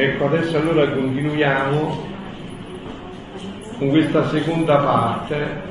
Ecco, 0.00 0.24
adesso 0.24 0.56
allora 0.56 0.88
continuiamo 0.88 2.06
con 3.76 3.90
questa 3.90 4.26
seconda 4.30 4.76
parte, 4.76 5.62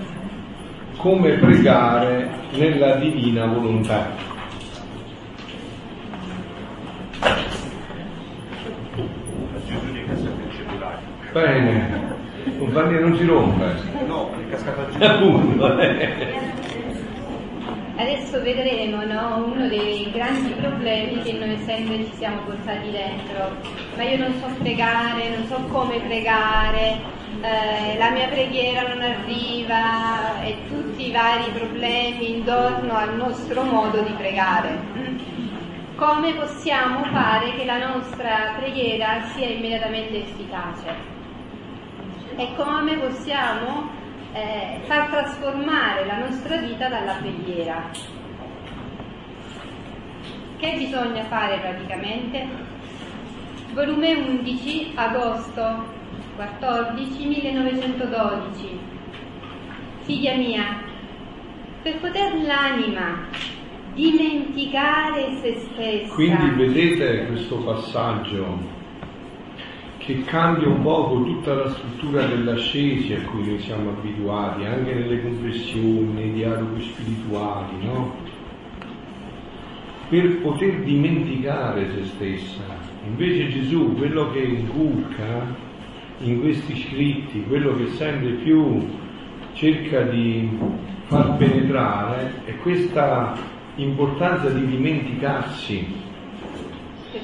come 0.97 1.31
pregare 1.31 2.29
nella 2.51 2.97
divina 2.97 3.47
volontà. 3.47 4.11
Bene, 11.31 11.89
pannino 12.71 12.99
non 12.99 13.17
si 13.17 13.25
rompe. 13.25 13.65
No, 14.05 14.29
è 14.31 14.49
cascata 14.51 14.89
giù. 14.91 15.03
Appunto. 15.03 16.58
Adesso 17.99 18.41
vedremo 18.41 19.03
no, 19.03 19.43
uno 19.43 19.67
dei 19.67 20.09
grandi 20.09 20.51
problemi 20.53 21.21
che 21.21 21.33
noi 21.33 21.57
sempre 21.65 22.05
ci 22.05 22.13
siamo 22.13 22.43
portati 22.43 22.91
dentro. 22.91 23.57
Ma 23.97 24.03
io 24.03 24.17
non 24.19 24.33
so 24.39 24.47
pregare, 24.57 25.35
non 25.35 25.45
so 25.47 25.57
come 25.67 25.99
pregare, 25.99 26.97
eh, 27.41 27.97
la 27.97 28.09
mia 28.11 28.29
preghiera 28.29 28.87
non 28.87 29.01
arriva 29.01 30.41
e 30.41 30.55
tutti 30.69 31.09
i 31.09 31.11
vari 31.11 31.51
problemi 31.51 32.37
intorno 32.37 32.95
al 32.95 33.17
nostro 33.17 33.63
modo 33.63 33.99
di 33.99 34.13
pregare. 34.13 34.79
Come 35.95 36.33
possiamo 36.35 37.03
fare 37.03 37.53
che 37.55 37.65
la 37.65 37.85
nostra 37.85 38.55
preghiera 38.57 39.23
sia 39.33 39.47
immediatamente 39.47 40.21
efficace? 40.21 40.95
E 42.37 42.47
come 42.55 42.95
possiamo 42.95 43.98
eh, 44.33 44.79
far 44.83 45.09
trasformare 45.09 46.05
la 46.05 46.17
nostra 46.17 46.57
vita 46.57 46.87
dalla 46.87 47.13
preghiera. 47.13 47.89
Che 50.57 50.73
bisogna 50.77 51.23
fare 51.25 51.57
praticamente? 51.59 52.47
Volume 53.73 54.13
11, 54.13 54.91
agosto 54.95 55.85
14, 56.35 57.27
1912. 57.27 58.79
Figlia 60.01 60.35
mia, 60.35 60.81
per 61.81 61.99
poter 61.99 62.35
l'anima 62.41 63.27
dimenticare 63.93 65.37
se 65.41 65.55
stessa. 65.71 66.13
Quindi 66.13 66.49
vedete 66.51 67.27
questo 67.27 67.57
passaggio 67.57 68.78
che 70.09 70.23
cambia 70.23 70.67
un 70.67 70.81
poco 70.81 71.21
tutta 71.23 71.53
la 71.53 71.69
struttura 71.69 72.25
dell'ascesi 72.25 73.13
a 73.13 73.21
cui 73.29 73.45
noi 73.45 73.59
siamo 73.59 73.91
abituati, 73.91 74.65
anche 74.65 74.91
nelle 74.91 75.21
confessioni, 75.21 76.13
nei 76.13 76.33
dialoghi 76.33 76.81
spirituali, 76.81 77.85
no? 77.85 78.15
Per 80.09 80.41
poter 80.41 80.79
dimenticare 80.79 81.91
se 81.91 82.05
stessa. 82.05 82.63
Invece 83.05 83.49
Gesù, 83.49 83.93
quello 83.97 84.31
che 84.31 84.39
inculca 84.39 85.45
in 86.21 86.39
questi 86.39 86.75
scritti, 86.75 87.43
quello 87.43 87.75
che 87.75 87.89
sempre 87.89 88.31
più 88.31 88.87
cerca 89.53 90.01
di 90.01 90.57
far 91.05 91.37
penetrare, 91.37 92.45
è 92.45 92.55
questa 92.57 93.37
importanza 93.75 94.49
di 94.49 94.65
dimenticarsi 94.65 96.07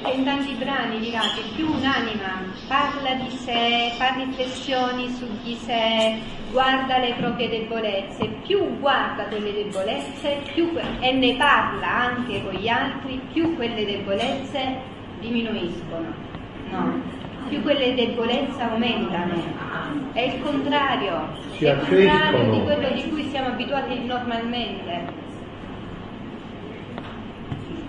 perché 0.06 0.12
in 0.12 0.24
tanti 0.24 0.54
brani 0.54 0.98
dirà 1.00 1.20
che 1.20 1.42
più 1.54 1.66
un'anima 1.66 2.44
parla 2.68 3.14
di 3.14 3.30
sé, 3.30 3.92
fa 3.98 4.14
riflessioni 4.14 5.08
su 5.10 5.26
di 5.42 5.54
sé, 5.54 6.18
guarda 6.50 6.98
le 6.98 7.14
proprie 7.14 7.48
debolezze, 7.48 8.26
più 8.46 8.78
guarda 8.78 9.24
quelle 9.24 9.52
debolezze 9.52 10.42
più, 10.54 10.70
e 11.00 11.12
ne 11.12 11.36
parla 11.36 11.88
anche 11.88 12.42
con 12.42 12.52
gli 12.54 12.68
altri, 12.68 13.20
più 13.32 13.56
quelle 13.56 13.84
debolezze 13.84 14.78
diminuiscono. 15.20 16.14
No, 16.70 17.00
più 17.48 17.62
quelle 17.62 17.94
debolezze 17.94 18.62
aumentano. 18.62 19.54
È 20.12 20.20
il 20.20 20.42
contrario, 20.42 21.28
si 21.56 21.64
è 21.64 21.72
il 21.72 21.78
contrario 21.78 22.50
di 22.52 22.62
quello 22.62 22.90
di 22.90 23.08
cui 23.08 23.28
siamo 23.28 23.48
abituati 23.48 24.04
normalmente 24.04 25.24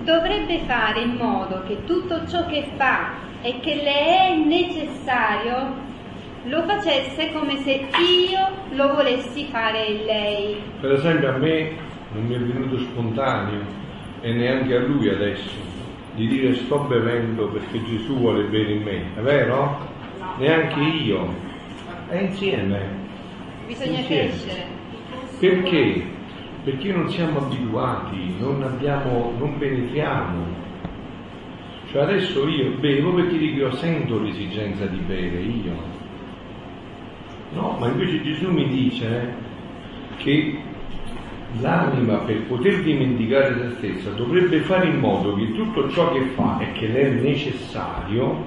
dovrebbe 0.08 0.60
fare 0.60 1.02
in 1.02 1.16
modo 1.16 1.64
che 1.68 1.84
tutto 1.84 2.26
ciò 2.30 2.46
che 2.46 2.66
fa 2.78 3.16
e 3.42 3.60
che 3.60 3.76
le 3.76 4.30
è 4.30 4.38
necessario 4.38 5.86
lo 6.46 6.64
facesse 6.64 7.34
come 7.34 7.58
se 7.58 7.88
io 8.32 8.48
lo 8.72 8.96
volessi 8.96 9.48
fare 9.52 10.02
lei. 10.06 10.56
Per 10.80 10.94
esempio 10.94 11.30
a 11.30 11.38
me 11.38 11.72
non 12.14 12.24
mi 12.26 12.36
è 12.36 12.40
venuto 12.40 12.80
spontaneo 12.80 13.60
e 14.22 14.32
neanche 14.32 14.78
a 14.78 14.80
lui 14.80 15.10
adesso 15.10 15.52
di 16.16 16.26
dire 16.26 16.56
sto 16.56 16.80
bevendo 16.80 17.50
perché 17.50 17.84
Gesù 17.84 18.16
vuole 18.18 18.46
bere 18.46 18.72
in 18.72 18.84
me, 18.84 19.02
è 19.14 19.20
vero? 19.20 19.78
Neanche 20.38 20.80
io. 20.80 21.34
È 22.08 22.16
insieme. 22.16 22.80
Bisogna 23.66 24.00
insieme. 24.00 24.30
crescere. 24.30 24.66
Perché? 25.38 26.16
Perché 26.68 26.92
non 26.92 27.10
siamo 27.10 27.46
abituati, 27.46 28.36
non, 28.40 28.62
abbiamo, 28.62 29.32
non 29.38 29.58
penetriamo. 29.58 30.46
Cioè 31.90 32.02
adesso 32.02 32.46
io 32.46 32.72
bevo 32.78 33.14
perché 33.14 33.38
dico 33.38 33.60
io 33.60 33.72
sento 33.72 34.20
l'esigenza 34.20 34.86
di 34.86 34.98
bere, 34.98 35.40
io. 35.40 35.72
No, 37.54 37.78
ma 37.80 37.88
invece 37.88 38.22
Gesù 38.22 38.52
mi 38.52 38.68
dice 38.68 39.34
che 40.18 40.60
l'anima 41.62 42.18
per 42.18 42.42
poter 42.48 42.84
dimenticare 42.84 43.58
se 43.60 43.70
stessa 43.78 44.10
dovrebbe 44.10 44.60
fare 44.60 44.88
in 44.88 45.00
modo 45.00 45.36
che 45.36 45.54
tutto 45.54 45.90
ciò 45.92 46.12
che 46.12 46.20
fa 46.36 46.60
e 46.60 46.74
che 46.74 46.88
le 46.88 47.02
è 47.02 47.10
necessario, 47.12 48.44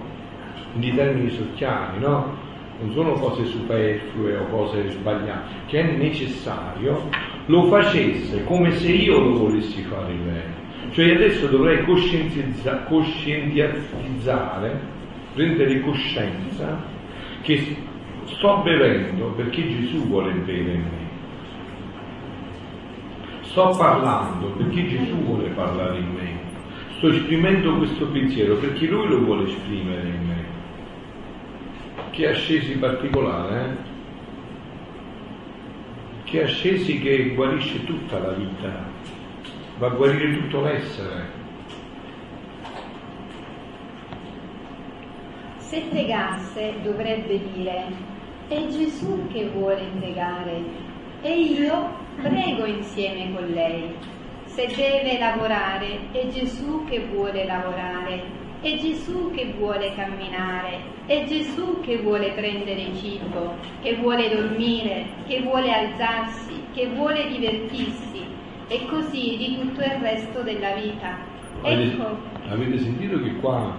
in 0.74 0.94
termini 0.94 1.30
sociali, 1.30 2.00
no? 2.00 2.36
Non 2.82 2.92
sono 2.92 3.12
cose 3.12 3.46
superflue 3.46 4.36
o 4.36 4.44
cose 4.48 4.90
sbagliate, 4.90 5.54
che 5.68 5.80
è 5.80 5.96
necessario 5.96 7.08
lo 7.50 7.64
facesse 7.64 8.44
come 8.44 8.70
se 8.76 8.92
io 8.92 9.18
lo 9.18 9.38
volessi 9.38 9.82
fare 9.82 10.14
bene. 10.14 10.58
Cioè 10.92 11.14
adesso 11.14 11.48
dovrei 11.48 11.84
coscientizza, 11.84 12.84
coscientizzare, 12.84 14.80
prendere 15.34 15.80
coscienza 15.80 16.80
che 17.42 17.76
sto 18.24 18.60
bevendo 18.62 19.32
perché 19.32 19.68
Gesù 19.68 20.06
vuole 20.06 20.32
bere 20.32 20.72
in 20.72 20.80
me. 20.80 21.08
Sto 23.42 23.74
parlando 23.76 24.46
perché 24.52 24.86
Gesù 24.86 25.16
vuole 25.16 25.48
parlare 25.48 25.98
in 25.98 26.12
me. 26.12 26.38
Sto 26.98 27.08
esprimendo 27.08 27.78
questo 27.78 28.06
pensiero 28.06 28.54
perché 28.56 28.86
Lui 28.86 29.08
lo 29.08 29.24
vuole 29.24 29.48
esprimere 29.48 30.02
in 30.02 30.26
me. 30.26 30.44
Che 32.10 32.28
ascesi 32.28 32.78
particolare, 32.78 33.60
eh? 33.60 33.90
Che 36.30 36.44
ascesi 36.44 37.00
che 37.00 37.34
guarisce 37.34 37.84
tutta 37.84 38.20
la 38.20 38.30
vita, 38.30 38.84
va 39.78 39.88
a 39.88 39.90
guarire 39.90 40.38
tutto 40.38 40.60
l'essere. 40.60 41.38
Se 45.56 45.82
pregasse 45.90 46.74
dovrebbe 46.82 47.40
dire, 47.52 47.84
è 48.46 48.64
Gesù 48.68 49.26
che 49.32 49.48
vuole 49.48 49.90
pregare 49.98 50.62
e 51.22 51.36
io 51.36 51.96
prego 52.22 52.64
insieme 52.64 53.34
con 53.34 53.46
lei. 53.48 53.92
Se 54.44 54.66
deve 54.68 55.18
lavorare, 55.18 56.12
è 56.12 56.28
Gesù 56.28 56.84
che 56.84 57.06
vuole 57.06 57.44
lavorare 57.44 58.39
è 58.62 58.76
Gesù 58.76 59.30
che 59.30 59.54
vuole 59.56 59.94
camminare, 59.94 60.80
è 61.06 61.24
Gesù 61.26 61.80
che 61.80 61.98
vuole 61.98 62.32
prendere 62.32 62.94
cibo, 62.94 63.54
che 63.80 63.96
vuole 63.96 64.28
dormire, 64.28 65.06
che 65.26 65.40
vuole 65.40 65.72
alzarsi, 65.72 66.62
che 66.72 66.88
vuole 66.88 67.26
divertirsi 67.28 68.22
e 68.68 68.86
così 68.86 69.36
di 69.38 69.58
tutto 69.58 69.80
il 69.80 69.98
resto 70.00 70.42
della 70.42 70.74
vita. 70.74 71.16
Ecco. 71.62 72.18
Avete, 72.48 72.78
sentito 72.78 73.18
che 73.22 73.34
qua 73.36 73.78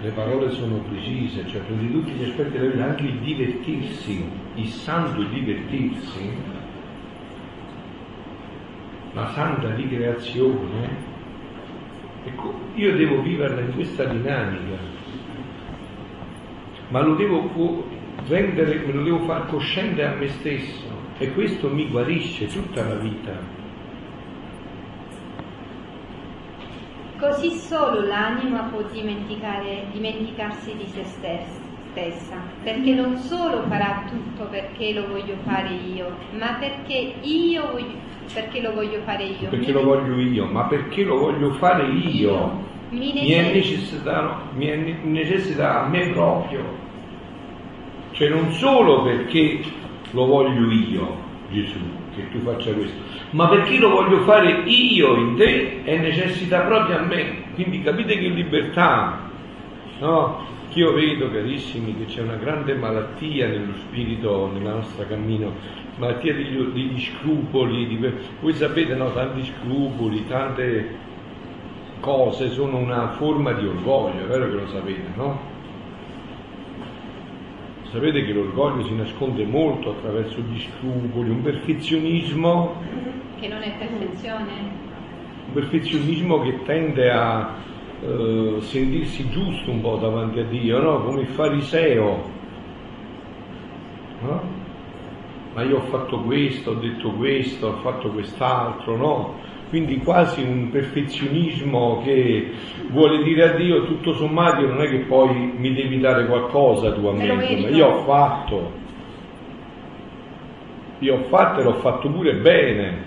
le 0.00 0.10
parole 0.10 0.50
sono 0.50 0.78
precise, 0.88 1.46
cioè 1.46 1.60
prendi 1.60 1.92
tutti 1.92 2.10
gli 2.10 2.24
aspetti 2.24 2.58
della 2.58 2.72
vita, 2.72 2.84
anche 2.84 3.04
il 3.04 3.18
divertirsi, 3.20 4.28
il 4.56 4.68
santo 4.68 5.22
divertirsi, 5.22 6.30
la 9.12 9.28
santa 9.28 9.72
ricreazione 9.74 11.14
Ecco, 12.26 12.52
io 12.74 12.96
devo 12.96 13.22
viverla 13.22 13.60
in 13.60 13.72
questa 13.72 14.04
dinamica, 14.04 14.76
ma 16.88 17.00
lo 17.00 17.14
devo 17.14 17.86
rendere, 18.26 18.84
me 18.84 18.92
lo 18.92 19.04
devo 19.04 19.20
far 19.20 19.46
cosciente 19.46 20.02
a 20.04 20.12
me 20.12 20.26
stesso 20.26 20.90
e 21.18 21.32
questo 21.32 21.68
mi 21.68 21.88
guarisce 21.88 22.48
tutta 22.48 22.84
la 22.84 22.96
vita. 22.96 23.32
Così 27.16 27.50
solo 27.50 28.00
l'anima 28.00 28.64
può 28.64 28.82
dimenticarsi 28.82 30.76
di 30.76 30.86
se 30.86 31.04
stessa 31.04 31.75
stessa, 31.96 32.36
perché 32.62 32.92
non 32.92 33.16
solo 33.16 33.62
farà 33.68 34.04
tutto 34.06 34.44
perché 34.50 34.92
lo 34.92 35.06
voglio 35.08 35.36
fare 35.44 35.70
io, 35.94 36.14
ma 36.32 36.58
perché 36.60 37.14
io 37.22 37.70
voglio, 37.72 37.94
perché 38.34 38.60
lo 38.60 38.74
voglio 38.74 39.00
fare 39.04 39.24
io. 39.24 39.48
Perché 39.48 39.72
lo 39.72 39.82
voglio 39.82 40.20
io, 40.20 40.44
ma 40.44 40.64
perché 40.64 41.04
lo 41.04 41.16
voglio 41.16 41.52
fare 41.52 41.86
io. 41.86 42.30
io. 42.30 42.64
Mi 42.90 43.12
mi 43.14 43.30
è 43.30 43.42
necessita. 43.52 43.52
necessità, 43.52 44.40
mi 44.54 44.66
è 44.66 44.76
ne- 44.76 44.98
necessità 45.02 45.84
a 45.84 45.88
me 45.88 46.10
proprio. 46.10 46.84
Cioè 48.12 48.28
non 48.28 48.52
solo 48.52 49.02
perché 49.02 49.60
lo 50.10 50.26
voglio 50.26 50.70
io, 50.70 51.16
Gesù, 51.50 51.78
che 52.14 52.28
tu 52.30 52.38
faccia 52.40 52.72
questo, 52.72 52.96
ma 53.30 53.48
perché 53.48 53.78
lo 53.78 53.90
voglio 53.90 54.20
fare 54.20 54.62
io 54.66 55.16
in 55.16 55.36
te 55.36 55.82
è 55.82 55.96
necessità 55.96 56.60
proprio 56.60 56.98
a 56.98 57.02
me. 57.02 57.44
Quindi 57.54 57.82
capite 57.82 58.16
che 58.16 58.28
libertà, 58.28 59.18
no? 59.98 60.54
Io 60.76 60.92
vedo, 60.92 61.30
carissimi, 61.30 61.96
che 61.96 62.04
c'è 62.04 62.20
una 62.20 62.34
grande 62.34 62.74
malattia 62.74 63.48
nello 63.48 63.72
spirito, 63.78 64.50
nella 64.52 64.74
nostra 64.74 65.06
cammino, 65.06 65.50
malattia 65.96 66.34
degli, 66.34 66.54
degli 66.54 67.00
scrupoli, 67.00 67.86
di, 67.86 68.12
voi 68.40 68.52
sapete, 68.52 68.94
no, 68.94 69.10
tanti 69.14 69.42
scrupoli, 69.42 70.26
tante 70.28 70.94
cose 72.00 72.50
sono 72.50 72.76
una 72.76 73.12
forma 73.12 73.52
di 73.52 73.66
orgoglio, 73.66 74.24
è 74.24 74.26
vero 74.26 74.50
che 74.50 74.54
lo 74.54 74.68
sapete, 74.68 75.08
no? 75.14 75.40
Sapete 77.90 78.26
che 78.26 78.32
l'orgoglio 78.34 78.84
si 78.84 78.94
nasconde 78.94 79.44
molto 79.46 79.92
attraverso 79.92 80.40
gli 80.40 80.60
scrupoli, 80.60 81.30
un 81.30 81.40
perfezionismo, 81.40 82.74
Che 83.40 83.48
non 83.48 83.62
è 83.62 83.72
perfezione. 83.78 84.52
un 85.46 85.52
perfezionismo 85.54 86.42
che 86.42 86.62
tende 86.64 87.10
a 87.10 87.64
eh, 88.06 88.60
sentirsi 88.60 89.28
giusto 89.30 89.70
un 89.70 89.80
po' 89.80 89.96
davanti 89.96 90.40
a 90.40 90.44
Dio, 90.44 90.80
no? 90.80 91.02
Come 91.02 91.22
il 91.22 91.28
fariseo, 91.28 92.22
no? 94.22 94.54
Ma 95.54 95.62
io 95.62 95.78
ho 95.78 95.82
fatto 95.82 96.20
questo, 96.20 96.72
ho 96.72 96.74
detto 96.74 97.10
questo, 97.12 97.68
ho 97.68 97.76
fatto 97.80 98.10
quest'altro, 98.10 98.96
no? 98.96 99.34
Quindi 99.68 99.98
quasi 99.98 100.42
un 100.42 100.70
perfezionismo 100.70 102.00
che 102.04 102.52
vuole 102.90 103.22
dire 103.24 103.50
a 103.50 103.56
Dio 103.56 103.84
tutto 103.84 104.14
sommato 104.14 104.64
non 104.64 104.80
è 104.80 104.88
che 104.88 104.98
poi 105.00 105.52
mi 105.56 105.74
devi 105.74 105.98
dare 105.98 106.26
qualcosa 106.26 106.92
tu 106.92 107.04
a 107.06 107.12
Me 107.12 107.34
merito. 107.34 107.68
io 107.74 107.86
ho 107.86 108.04
fatto, 108.04 108.72
io 111.00 111.14
ho 111.14 111.22
fatto 111.24 111.60
e 111.60 111.64
l'ho 111.64 111.74
fatto 111.74 112.08
pure 112.08 112.34
bene, 112.36 113.04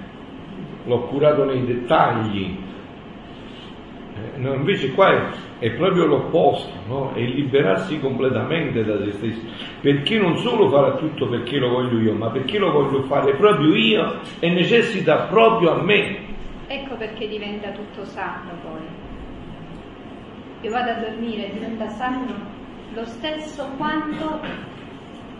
l'ho 0.85 0.99
curato 1.03 1.45
nei 1.45 1.65
dettagli. 1.65 2.67
Eh, 4.19 4.37
no, 4.37 4.53
invece 4.53 4.91
qua 4.93 5.11
è, 5.11 5.21
è 5.59 5.71
proprio 5.71 6.05
l'opposto, 6.05 6.71
no? 6.87 7.13
è 7.13 7.21
liberarsi 7.21 7.99
completamente 7.99 8.83
da 8.83 8.97
se 9.03 9.11
stessi, 9.11 9.47
perché 9.81 10.17
non 10.17 10.37
solo 10.37 10.69
farà 10.69 10.95
tutto 10.95 11.27
perché 11.27 11.57
lo 11.57 11.69
voglio 11.69 11.99
io, 11.99 12.13
ma 12.13 12.29
perché 12.29 12.57
lo 12.57 12.71
voglio 12.71 13.03
fare 13.03 13.33
proprio 13.35 13.73
io 13.73 14.19
e 14.39 14.49
necessita 14.49 15.27
proprio 15.27 15.71
a 15.71 15.81
me. 15.81 16.27
Ecco 16.67 16.95
perché 16.95 17.27
diventa 17.27 17.69
tutto 17.71 18.03
sacro 18.05 18.55
poi. 18.61 18.81
Io 20.61 20.71
vado 20.71 20.91
a 20.91 20.95
dormire 20.95 21.49
e 21.49 21.53
diventa 21.53 21.87
sacro 21.87 22.35
lo 22.93 23.05
stesso 23.05 23.69
quanto 23.77 24.39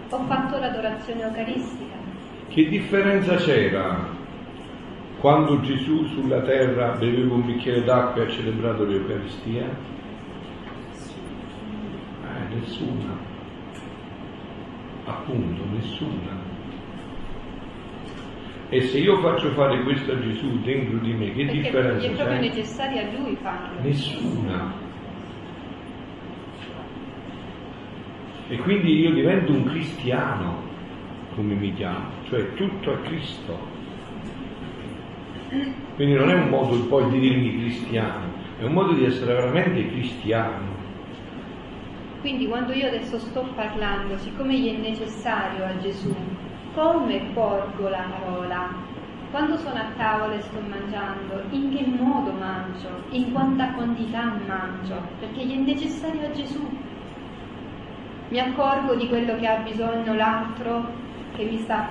ho 0.10 0.24
fatto 0.26 0.58
l'adorazione 0.58 1.22
eucaristica. 1.24 1.98
Che 2.48 2.68
differenza 2.68 3.36
c'era 3.36 4.18
quando 5.20 5.60
Gesù 5.62 6.06
sulla 6.08 6.42
terra 6.42 6.92
beveva 6.92 7.34
un 7.34 7.46
bicchiere 7.46 7.84
d'acqua 7.84 8.22
e 8.22 8.26
ha 8.26 8.30
celebrato 8.30 8.86
l'Eucaristia? 8.86 9.66
Eh, 12.24 12.56
nessuna. 12.56 13.18
Appunto, 15.06 15.62
nessuna. 15.74 16.38
E 18.70 18.82
se 18.82 19.00
io 19.00 19.20
faccio 19.20 19.50
fare 19.54 19.82
questo 19.82 20.12
a 20.12 20.20
Gesù 20.20 20.62
dentro 20.62 20.98
di 21.00 21.12
me, 21.14 21.34
che 21.34 21.46
Perché 21.46 21.62
differenza 21.62 22.06
è 22.06 22.12
proprio 22.12 22.36
c'è? 22.36 22.40
necessario 22.42 23.02
a 23.02 23.20
lui 23.20 23.36
farlo. 23.42 23.82
Nessuna. 23.82 24.74
E 28.48 28.58
quindi 28.58 29.00
io 29.00 29.12
divento 29.12 29.52
un 29.52 29.64
cristiano, 29.66 30.62
come 31.36 31.56
mi 31.56 31.74
chiamo, 31.74 32.10
cioè 32.30 32.54
tutto 32.54 32.92
a 32.92 32.98
Cristo. 33.00 33.69
Quindi 35.96 36.14
non 36.14 36.30
è 36.30 36.36
un 36.36 36.50
modo 36.50 36.80
poi 36.86 37.10
di 37.10 37.20
dirmi 37.20 37.58
cristiano, 37.58 38.32
è 38.60 38.64
un 38.64 38.74
modo 38.74 38.94
di 38.94 39.06
essere 39.06 39.34
veramente 39.34 39.88
cristiano. 39.88 40.78
Quindi 42.22 42.48
quando 42.48 42.74
io 42.74 42.88
adesso 42.88 43.18
sto 43.18 43.48
parlando, 43.56 44.18
siccome 44.18 44.60
gli 44.60 44.76
è 44.76 44.78
necessario 44.78 45.66
a 45.66 45.78
Gesù, 45.80 46.14
come 46.76 47.20
porgo 47.34 47.90
la 47.90 48.06
parola? 48.12 48.74
Quando 49.32 49.58
sono 49.58 49.76
a 49.76 49.86
tavola 49.98 50.36
e 50.36 50.42
sto 50.42 50.60
mangiando, 50.68 51.44
in 51.52 51.76
che 51.76 51.86
modo 51.86 52.32
mangio? 52.32 52.90
In 53.10 53.32
quanta 53.32 53.72
quantità 53.74 54.34
mangio? 54.46 55.02
Perché 55.20 55.46
gli 55.46 55.54
è 55.54 55.60
necessario 55.60 56.28
a 56.28 56.32
Gesù. 56.32 56.68
Mi 58.30 58.40
accorgo 58.40 58.96
di 58.96 59.08
quello 59.08 59.36
che 59.38 59.48
ha 59.48 59.62
bisogno 59.62 60.14
l'altro 60.14 61.08
che 61.40 61.46
mi 61.46 61.58
sta 61.60 61.88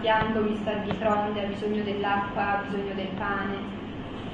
fianco, 0.00 0.40
mi 0.40 0.56
sta 0.56 0.74
di 0.74 0.92
fronte, 0.92 1.42
ha 1.42 1.46
bisogno 1.48 1.82
dell'acqua, 1.82 2.58
ha 2.58 2.62
bisogno 2.68 2.94
del 2.94 3.08
pane. 3.18 3.80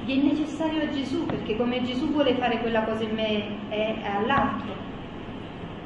Gli 0.05 0.19
è 0.19 0.23
necessario 0.23 0.83
a 0.83 0.89
Gesù 0.89 1.25
perché 1.25 1.57
come 1.57 1.81
Gesù 1.81 2.11
vuole 2.11 2.35
fare 2.35 2.59
quella 2.59 2.83
cosa 2.83 3.03
in 3.03 3.15
me 3.15 3.43
è 3.69 3.95
all'altro 4.15 4.89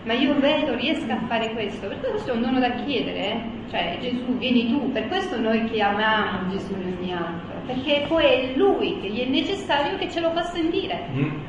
ma 0.04 0.14
io 0.14 0.38
vedo, 0.38 0.76
riesco 0.76 1.10
a 1.14 1.20
fare 1.28 1.54
questo, 1.54 1.88
perché 1.88 2.10
questo 2.10 2.32
è 2.32 2.36
un 2.36 2.42
dono 2.42 2.60
da 2.60 2.72
chiedere, 2.72 3.32
eh? 3.32 3.42
cioè 3.70 3.98
Gesù 4.02 4.38
vieni 4.38 4.70
tu, 4.70 4.92
per 4.92 5.08
questo 5.08 5.40
noi 5.40 5.64
chiamiamo 5.70 6.50
Gesù 6.50 6.74
in 6.74 6.98
ogni 6.98 7.14
altro, 7.14 7.62
perché 7.66 8.04
poi 8.10 8.26
è 8.26 8.54
Lui 8.58 9.00
che 9.00 9.10
gli 9.10 9.22
è 9.22 9.30
necessario 9.30 9.98
che 9.98 10.12
ce 10.12 10.20
lo 10.20 10.32
fa 10.32 10.44
sentire. 10.44 11.08
Mm? 11.14 11.40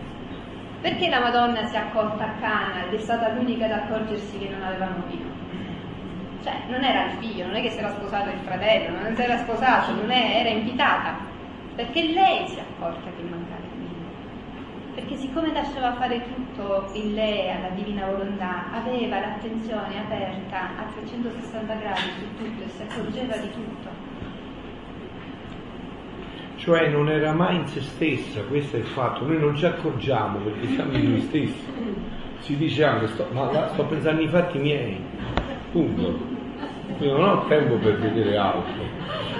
Perché 0.80 1.08
la 1.08 1.18
Madonna 1.18 1.64
si 1.64 1.74
è 1.74 1.78
accorta 1.78 2.26
a 2.26 2.32
Cana 2.40 2.86
ed 2.86 2.94
è 2.94 2.98
stata 2.98 3.32
l'unica 3.32 3.64
ad 3.64 3.72
accorgersi 3.72 4.38
che 4.38 4.48
non 4.50 4.62
avevano 4.62 5.02
vino? 5.08 5.43
Cioè, 6.44 6.64
non 6.68 6.84
era 6.84 7.06
il 7.06 7.12
figlio, 7.20 7.46
non 7.46 7.54
è 7.54 7.62
che 7.62 7.70
si 7.70 7.78
era 7.78 7.88
sposato 7.88 8.28
il 8.28 8.40
fratello, 8.44 9.00
non 9.00 9.16
si 9.16 9.22
era 9.22 9.38
sposato, 9.38 9.94
non 9.94 10.10
è, 10.10 10.40
era 10.40 10.50
invitata, 10.50 11.16
perché 11.74 12.02
lei 12.12 12.46
si 12.48 12.56
è 12.56 12.60
accorta 12.60 13.08
che 13.16 13.22
mancava 13.22 13.62
il 13.64 13.78
vino. 13.78 14.04
Perché 14.94 15.16
siccome 15.16 15.54
lasciava 15.54 15.94
fare 15.94 16.22
tutto 16.22 16.90
in 16.92 17.14
lei 17.14 17.50
alla 17.50 17.70
divina 17.70 18.04
volontà, 18.04 18.66
aveva 18.72 19.20
l'attenzione 19.20 19.98
aperta 19.98 20.68
a 20.78 20.84
360 20.92 21.74
gradi 21.76 22.00
su 22.18 22.36
tutto 22.36 22.62
e 22.62 22.68
si 22.68 22.82
accorgeva 22.82 23.36
di 23.38 23.50
tutto. 23.50 23.88
Cioè 26.56 26.88
non 26.90 27.08
era 27.08 27.32
mai 27.32 27.56
in 27.56 27.66
se 27.68 27.80
stessa, 27.80 28.42
questo 28.42 28.76
è 28.76 28.80
il 28.80 28.86
fatto, 28.86 29.26
noi 29.26 29.38
non 29.38 29.56
ci 29.56 29.64
accorgiamo 29.64 30.40
perché 30.40 30.66
siamo 30.68 30.92
in 30.92 31.10
noi 31.10 31.20
stessi. 31.22 31.72
Si 32.40 32.54
dice 32.58 32.84
anche, 32.84 33.06
sto, 33.08 33.26
ma 33.32 33.68
sto 33.68 33.84
pensando 33.86 34.20
ai 34.20 34.28
fatti 34.28 34.58
miei, 34.58 35.02
punto. 35.72 36.33
Quindi 36.96 37.14
non 37.14 37.28
ho 37.28 37.46
tempo 37.46 37.74
per 37.76 37.98
vedere 37.98 38.36
altro. 38.36 38.82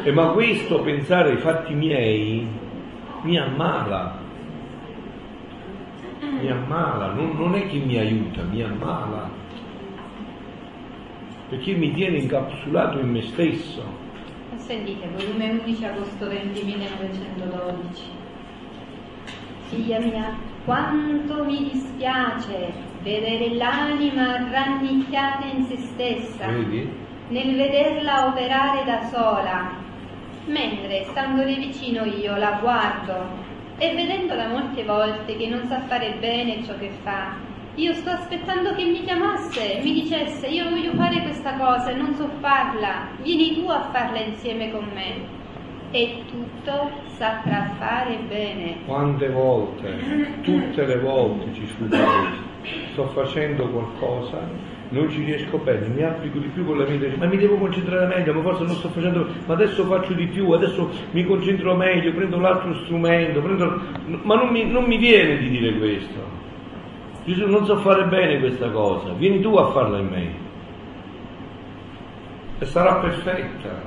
E 0.02 0.12
ma 0.12 0.28
questo 0.28 0.80
pensare 0.80 1.30
ai 1.30 1.38
fatti 1.38 1.72
miei 1.74 2.46
mi 3.22 3.38
ammala, 3.38 4.18
mi 6.20 6.50
ammala, 6.50 7.12
non, 7.12 7.36
non 7.36 7.54
è 7.54 7.66
che 7.66 7.78
mi 7.78 7.96
aiuta, 7.96 8.42
mi 8.42 8.62
ammala, 8.62 9.30
perché 11.48 11.74
mi 11.74 11.92
tiene 11.92 12.18
incapsulato 12.18 12.98
in 12.98 13.10
me 13.10 13.22
stesso. 13.22 13.82
Sentite, 14.56 15.08
volume 15.16 15.50
11 15.50 15.84
agosto 15.86 16.28
20 16.28 16.64
1912. 16.64 18.02
Figlia 19.68 19.98
mia, 19.98 20.36
quanto 20.64 21.44
mi 21.44 21.70
dispiace 21.72 22.72
vedere 23.02 23.54
l'anima 23.54 24.48
rannicchiata 24.50 25.46
in 25.46 25.64
se 25.64 25.76
stessa, 25.78 26.46
Vedi? 26.46 27.03
Nel 27.28 27.56
vederla 27.56 28.26
operare 28.26 28.84
da 28.84 29.04
sola, 29.04 29.70
mentre 30.46 31.04
standole 31.04 31.54
vicino 31.54 32.04
io 32.04 32.36
la 32.36 32.58
guardo 32.60 33.42
e 33.78 33.94
vedendola 33.94 34.48
molte 34.48 34.84
volte 34.84 35.36
che 35.36 35.48
non 35.48 35.66
sa 35.66 35.80
fare 35.80 36.16
bene 36.20 36.62
ciò 36.64 36.76
che 36.78 36.90
fa, 37.02 37.34
io 37.76 37.92
sto 37.94 38.10
aspettando 38.10 38.74
che 38.74 38.84
mi 38.84 39.02
chiamasse 39.02 39.80
mi 39.82 39.92
dicesse 39.92 40.46
io 40.46 40.68
voglio 40.68 40.92
fare 40.94 41.22
questa 41.22 41.54
cosa 41.54 41.90
e 41.90 41.94
non 41.94 42.14
so 42.14 42.28
farla, 42.40 43.08
vieni 43.22 43.54
tu 43.54 43.68
a 43.68 43.90
farla 43.90 44.20
insieme 44.20 44.70
con 44.70 44.84
me. 44.92 45.43
E 45.96 46.24
tutto 46.28 46.90
saprà 47.16 47.70
fare 47.78 48.18
bene. 48.26 48.78
Quante 48.84 49.28
volte, 49.28 49.96
tutte 50.42 50.86
le 50.86 50.98
volte 50.98 51.54
ci 51.54 51.64
sfugge 51.68 52.02
questo. 52.02 52.42
Sto 52.90 53.06
facendo 53.10 53.68
qualcosa, 53.68 54.40
non 54.88 55.08
ci 55.08 55.22
riesco 55.22 55.56
bene, 55.58 55.86
mi 55.86 56.02
applico 56.02 56.38
di 56.38 56.48
più 56.48 56.66
con 56.66 56.78
la 56.78 56.88
idea, 56.88 57.16
ma 57.16 57.26
mi 57.26 57.36
devo 57.36 57.58
concentrare 57.58 58.06
meglio, 58.06 58.34
ma 58.34 58.42
forse 58.42 58.64
non 58.64 58.74
sto 58.74 58.88
facendo, 58.88 59.24
ma 59.46 59.54
adesso 59.54 59.84
faccio 59.84 60.14
di 60.14 60.26
più, 60.26 60.50
adesso 60.50 60.90
mi 61.12 61.24
concentro 61.24 61.76
meglio, 61.76 62.12
prendo 62.12 62.40
l'altro 62.40 62.74
strumento, 62.74 63.40
prendo... 63.40 63.80
ma 64.22 64.34
non 64.34 64.48
mi, 64.48 64.68
non 64.68 64.86
mi 64.86 64.96
viene 64.98 65.36
di 65.36 65.48
dire 65.48 65.78
questo. 65.78 66.18
Gesù 67.24 67.46
non 67.46 67.66
so 67.66 67.76
fare 67.76 68.06
bene 68.06 68.40
questa 68.40 68.68
cosa, 68.68 69.12
vieni 69.12 69.40
tu 69.40 69.54
a 69.54 69.70
farla 69.70 69.98
in 69.98 70.08
me. 70.08 70.34
E 72.58 72.64
sarà 72.64 72.96
perfetta, 72.96 73.80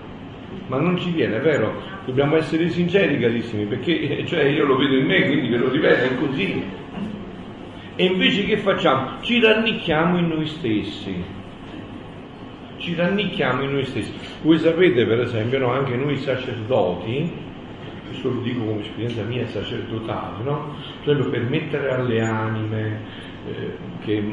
ma 0.67 0.79
non 0.79 0.97
ci 0.97 1.11
viene, 1.11 1.39
vero? 1.39 1.95
Dobbiamo 2.07 2.37
essere 2.37 2.69
sinceri, 2.69 3.19
carissimi, 3.19 3.65
perché 3.65 4.25
cioè, 4.25 4.43
io 4.45 4.65
lo 4.65 4.77
vedo 4.77 4.95
in 4.95 5.05
me, 5.07 5.25
quindi 5.25 5.49
ve 5.49 5.57
lo 5.57 5.69
ripeto, 5.69 6.03
è 6.05 6.15
così. 6.15 6.63
E 7.97 8.05
invece 8.05 8.45
che 8.45 8.59
facciamo? 8.59 9.19
Ci 9.19 9.41
rannicchiamo 9.41 10.17
in 10.17 10.29
noi 10.29 10.45
stessi. 10.45 11.21
Ci 12.77 12.95
rannicchiamo 12.95 13.63
in 13.63 13.73
noi 13.73 13.83
stessi. 13.83 14.13
Voi 14.41 14.57
sapete, 14.57 15.05
per 15.05 15.19
esempio, 15.19 15.59
no, 15.59 15.71
anche 15.73 15.97
noi 15.97 16.15
sacerdoti, 16.15 17.29
questo 18.05 18.29
lo 18.29 18.39
dico 18.39 18.63
come 18.63 18.81
esperienza 18.83 19.23
mia 19.23 19.45
sacerdotale, 19.47 20.43
no? 20.45 20.75
Cioè 21.03 21.13
per 21.17 21.41
mettere 21.41 21.89
alle 21.89 22.21
anime 22.21 23.01
eh, 23.47 23.77
che 24.05 24.23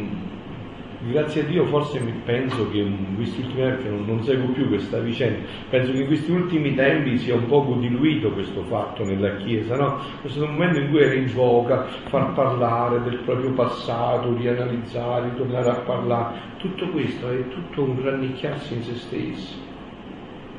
grazie 1.11 1.43
a 1.43 1.45
Dio 1.45 1.67
forse 1.67 1.99
penso 2.25 2.71
che 2.71 2.79
in 2.79 3.15
questi 3.17 3.41
ultimi 3.41 3.63
tempi 3.63 3.89
non, 3.89 4.05
non, 4.07 4.23
seguo 4.23 4.53
più 4.53 4.69
questa 4.69 4.99
vicenda, 4.99 5.47
penso 5.69 5.93
che 5.93 5.99
in 6.01 6.07
questi 6.07 6.31
ultimi 6.31 6.75
tempi 6.75 7.19
sia 7.19 7.35
un 7.35 7.47
poco 7.47 7.75
diluito 7.75 8.31
questo 8.33 8.63
fatto 8.65 9.05
nella 9.05 9.37
Chiesa, 9.37 9.77
no? 9.77 10.01
Questo 10.21 10.43
è 10.43 10.47
un 10.47 10.53
momento 10.53 10.79
in 10.79 10.91
cui 10.91 11.01
era 11.01 11.15
in 11.15 11.33
voga 11.33 11.87
far 12.09 12.33
parlare 12.33 13.03
del 13.03 13.21
proprio 13.25 13.53
passato, 13.53 14.35
rianalizzare, 14.35 15.31
ritornare 15.31 15.71
a 15.71 15.81
parlare, 15.81 16.39
tutto 16.59 16.89
questo 16.89 17.31
è 17.31 17.49
tutto 17.49 17.83
un 17.83 18.03
rannicchiarsi 18.03 18.75
in 18.75 18.83
se 18.83 18.95
stessi 18.95 19.63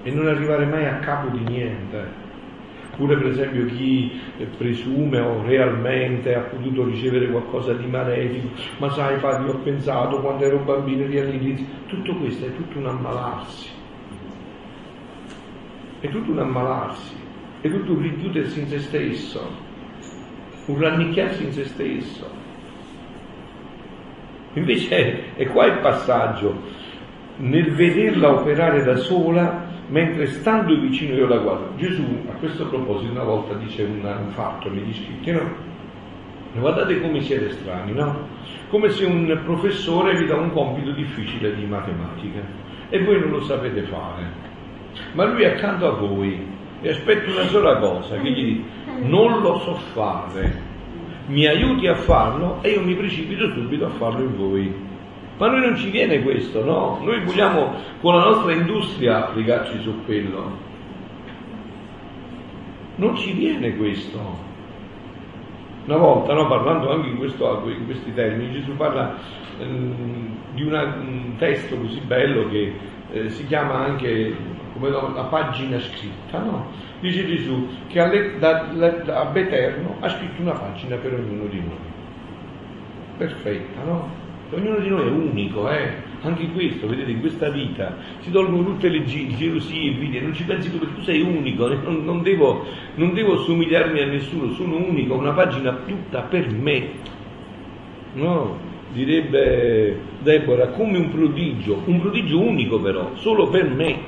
e 0.03 0.11
non 0.11 0.27
arrivare 0.27 0.65
mai 0.65 0.85
a 0.85 0.99
capo 0.99 1.29
di 1.29 1.43
niente. 1.43 2.24
Oppure 2.95 3.17
per 3.17 3.27
esempio 3.27 3.65
chi 3.65 4.21
presume 4.57 5.19
o 5.19 5.43
realmente 5.43 6.33
ha 6.33 6.43
potuto 6.43 6.85
ricevere 6.85 7.27
qualcosa 7.27 7.73
di 7.73 7.85
malefico, 7.87 8.47
ma 8.77 8.89
sai 8.91 9.19
padre 9.19 9.49
ho 9.49 9.57
pensato 9.57 10.21
quando 10.21 10.45
ero 10.45 10.59
bambino 10.59 11.05
lì 11.05 11.19
all'inizio, 11.19 11.65
tutto 11.87 12.15
questo 12.15 12.45
è 12.45 12.55
tutto 12.55 12.77
un 12.77 12.87
ammalarsi, 12.87 13.69
è 15.99 16.07
tutto 16.07 16.31
un 16.31 16.39
ammalarsi, 16.39 17.15
è 17.59 17.69
tutto 17.69 17.91
un 17.91 18.01
richiudersi 18.01 18.61
in 18.61 18.67
se 18.67 18.79
stesso, 18.79 19.45
un 20.67 20.79
rannicchiarsi 20.79 21.43
in 21.43 21.51
se 21.51 21.65
stesso. 21.65 22.29
Invece 24.53 25.35
è 25.35 25.45
qua 25.47 25.65
il 25.65 25.79
passaggio, 25.79 26.61
nel 27.39 27.73
vederla 27.73 28.31
operare 28.31 28.85
da 28.85 28.95
sola 28.95 29.64
mentre 29.87 30.27
stando 30.27 30.79
vicino 30.79 31.15
io 31.15 31.27
la 31.27 31.37
guardo. 31.37 31.75
Gesù 31.77 32.03
a 32.29 32.33
questo 32.33 32.67
proposito 32.67 33.11
una 33.11 33.23
volta 33.23 33.53
dice 33.55 33.83
un 33.83 34.29
fatto 34.29 34.69
negli 34.69 34.93
scritti, 34.93 35.31
no? 35.31 35.73
Guardate 36.57 37.01
come 37.01 37.21
siete 37.21 37.51
strani, 37.51 37.91
no? 37.91 38.27
Come 38.69 38.89
se 38.89 39.05
un 39.05 39.41
professore 39.43 40.15
vi 40.15 40.25
dà 40.25 40.35
un 40.35 40.51
compito 40.51 40.91
difficile 40.91 41.53
di 41.53 41.65
matematica 41.65 42.39
e 42.89 43.03
voi 43.03 43.19
non 43.19 43.31
lo 43.31 43.41
sapete 43.41 43.81
fare. 43.83 44.43
Ma 45.13 45.25
lui 45.25 45.43
è 45.43 45.47
accanto 45.47 45.85
a 45.85 45.91
voi 45.91 46.53
e 46.81 46.89
aspetta 46.89 47.29
una 47.31 47.47
sola 47.47 47.77
cosa, 47.77 48.17
che 48.17 48.31
gli 48.31 48.43
dica 48.43 48.83
non 49.01 49.41
lo 49.41 49.59
so 49.59 49.75
fare, 49.93 50.73
mi 51.27 51.45
aiuti 51.45 51.87
a 51.87 51.95
farlo 51.95 52.59
e 52.61 52.71
io 52.71 52.81
mi 52.81 52.95
precipito 52.95 53.49
subito 53.51 53.85
a 53.85 53.89
farlo 53.89 54.21
in 54.21 54.35
voi. 54.35 54.73
Ma 55.37 55.49
noi 55.49 55.59
non 55.59 55.75
ci 55.75 55.89
viene 55.89 56.21
questo, 56.21 56.63
no? 56.63 56.99
Noi 57.03 57.23
vogliamo 57.23 57.73
con 57.99 58.15
la 58.15 58.23
nostra 58.23 58.53
industria 58.53 59.27
applicarci 59.27 59.81
su 59.81 60.05
quello. 60.05 60.57
Non 62.95 63.15
ci 63.17 63.33
viene 63.33 63.75
questo. 63.75 64.17
Una 65.85 65.97
volta, 65.97 66.33
no, 66.33 66.47
parlando 66.47 66.89
anche 66.91 67.09
in, 67.09 67.17
questo, 67.17 67.61
in, 67.67 67.85
questi 67.85 68.13
termini, 68.13 68.53
Gesù 68.53 68.75
parla 68.77 69.15
eh, 69.59 69.65
di 70.53 70.63
una, 70.63 70.83
un 70.83 71.35
testo 71.37 71.75
così 71.75 71.99
bello 71.99 72.47
che 72.47 72.73
eh, 73.11 73.29
si 73.29 73.45
chiama 73.45 73.83
anche 73.83 74.35
come 74.73 74.89
la 74.89 75.27
pagina 75.29 75.79
scritta, 75.79 76.39
no? 76.39 76.67
Dice 77.01 77.25
Gesù 77.25 77.67
che 77.87 77.99
alle, 77.99 78.39
da, 78.39 78.67
da, 78.73 79.19
ab 79.19 79.35
eterno 79.35 79.97
ha 79.99 80.09
scritto 80.09 80.41
una 80.41 80.53
pagina 80.53 80.95
per 80.95 81.13
ognuno 81.13 81.45
di 81.45 81.59
noi. 81.59 81.93
Perfetta, 83.17 83.83
no? 83.83 84.23
Ognuno 84.51 84.77
di 84.77 84.89
noi 84.89 85.07
è 85.07 85.09
unico, 85.09 85.69
eh? 85.69 86.03
Anche 86.21 86.47
questo, 86.51 86.87
vedete, 86.87 87.09
in 87.09 87.19
questa 87.19 87.49
vita 87.49 87.97
si 88.19 88.29
tolgono 88.31 88.63
tutte 88.63 88.89
le 88.89 89.03
gelosie, 89.03 89.89
invidie, 89.89 90.21
non 90.21 90.33
ci 90.33 90.43
pensi 90.43 90.71
tu 90.71 90.77
perché 90.77 90.95
tu 90.95 91.01
sei 91.01 91.21
unico, 91.21 91.69
eh? 91.69 91.77
non, 91.83 92.03
non, 92.03 92.21
devo, 92.21 92.63
non 92.95 93.13
devo 93.13 93.37
somigliarmi 93.37 93.99
a 94.01 94.05
nessuno, 94.05 94.51
sono 94.53 94.77
unico, 94.77 95.15
una 95.15 95.31
pagina 95.31 95.71
tutta 95.85 96.21
per 96.21 96.51
me. 96.51 96.89
No, 98.13 98.57
direbbe 98.91 99.99
Deborah, 100.19 100.67
come 100.69 100.97
un 100.99 101.09
prodigio, 101.09 101.81
un 101.85 101.99
prodigio 101.99 102.39
unico 102.39 102.79
però, 102.79 103.11
solo 103.15 103.47
per 103.49 103.67
me. 103.69 103.99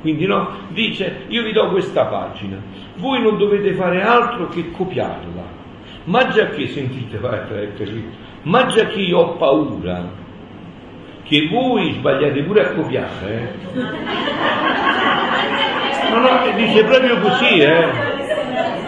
Quindi 0.00 0.26
no, 0.26 0.48
dice, 0.70 1.24
io 1.28 1.42
vi 1.42 1.52
do 1.52 1.68
questa 1.68 2.06
pagina, 2.06 2.60
voi 2.96 3.22
non 3.22 3.36
dovete 3.36 3.72
fare 3.74 4.02
altro 4.02 4.48
che 4.48 4.70
copiarla 4.70 5.62
ma 6.04 6.28
già 6.28 6.48
che, 6.48 6.68
sentite, 6.68 7.18
ma 8.42 8.66
già 8.66 8.86
che 8.86 9.00
io 9.00 9.18
ho 9.18 9.36
paura 9.36 10.22
che 11.24 11.48
voi 11.50 11.94
sbagliate 11.94 12.42
pure 12.42 12.60
a 12.60 12.72
copiare, 12.72 13.54
eh? 13.72 13.82
no, 16.10 16.20
no, 16.20 16.52
dice 16.54 16.84
proprio 16.84 17.18
così, 17.20 17.58
eh? 17.60 18.12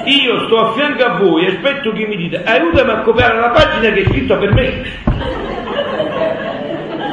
Io 0.05 0.45
sto 0.45 0.59
a 0.59 0.73
fianco 0.73 1.03
a 1.03 1.19
voi 1.19 1.47
e 1.47 1.49
aspetto 1.49 1.91
che 1.93 2.07
mi 2.07 2.17
dite 2.17 2.45
aiutami 2.45 2.91
a 2.91 3.01
copiare 3.01 3.41
la 3.41 3.49
pagina 3.49 3.93
che 3.93 4.03
è 4.03 4.05
scritta 4.05 4.37
per 4.37 4.53
me 4.53 4.83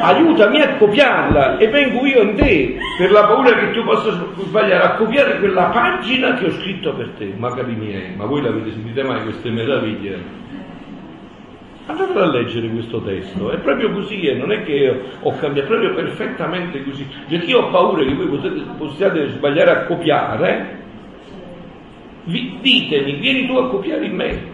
aiutami 0.03 0.59
a 0.61 0.75
copiarla 0.75 1.57
e 1.57 1.67
vengo 1.69 2.05
io 2.05 2.21
in 2.21 2.35
te 2.35 2.77
per 2.97 3.11
la 3.11 3.25
paura 3.25 3.53
che 3.55 3.71
tu 3.71 3.83
possa 3.83 4.11
sbagliare 4.37 4.83
a 4.83 4.95
copiare 4.95 5.39
quella 5.39 5.65
pagina 5.65 6.33
che 6.35 6.45
ho 6.45 6.51
scritto 6.51 6.93
per 6.93 7.11
te. 7.17 7.33
Ma 7.37 7.53
cari 7.53 7.73
miei, 7.73 8.15
ma 8.15 8.25
voi 8.25 8.41
l'avete 8.41 8.71
sentite 8.71 9.03
mai 9.03 9.23
queste 9.23 9.49
meraviglie? 9.49 10.41
Andate 11.85 12.17
a 12.17 12.25
leggere 12.27 12.69
questo 12.69 13.01
testo, 13.01 13.51
è 13.51 13.57
proprio 13.57 13.91
così, 13.91 14.21
e 14.21 14.35
non 14.35 14.53
è 14.53 14.63
che 14.63 15.01
ho 15.19 15.35
cambiato, 15.35 15.67
è 15.67 15.69
proprio 15.69 15.93
perfettamente 15.93 16.81
così. 16.83 17.05
Perché 17.27 17.45
io 17.45 17.59
ho 17.59 17.69
paura 17.71 18.03
che 18.03 18.13
voi 18.13 18.27
possiate, 18.27 18.61
possiate 18.77 19.29
sbagliare 19.29 19.71
a 19.71 19.83
copiare, 19.83 20.79
vi, 22.23 22.57
ditemi, 22.61 23.15
vieni 23.15 23.47
tu 23.47 23.55
a 23.55 23.67
copiare 23.67 24.05
in 24.05 24.15
me. 24.15 24.51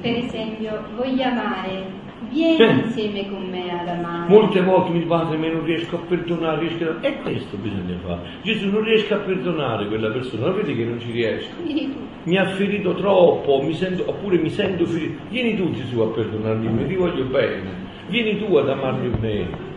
Per 0.00 0.16
esempio, 0.16 0.82
voglio 0.96 1.22
amare 1.22 2.00
Vieni 2.32 2.56
cioè, 2.56 2.70
insieme 2.70 3.28
con 3.28 3.46
me 3.50 3.78
ad 3.78 3.86
amare. 3.86 4.28
Molte 4.28 4.62
volte 4.62 4.90
mi 4.90 5.04
padre 5.04 5.36
me 5.36 5.52
non 5.52 5.64
riesco 5.64 5.96
a 5.96 5.98
perdonare, 6.08 6.60
riesco 6.60 6.84
a... 6.84 7.06
e 7.06 7.20
questo 7.20 7.56
bisogna 7.58 7.96
fare. 8.04 8.20
Gesù 8.42 8.70
non 8.70 8.82
riesco 8.82 9.14
a 9.14 9.18
perdonare 9.18 9.86
quella 9.86 10.10
persona, 10.10 10.50
vedi 10.50 10.74
che 10.74 10.84
non 10.84 10.98
ci 10.98 11.10
riesco. 11.10 11.54
Mi 12.24 12.38
ha 12.38 12.46
ferito 12.46 12.94
troppo, 12.94 13.60
mi 13.62 13.74
sento, 13.74 14.04
oppure 14.06 14.38
mi 14.38 14.48
sento 14.48 14.86
ferito. 14.86 15.22
Vieni 15.28 15.56
tu 15.56 15.72
Gesù 15.72 16.00
a 16.00 16.06
perdonarmi, 16.08 16.68
mi 16.68 16.86
ti 16.86 16.94
voglio 16.94 17.24
bene. 17.24 17.90
Vieni 18.08 18.38
tu 18.38 18.56
ad 18.56 18.68
amarmi 18.68 19.10
me. 19.20 19.70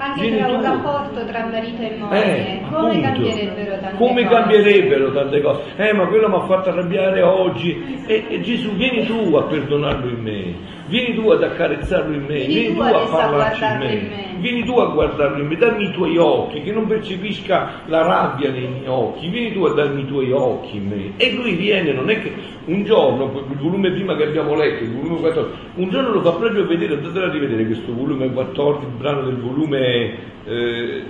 Anche 0.00 0.20
Vieni 0.20 0.36
tra 0.36 0.46
un 0.46 0.62
rapporto 0.62 1.26
tra 1.26 1.46
marito 1.46 1.82
e 1.82 1.96
moglie, 1.98 2.60
eh, 2.60 2.60
come 2.70 2.88
appunto, 2.88 3.00
cambierebbero 3.00 3.78
tante 3.80 3.96
come 3.96 4.22
cose? 4.22 4.34
cambierebbero 4.34 5.12
tante 5.12 5.40
cose? 5.40 5.62
Eh, 5.76 5.92
ma 5.92 6.06
quello 6.06 6.28
mi 6.28 6.34
ha 6.36 6.46
fatto 6.46 6.68
arrabbiare 6.68 7.22
oggi. 7.22 8.04
E, 8.06 8.24
e 8.28 8.40
Gesù, 8.42 8.76
vieni 8.76 9.04
tu 9.06 9.34
a 9.34 9.42
perdonarlo 9.42 10.08
in 10.08 10.22
me 10.22 10.76
vieni 10.88 11.14
tu 11.14 11.28
ad 11.28 11.42
accarezzarlo 11.42 12.14
in 12.14 12.24
me, 12.24 12.44
vieni, 12.44 12.54
vieni 12.54 12.74
tu, 12.74 12.80
a 12.80 13.06
parlarci 13.06 13.64
in 13.64 13.78
me. 13.78 13.92
in 13.92 14.08
me, 14.08 14.36
vieni 14.38 14.64
tu 14.64 14.72
a 14.78 14.86
guardarlo 14.86 15.40
in 15.40 15.46
me, 15.46 15.56
dammi 15.56 15.84
i 15.84 15.92
tuoi 15.92 16.16
occhi, 16.16 16.62
che 16.62 16.72
non 16.72 16.86
percepisca 16.86 17.82
la 17.86 18.02
rabbia 18.02 18.50
nei 18.50 18.68
miei 18.68 18.86
occhi, 18.86 19.28
vieni 19.28 19.52
tu 19.52 19.64
a 19.64 19.74
darmi 19.74 20.02
i 20.02 20.06
tuoi 20.06 20.32
occhi 20.32 20.76
in 20.76 20.88
me. 20.88 21.12
E 21.16 21.32
lui 21.32 21.54
viene, 21.54 21.92
non 21.92 22.10
è 22.10 22.20
che 22.20 22.32
un 22.64 22.84
giorno, 22.84 23.44
il 23.48 23.56
volume 23.56 23.90
prima 23.92 24.16
che 24.16 24.24
abbiamo 24.24 24.54
letto, 24.54 24.82
il 24.84 24.92
volume 24.92 25.20
14, 25.20 25.54
un 25.74 25.90
giorno 25.90 26.10
lo 26.10 26.22
fa 26.22 26.32
proprio 26.32 26.66
vedere, 26.66 26.94
andatelo 26.94 27.26
a 27.26 27.30
rivedere 27.30 27.66
questo 27.66 27.94
volume 27.94 28.32
14, 28.32 28.86
il 28.86 28.92
brano 28.98 29.22
del 29.22 29.36
volume 29.36 30.14
eh, 30.44 31.02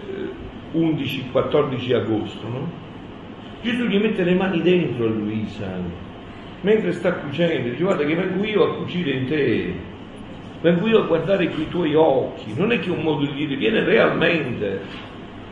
11-14 0.74 1.94
agosto, 1.94 2.48
no? 2.48 2.86
Gesù 3.60 3.84
gli 3.84 3.98
mette 3.98 4.22
le 4.22 4.34
mani 4.34 4.62
dentro 4.62 5.04
a 5.04 5.08
Luisa 5.08 6.06
mentre 6.60 6.92
sta 6.92 7.12
cucendo, 7.14 7.68
dice 7.68 7.82
guarda 7.82 8.04
che 8.04 8.14
vengo 8.14 8.44
io 8.44 8.64
a 8.64 8.74
cucire 8.76 9.10
in 9.12 9.26
te, 9.26 9.74
vengo 10.60 10.88
io 10.88 11.02
a 11.02 11.06
guardare 11.06 11.48
con 11.50 11.60
i 11.60 11.68
tuoi 11.68 11.94
occhi, 11.94 12.52
non 12.56 12.72
è 12.72 12.78
che 12.80 12.90
un 12.90 13.02
modo 13.02 13.24
di 13.26 13.34
dire, 13.34 13.56
viene 13.56 13.84
realmente 13.84 14.80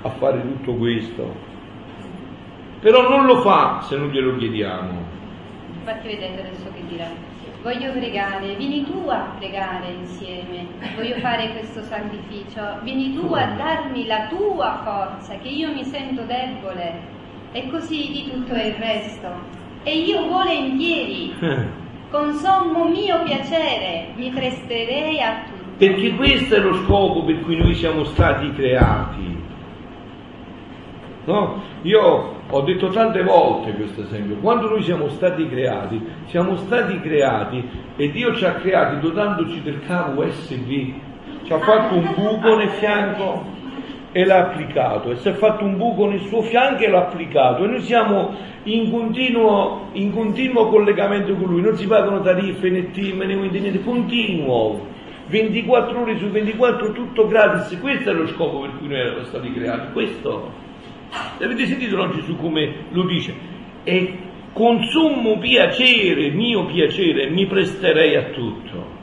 a 0.03 0.09
fare 0.11 0.41
tutto 0.41 0.75
questo, 0.75 1.35
però 2.81 3.09
non 3.09 3.27
lo 3.27 3.41
fa 3.41 3.81
se 3.83 3.97
non 3.97 4.09
glielo 4.09 4.37
chiediamo. 4.37 5.15
Infatti 5.79 6.09
vedete 6.09 6.41
adesso 6.41 6.69
che 6.75 6.83
dirà, 6.89 7.07
voglio 7.63 7.93
pregare, 7.93 8.57
vieni 8.57 8.85
tu 8.85 9.09
a 9.09 9.35
pregare 9.39 9.91
insieme, 9.91 10.67
voglio 10.97 11.17
fare 11.21 11.53
questo 11.53 11.83
sacrificio, 11.83 12.81
vieni 12.83 13.15
tu 13.15 13.33
a 13.33 13.45
darmi 13.57 14.07
la 14.07 14.27
tua 14.27 14.81
forza, 14.83 15.37
che 15.39 15.49
io 15.49 15.73
mi 15.73 15.85
sento 15.85 16.23
debole, 16.23 17.15
e 17.53 17.69
così 17.71 18.11
di 18.11 18.31
tutto 18.31 18.55
il 18.55 18.75
resto 18.75 19.65
e 19.87 19.99
io 19.99 20.27
volentieri, 20.27 21.33
con 22.11 22.33
sommo 22.33 22.89
mio 22.89 23.23
piacere, 23.23 24.09
mi 24.17 24.31
presterei 24.31 25.23
a 25.23 25.45
tutti. 25.47 25.87
Perché 25.87 26.17
questo 26.17 26.57
è 26.57 26.59
lo 26.59 26.75
scopo 26.83 27.23
per 27.23 27.41
cui 27.43 27.57
noi 27.57 27.73
siamo 27.75 28.03
stati 28.03 28.53
creati. 28.53 29.45
No? 31.27 31.63
Io 31.83 32.35
ho 32.49 32.61
detto 32.63 32.89
tante 32.89 33.23
volte 33.23 33.75
questo 33.75 34.03
esempio, 34.03 34.39
quando 34.39 34.69
noi 34.69 34.83
siamo 34.83 35.09
stati 35.11 35.49
creati, 35.49 36.05
siamo 36.27 36.57
stati 36.57 37.01
creati 37.01 37.69
e 37.95 38.11
Dio 38.11 38.35
ci 38.35 38.45
ha 38.45 38.55
creati 38.55 38.99
dotandoci 38.99 39.63
del 39.63 39.87
cavo 39.87 40.25
USB, 40.25 40.95
ci 41.45 41.53
ha 41.53 41.61
fatto 41.61 41.95
un 41.95 42.13
buco 42.13 42.57
nel 42.57 42.71
fianco 42.71 43.45
e 44.17 44.25
l'ha 44.25 44.47
applicato, 44.47 45.11
e 45.11 45.17
si 45.17 45.29
è 45.29 45.33
fatto 45.35 45.63
un 45.63 45.77
buco 45.77 46.09
nel 46.09 46.23
suo 46.23 46.41
fianco 46.41 46.83
e 46.83 46.89
l'ha 46.89 47.01
applicato, 47.01 47.65
e 47.65 47.67
noi 47.67 47.83
siamo 47.83 48.35
in 48.63 48.91
continuo, 48.91 49.91
in 49.93 50.11
continuo 50.11 50.69
collegamento 50.69 51.35
con 51.35 51.51
lui, 51.51 51.61
non 51.61 51.77
si 51.77 51.87
pagano 51.87 52.23
tariffe 52.23 52.71
né 52.71 52.91
team 52.93 53.19
né 53.19 53.35
niente, 53.35 53.85
continuo. 53.85 54.95
24 55.27 56.01
ore 56.01 56.17
su 56.17 56.31
24 56.31 56.93
tutto 56.93 57.27
gratis, 57.27 57.79
questo 57.79 58.09
è 58.09 58.15
lo 58.15 58.27
scopo 58.29 58.61
per 58.61 58.79
cui 58.79 58.89
noi 58.89 59.01
eravamo 59.01 59.25
stati 59.25 59.53
creati, 59.53 59.93
questo. 59.93 60.51
Avete 61.39 61.67
sentito 61.67 61.97
no, 61.97 62.09
Gesù 62.09 62.37
come 62.37 62.73
lo 62.93 63.05
dice? 63.05 63.35
E 63.85 64.19
con 64.55 64.83
sommo 64.85 65.37
piacere, 65.37 66.31
mio 66.31 66.65
piacere, 66.65 67.29
mi 67.29 67.45
presterei 67.45 68.17
a 68.17 68.23
tutto. 68.31 68.95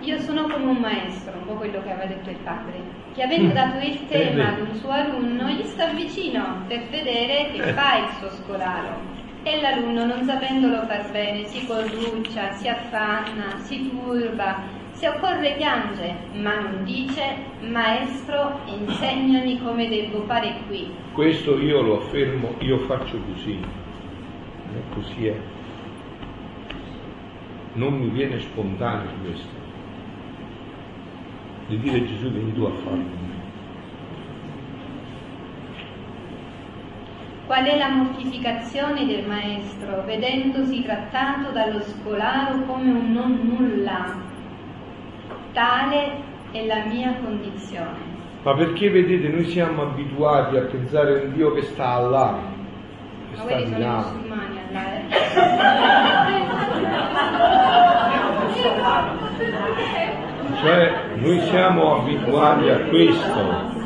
Io 0.00 0.18
sono 0.20 0.44
come 0.44 0.64
un 0.64 0.78
maestro, 0.78 1.36
un 1.36 1.44
po' 1.44 1.54
quello 1.56 1.82
che 1.82 1.90
aveva 1.90 2.06
detto 2.06 2.30
il 2.30 2.38
padre, 2.42 2.99
che 3.20 3.26
avendo 3.26 3.52
dato 3.52 3.84
il 3.84 4.06
tema 4.06 4.48
ad 4.48 4.60
un 4.60 4.74
suo 4.76 4.88
alunno, 4.88 5.46
gli 5.48 5.64
sta 5.64 5.88
vicino 5.88 6.64
per 6.66 6.88
vedere 6.88 7.50
che 7.52 7.60
fa 7.74 7.98
il 7.98 8.08
suo 8.18 8.30
scolaro. 8.30 8.98
E 9.42 9.60
l'alunno, 9.60 10.06
non 10.06 10.24
sapendolo 10.24 10.86
far 10.86 11.10
bene, 11.10 11.44
si 11.44 11.66
corruccia, 11.66 12.52
si 12.52 12.66
affanna, 12.66 13.58
si 13.58 13.90
turba, 13.90 14.62
se 14.92 15.08
occorre 15.08 15.54
piange, 15.58 16.14
ma 16.32 16.60
non 16.60 16.82
dice, 16.84 17.36
maestro, 17.60 18.60
insegnami 18.64 19.60
come 19.60 19.90
devo 19.90 20.22
fare 20.22 20.54
qui. 20.66 20.90
Questo 21.12 21.58
io 21.58 21.82
lo 21.82 21.98
affermo, 21.98 22.54
io 22.60 22.78
faccio 22.86 23.18
così, 23.18 23.60
così 24.94 25.26
è. 25.26 25.36
Non 27.74 27.98
mi 27.98 28.08
viene 28.08 28.40
spontaneo 28.40 29.10
questo, 29.22 29.59
di 31.70 31.78
dire 31.78 32.04
Gesù 32.04 32.28
vieni 32.30 32.52
tu 32.52 32.64
a 32.64 32.72
farlo. 32.82 33.18
Qual 37.46 37.64
è 37.64 37.78
la 37.78 37.88
mortificazione 37.88 39.06
del 39.06 39.26
maestro, 39.26 40.02
vedendosi 40.04 40.82
trattato 40.82 41.50
dallo 41.52 41.80
scolaro 41.80 42.60
come 42.64 42.90
un 42.90 43.12
non 43.12 43.40
nulla, 43.42 44.28
Tale 45.52 46.28
è 46.52 46.64
la 46.66 46.84
mia 46.86 47.14
condizione. 47.22 48.08
Ma 48.42 48.54
perché 48.54 48.88
vedete, 48.88 49.28
noi 49.28 49.44
siamo 49.46 49.82
abituati 49.82 50.56
a 50.56 50.62
pensare 50.62 51.20
a 51.20 51.24
un 51.24 51.32
Dio 51.32 51.52
che 51.52 51.62
sta 51.62 51.98
là, 51.98 52.38
che 53.30 53.36
Ma 53.36 53.42
sta 53.42 53.56
di 53.56 53.64
sono 53.64 53.76
i 53.76 53.80
là. 53.80 53.96
musulmani 53.96 54.58
là, 54.70 54.94
eh. 54.94 55.08
Cioè, 60.60 61.16
noi 61.16 61.40
siamo 61.46 62.02
abituati 62.02 62.68
a 62.68 62.80
questo. 62.80 63.78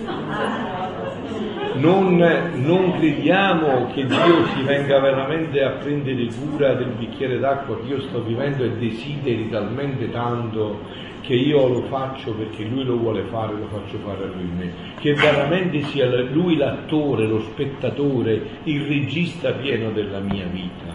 Non, 1.75 2.17
non 2.17 2.95
crediamo 2.99 3.93
che 3.93 4.05
Dio 4.05 4.47
si 4.55 4.63
venga 4.63 4.99
veramente 4.99 5.63
a 5.63 5.71
prendere 5.71 6.27
cura 6.27 6.75
del 6.75 6.91
bicchiere 6.99 7.39
d'acqua 7.39 7.79
che 7.79 7.87
io 7.87 8.01
sto 8.01 8.23
vivendo 8.23 8.65
e 8.65 8.73
desideri 8.73 9.49
talmente 9.51 10.11
tanto 10.11 10.81
che 11.21 11.35
io 11.35 11.69
lo 11.69 11.83
faccio 11.83 12.33
perché 12.33 12.65
lui 12.65 12.85
lo 12.85 12.97
vuole 12.97 13.23
fare, 13.31 13.53
lo 13.55 13.67
faccio 13.67 13.99
fare 13.99 14.25
a 14.25 14.27
lui 14.27 14.51
me. 14.57 14.73
Che 14.99 15.15
veramente 15.15 15.81
sia 15.85 16.07
lui 16.07 16.57
l'attore, 16.57 17.27
lo 17.27 17.41
spettatore, 17.41 18.41
il 18.65 18.85
regista 18.85 19.53
pieno 19.53 19.91
della 19.91 20.19
mia 20.19 20.47
vita. 20.47 20.93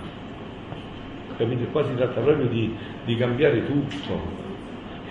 Capite? 1.38 1.68
Qua 1.68 1.86
si 1.86 1.96
tratta 1.96 2.20
proprio 2.20 2.48
di, 2.48 2.76
di 3.06 3.16
cambiare 3.16 3.66
tutto. 3.66 4.49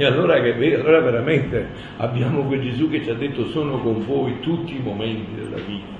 E 0.00 0.04
allora, 0.04 0.40
che, 0.40 0.52
allora 0.76 1.00
veramente 1.00 1.66
abbiamo 1.96 2.42
quel 2.44 2.62
Gesù 2.62 2.88
che 2.88 3.02
ci 3.02 3.10
ha 3.10 3.14
detto 3.14 3.46
sono 3.46 3.80
con 3.80 4.06
voi 4.06 4.38
tutti 4.38 4.76
i 4.76 4.80
momenti 4.80 5.34
della 5.34 5.56
vita. 5.56 5.90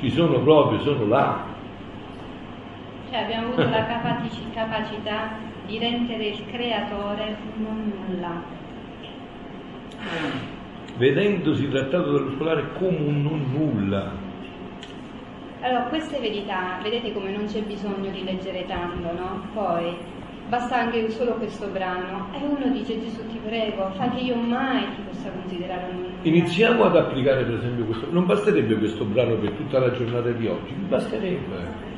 Ci 0.00 0.10
sono 0.10 0.40
proprio, 0.40 0.80
sono 0.80 1.06
là. 1.06 1.44
Cioè 3.08 3.20
abbiamo 3.20 3.46
avuto 3.46 3.68
la 3.68 3.86
capaci- 3.86 4.50
capacità 4.52 5.36
di 5.66 5.78
rendere 5.78 6.26
il 6.26 6.42
creatore 6.50 7.36
non 7.58 7.92
nulla. 8.08 8.42
Vedendosi 10.96 11.68
trattato 11.68 12.10
dallo 12.10 12.32
scolare 12.32 12.72
come 12.76 12.98
un 12.98 13.22
non 13.22 13.52
nulla. 13.52 14.12
Allora, 15.60 15.82
queste 15.82 16.18
verità, 16.18 16.80
vedete 16.82 17.12
come 17.12 17.30
non 17.30 17.46
c'è 17.46 17.60
bisogno 17.62 18.10
di 18.10 18.24
leggere 18.24 18.66
tanto, 18.66 19.12
no? 19.12 19.42
Poi 19.54 19.94
basta 20.50 20.80
anche 20.80 21.08
solo 21.10 21.34
questo 21.34 21.68
brano 21.68 22.26
e 22.34 22.44
uno 22.44 22.70
dice 22.72 23.00
Gesù 23.00 23.24
ti 23.28 23.38
prego, 23.42 23.88
fa 23.92 24.10
che 24.10 24.18
io 24.18 24.34
mai 24.34 24.84
ti 24.96 25.02
possa 25.08 25.30
considerare 25.30 25.92
un 25.92 25.96
nulla. 26.00 26.14
Iniziamo 26.22 26.84
ad 26.84 26.96
applicare 26.96 27.44
per 27.44 27.54
esempio 27.54 27.84
questo. 27.84 28.08
Non 28.10 28.26
basterebbe 28.26 28.74
questo 28.76 29.04
brano 29.04 29.36
per 29.36 29.52
tutta 29.52 29.78
la 29.78 29.92
giornata 29.92 30.30
di 30.30 30.46
oggi, 30.48 30.72
mi 30.74 30.88
basterebbe. 30.88 31.88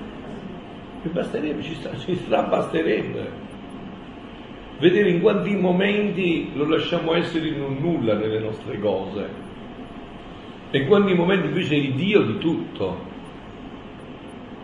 Mi 1.03 1.11
basterebbe, 1.11 1.63
ci, 1.63 1.75
sta, 1.75 1.97
ci 1.97 2.15
strabasterebbe. 2.15 3.51
Vedere 4.79 5.11
in 5.11 5.21
quanti 5.23 5.57
momenti 5.57 6.51
lo 6.55 6.69
lasciamo 6.69 7.15
essere 7.15 7.49
in 7.49 7.61
un 7.63 7.79
nulla 7.81 8.15
nelle 8.15 8.39
nostre 8.39 8.79
cose. 8.79 9.51
E 10.71 10.79
in 10.79 10.87
quanti 10.87 11.15
momenti 11.15 11.47
invece 11.47 11.75
è 11.75 11.79
il 11.79 11.95
Dio 11.95 12.21
di 12.23 12.39
tutto. 12.39 13.11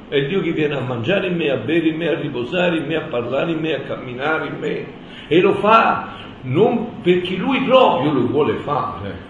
È 0.08 0.26
Dio 0.26 0.40
che 0.40 0.52
viene 0.52 0.74
a 0.76 0.80
mangiare 0.80 1.26
in 1.26 1.36
me, 1.36 1.50
a 1.50 1.56
bere 1.56 1.88
in 1.88 1.96
me, 1.96 2.08
a 2.08 2.18
riposare 2.18 2.78
in 2.78 2.86
me, 2.86 2.96
a 2.96 3.08
parlare 3.08 3.52
in 3.52 3.58
me, 3.58 3.74
a 3.74 3.80
camminare 3.80 4.46
in 4.46 4.58
me. 4.58 4.86
E 5.28 5.40
lo 5.40 5.54
fa 5.54 6.16
non 6.42 7.00
perché 7.02 7.36
lui 7.36 7.62
proprio 7.64 8.12
lo 8.12 8.26
vuole 8.26 8.56
fare. 8.58 9.26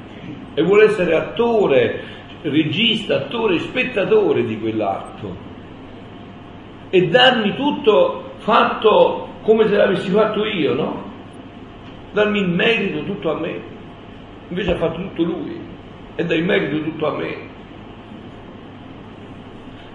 E 0.55 0.63
vuole 0.63 0.85
essere 0.85 1.15
attore, 1.15 2.03
regista, 2.43 3.17
attore, 3.17 3.59
spettatore 3.59 4.45
di 4.45 4.59
quell'atto. 4.59 5.37
E 6.91 7.09
darmi 7.09 7.55
tutto 7.57 8.33
fatto 8.39 9.29
come 9.43 9.67
se 9.67 9.77
l'avessi 9.77 10.11
fatto 10.11 10.45
io, 10.45 10.75
no? 10.75 11.03
Darmi 12.13 12.39
il 12.39 12.49
merito 12.49 13.03
tutto 13.05 13.33
a 13.33 13.39
me. 13.41 13.61
Invece 14.49 14.73
ha 14.73 14.77
fatto 14.77 15.01
tutto 15.01 15.23
lui 15.23 15.61
e 16.15 16.25
dà 16.25 16.35
il 16.35 16.45
merito 16.45 16.83
tutto 16.83 17.07
a 17.07 17.17
me. 17.17 17.48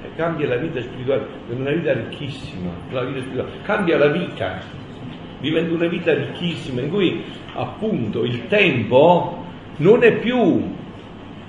E 0.03 0.15
cambia 0.17 0.49
la 0.49 0.57
vita 0.57 0.81
spirituale, 0.81 1.25
è 1.49 1.53
una 1.53 1.71
vita 1.71 1.93
ricchissima, 1.93 2.69
la 2.91 3.03
vita 3.03 3.21
spirituale. 3.21 3.51
cambia 3.63 3.97
la 3.97 4.07
vita, 4.07 4.59
diventa 5.39 5.73
una 5.73 5.87
vita 5.87 6.13
ricchissima 6.13 6.81
in 6.81 6.89
cui 6.89 7.23
appunto 7.53 8.25
il 8.25 8.47
tempo 8.47 9.45
non 9.77 10.03
è 10.03 10.17
più, 10.17 10.75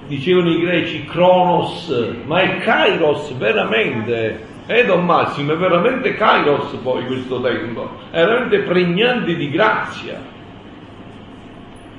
dicevano 0.07 0.51
i 0.51 0.61
greci, 0.61 1.05
Kronos, 1.05 2.15
ma 2.27 2.41
è 2.43 2.59
Kairos 2.59 3.37
veramente. 3.37 4.53
Eh 4.67 4.85
Don 4.87 5.05
Massimo, 5.05 5.53
è 5.53 5.57
veramente 5.57 6.15
Kairos 6.15 6.79
poi 6.83 7.05
questo 7.07 7.41
tempo, 7.41 7.91
è 8.11 8.25
veramente 8.25 8.61
pregnante 8.61 9.35
di 9.35 9.51
grazia, 9.51 10.19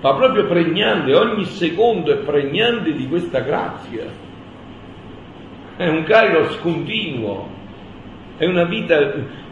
ma 0.01 0.15
proprio 0.15 0.47
pregnante, 0.47 1.13
ogni 1.13 1.45
secondo 1.45 2.11
è 2.11 2.17
pregnante 2.17 2.93
di 2.93 3.07
questa 3.07 3.41
grazia. 3.41 4.24
È 5.77 5.88
un 5.88 6.03
Kairos 6.03 6.57
continuo, 6.59 7.49
è 8.38 8.45
una 8.45 8.63
vita 8.63 8.95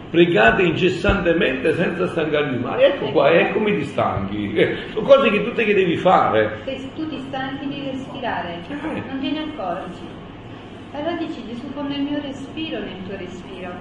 pregata 0.09 0.61
incessantemente 0.61 1.73
senza 1.73 2.07
stancarvi 2.07 2.59
mai. 2.59 2.81
Ecco 2.83 3.11
qua, 3.11 3.29
ecco 3.29 3.55
come 3.59 3.75
ti 3.75 3.83
stanchi. 3.83 4.53
Sono 4.93 5.05
cose 5.05 5.29
che 5.29 5.43
tutte 5.43 5.65
che 5.65 5.73
devi 5.73 5.97
fare. 5.97 6.61
Se 6.63 6.89
tu 6.95 7.07
ti 7.09 7.19
stanchi 7.19 7.67
di 7.67 7.89
respirare, 7.91 8.59
Eh. 8.69 8.75
non 8.75 9.19
te 9.19 9.31
ne 9.31 9.39
accorgi. 9.39 10.07
Allora 10.93 11.15
dici 11.17 11.43
Gesù 11.45 11.73
come 11.73 11.95
il 11.95 12.03
mio 12.03 12.21
respiro 12.21 12.79
nel 12.79 13.03
tuo 13.05 13.17
respiro. 13.17 13.71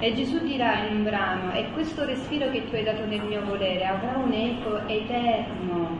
E 0.00 0.12
Gesù 0.12 0.40
dirà 0.44 0.84
in 0.88 0.96
un 0.96 1.04
brano, 1.04 1.52
e 1.52 1.66
questo 1.72 2.04
respiro 2.04 2.50
che 2.50 2.64
tu 2.68 2.74
hai 2.74 2.82
dato 2.82 3.06
nel 3.06 3.22
mio 3.22 3.40
volere 3.46 3.86
avrà 3.86 4.18
un 4.22 4.32
eco 4.32 4.80
eterno. 4.86 5.93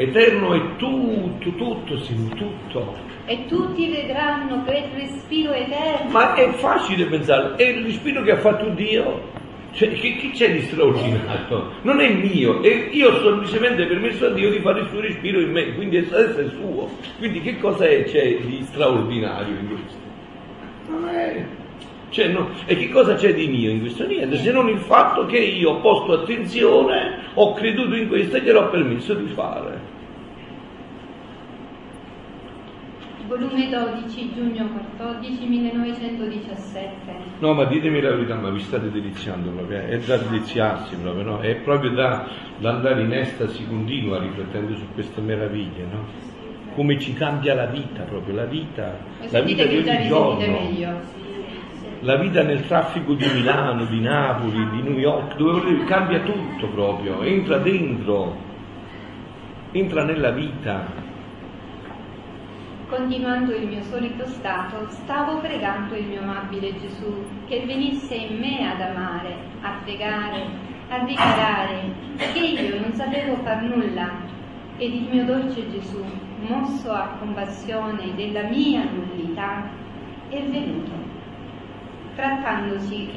Eterno 0.00 0.54
è 0.54 0.76
tutto, 0.76 1.50
tutto, 1.56 1.98
sì, 1.98 2.28
tutto. 2.34 2.96
E 3.26 3.44
tutti 3.46 3.86
vedranno 3.90 4.62
quel 4.64 4.84
respiro 4.94 5.52
eterno. 5.52 6.10
Ma 6.10 6.32
è 6.32 6.48
facile 6.52 7.04
pensare, 7.04 7.54
è 7.56 7.64
il 7.64 7.84
respiro 7.84 8.22
che 8.22 8.30
ha 8.30 8.38
fatto 8.38 8.70
Dio. 8.70 9.28
Cioè, 9.72 9.92
che, 9.92 10.16
che 10.16 10.30
c'è 10.30 10.52
di 10.52 10.62
straordinario? 10.62 11.72
Non 11.82 12.00
è 12.00 12.14
mio, 12.14 12.62
e 12.62 12.88
io 12.90 13.10
ho 13.10 13.22
semplicemente 13.22 13.84
permesso 13.84 14.24
a 14.24 14.30
Dio 14.30 14.50
di 14.50 14.60
fare 14.60 14.80
il 14.80 14.88
suo 14.88 15.00
respiro 15.00 15.38
in 15.38 15.50
me, 15.50 15.74
quindi 15.74 15.98
adesso 15.98 16.38
è 16.38 16.48
suo. 16.48 16.88
Quindi 17.18 17.42
che 17.42 17.58
cosa 17.58 17.84
c'è 17.84 18.38
di 18.40 18.64
straordinario 18.68 19.54
in 19.54 19.68
questo? 19.68 19.98
Non 20.88 21.08
è. 21.10 21.44
Cioè, 22.10 22.28
no, 22.28 22.50
e 22.66 22.76
che 22.76 22.90
cosa 22.90 23.14
c'è 23.14 23.32
di 23.34 23.46
mio 23.48 23.70
in 23.70 23.80
questo? 23.80 24.06
Niente, 24.06 24.36
se 24.36 24.50
non 24.52 24.68
il 24.68 24.80
fatto 24.80 25.26
che 25.26 25.38
io 25.38 25.70
ho 25.70 25.80
posto 25.80 26.12
attenzione, 26.12 27.30
ho 27.34 27.54
creduto 27.54 27.94
in 27.94 28.08
questo 28.08 28.36
e 28.36 28.42
gliel'ho 28.42 28.68
permesso 28.68 29.14
di 29.14 29.28
fare. 29.28 29.98
volume 33.30 33.68
12, 33.68 34.32
giugno 34.34 34.68
14, 34.96 35.46
1917. 35.46 36.88
No, 37.38 37.54
ma 37.54 37.64
ditemi 37.64 38.00
la 38.00 38.10
verità, 38.10 38.34
ma 38.34 38.50
vi 38.50 38.58
state 38.58 38.90
deliziando 38.90 39.50
proprio, 39.50 39.78
eh? 39.78 39.88
è 39.90 39.98
da 40.00 40.16
deliziarsi 40.16 40.96
proprio, 40.96 41.22
no? 41.22 41.38
È 41.38 41.54
proprio 41.54 41.92
da, 41.92 42.28
da 42.58 42.70
andare 42.70 43.02
in 43.02 43.12
estasi 43.12 43.64
continua 43.68 44.18
riflettendo 44.18 44.74
su 44.74 44.84
queste 44.94 45.20
meraviglie, 45.20 45.84
no? 45.88 46.04
Come 46.74 46.98
ci 46.98 47.12
cambia 47.14 47.54
la 47.54 47.66
vita 47.66 48.02
proprio, 48.02 48.34
la 48.34 48.46
vita, 48.46 48.98
la 49.28 49.40
vita 49.42 49.64
di 49.64 49.76
ogni 49.76 50.06
giorno. 50.08 50.58
La 52.02 52.16
vita 52.16 52.42
nel 52.42 52.66
traffico 52.66 53.12
di 53.12 53.26
Milano, 53.26 53.84
di 53.84 54.00
Napoli, 54.00 54.70
di 54.70 54.80
New 54.80 54.96
York, 54.96 55.36
dove 55.36 55.84
cambia 55.84 56.20
tutto 56.20 56.66
proprio, 56.68 57.20
entra 57.20 57.58
dentro, 57.58 58.34
entra 59.72 60.04
nella 60.04 60.30
vita. 60.30 60.82
Continuando 62.88 63.54
il 63.54 63.66
mio 63.66 63.82
solito 63.82 64.24
stato, 64.28 64.86
stavo 64.88 65.40
pregando 65.40 65.94
il 65.94 66.06
mio 66.06 66.22
amabile 66.22 66.72
Gesù 66.80 67.22
che 67.46 67.64
venisse 67.66 68.14
in 68.14 68.38
me 68.38 68.66
ad 68.66 68.80
amare, 68.80 69.36
a 69.60 69.72
pregare, 69.84 70.46
a 70.88 71.04
dichiarare 71.04 71.92
che 72.16 72.38
io 72.38 72.80
non 72.80 72.94
sapevo 72.94 73.36
far 73.42 73.60
nulla 73.60 74.10
ed 74.78 74.94
il 74.94 75.06
mio 75.10 75.26
dolce 75.26 75.70
Gesù, 75.70 76.02
mosso 76.48 76.92
a 76.92 77.16
compassione 77.18 78.14
della 78.14 78.44
mia 78.44 78.88
nullità, 78.90 79.68
è 80.30 80.42
venuto, 80.44 81.09
trattandosi, 82.20 83.10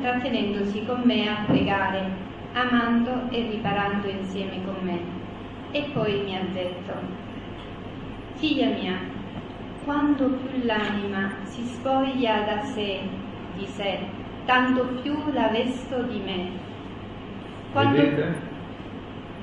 trattenendosi 0.00 0.84
con 0.84 1.02
me 1.04 1.28
a 1.28 1.44
pregare, 1.46 2.10
amando 2.52 3.30
e 3.30 3.48
riparando 3.48 4.08
insieme 4.08 4.64
con 4.64 4.76
me. 4.82 4.98
E 5.70 5.90
poi 5.92 6.22
mi 6.24 6.36
ha 6.36 6.42
detto, 6.52 6.92
Figlia 8.34 8.66
mia, 8.66 8.98
quando 9.84 10.28
più 10.28 10.64
l'anima 10.64 11.30
si 11.44 11.62
spoglia 11.64 12.40
da 12.40 12.62
sé, 12.62 13.00
di 13.56 13.66
sé, 13.66 14.00
tanto 14.44 14.84
più 15.02 15.16
la 15.32 15.48
vesto 15.48 16.02
di 16.02 16.18
me. 16.18 16.50
Quando... 17.72 17.96
Vedete? 17.96 18.52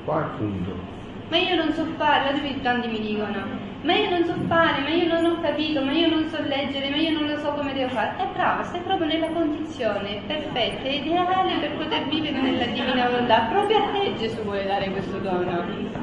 Qua 0.04 0.26
è 0.26 0.38
punto. 0.38 1.00
Ma 1.32 1.38
io 1.38 1.56
non 1.56 1.72
so 1.72 1.86
fare, 1.96 2.34
la 2.34 2.40
tanti 2.62 2.90
mi 2.90 3.00
dicono, 3.00 3.42
ma 3.84 3.94
io 3.94 4.10
non 4.10 4.26
so 4.26 4.34
fare, 4.48 4.82
ma 4.82 4.90
io 4.90 5.08
non 5.08 5.24
ho 5.24 5.40
capito, 5.40 5.82
ma 5.82 5.94
io 5.94 6.10
non 6.10 6.28
so 6.28 6.42
leggere, 6.42 6.90
ma 6.90 6.98
io 6.98 7.12
non 7.12 7.26
lo 7.26 7.38
so 7.38 7.54
come 7.54 7.72
devo 7.72 7.88
fare. 7.88 8.18
È 8.18 8.28
brava, 8.34 8.64
stai 8.64 8.82
proprio 8.82 9.08
nella 9.08 9.30
condizione 9.30 10.24
perfetta 10.28 10.84
e 10.84 10.96
ideale 10.96 11.54
per 11.62 11.72
poter 11.78 12.06
vivere 12.10 12.38
nella 12.38 12.66
divina 12.66 13.08
volontà. 13.08 13.48
Proprio 13.50 13.78
a 13.78 13.88
te 13.94 14.16
Gesù 14.18 14.42
vuole 14.42 14.66
dare 14.66 14.92
questo 14.92 15.20
dono 15.20 16.02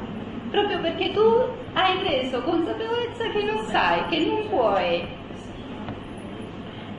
proprio 0.51 0.81
perché 0.81 1.13
tu 1.13 1.21
hai 1.75 1.99
preso 1.99 2.41
consapevolezza 2.41 3.29
che 3.31 3.43
non 3.43 3.67
sai, 3.67 4.07
che 4.09 4.25
non 4.25 4.49
puoi. 4.49 5.27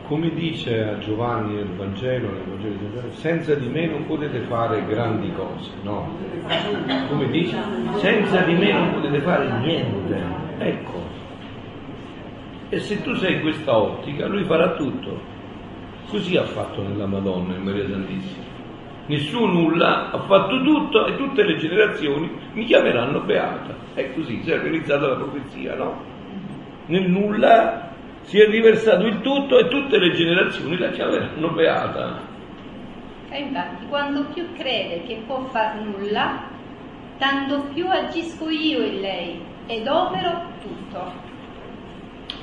Come 0.10 0.34
dice 0.34 0.90
a 0.90 0.98
Giovanni 0.98 1.54
nel 1.54 1.68
Vangelo, 1.68 2.32
nel 2.32 2.44
Vangelo 2.48 2.74
di 2.74 2.90
Giovanni, 2.92 3.14
senza 3.14 3.54
di 3.54 3.68
me 3.68 3.86
non 3.86 4.08
potete 4.08 4.40
fare 4.40 4.84
grandi 4.88 5.32
cose, 5.34 5.70
no? 5.84 6.18
Come 7.10 7.30
dice, 7.30 7.56
senza 7.98 8.42
di 8.42 8.56
me 8.56 8.72
non 8.72 8.92
potete 8.92 9.20
fare 9.20 9.48
niente, 9.60 10.20
ecco. 10.58 11.04
E 12.70 12.80
se 12.80 13.04
tu 13.04 13.14
sei 13.18 13.36
in 13.36 13.42
questa 13.42 13.78
ottica, 13.78 14.26
lui 14.26 14.46
farà 14.46 14.74
tutto. 14.74 15.22
Così 16.08 16.38
ha 16.38 16.46
fatto 16.46 16.82
nella 16.82 17.06
Madonna, 17.06 17.56
in 17.56 17.62
Maria 17.62 17.88
Santissima 17.88 18.48
nessuno 19.10 19.52
nulla, 19.52 20.10
ha 20.12 20.20
fatto 20.22 20.62
tutto 20.64 21.06
e 21.06 21.18
tutte 21.18 21.44
le 21.44 21.58
generazioni 21.58 22.32
mi 22.54 22.66
chiameranno 22.66 23.20
beata. 23.22 23.76
È 23.94 24.12
così, 24.14 24.42
si 24.44 24.50
è 24.50 24.58
realizzata 24.58 25.08
la 25.08 25.16
profezia, 25.16 25.76
no? 25.76 26.02
Nel 26.88 27.10
nulla 27.10 27.89
si 28.24 28.40
è 28.40 28.48
riversato 28.48 29.06
il 29.06 29.22
tutto 29.22 29.58
e 29.58 29.68
tutte 29.68 29.98
le 29.98 30.12
generazioni 30.12 30.78
la 30.78 30.90
chiameranno 30.90 31.50
beata. 31.50 32.22
E 33.30 33.40
infatti, 33.40 33.86
quando 33.88 34.26
più 34.34 34.54
crede 34.54 35.04
che 35.04 35.22
può 35.26 35.44
far 35.46 35.76
nulla, 35.82 36.44
tanto 37.18 37.64
più 37.74 37.88
agisco 37.88 38.50
io 38.50 38.84
in 38.84 39.02
lei 39.02 39.40
ed 39.68 39.88
opero 39.88 40.42
tutto. 40.62 41.12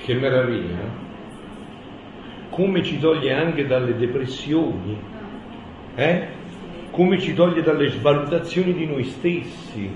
Che 0.04 0.14
meraviglia! 0.14 0.78
Eh? 0.78 1.04
Come 2.50 2.82
ci 2.82 2.98
toglie 2.98 3.32
anche 3.32 3.66
dalle 3.66 3.96
depressioni, 3.96 4.96
eh? 5.96 6.28
come 6.90 7.18
ci 7.18 7.34
toglie 7.34 7.62
dalle 7.62 7.90
svalutazioni 7.90 8.72
di 8.72 8.86
noi 8.86 9.04
stessi, 9.04 9.90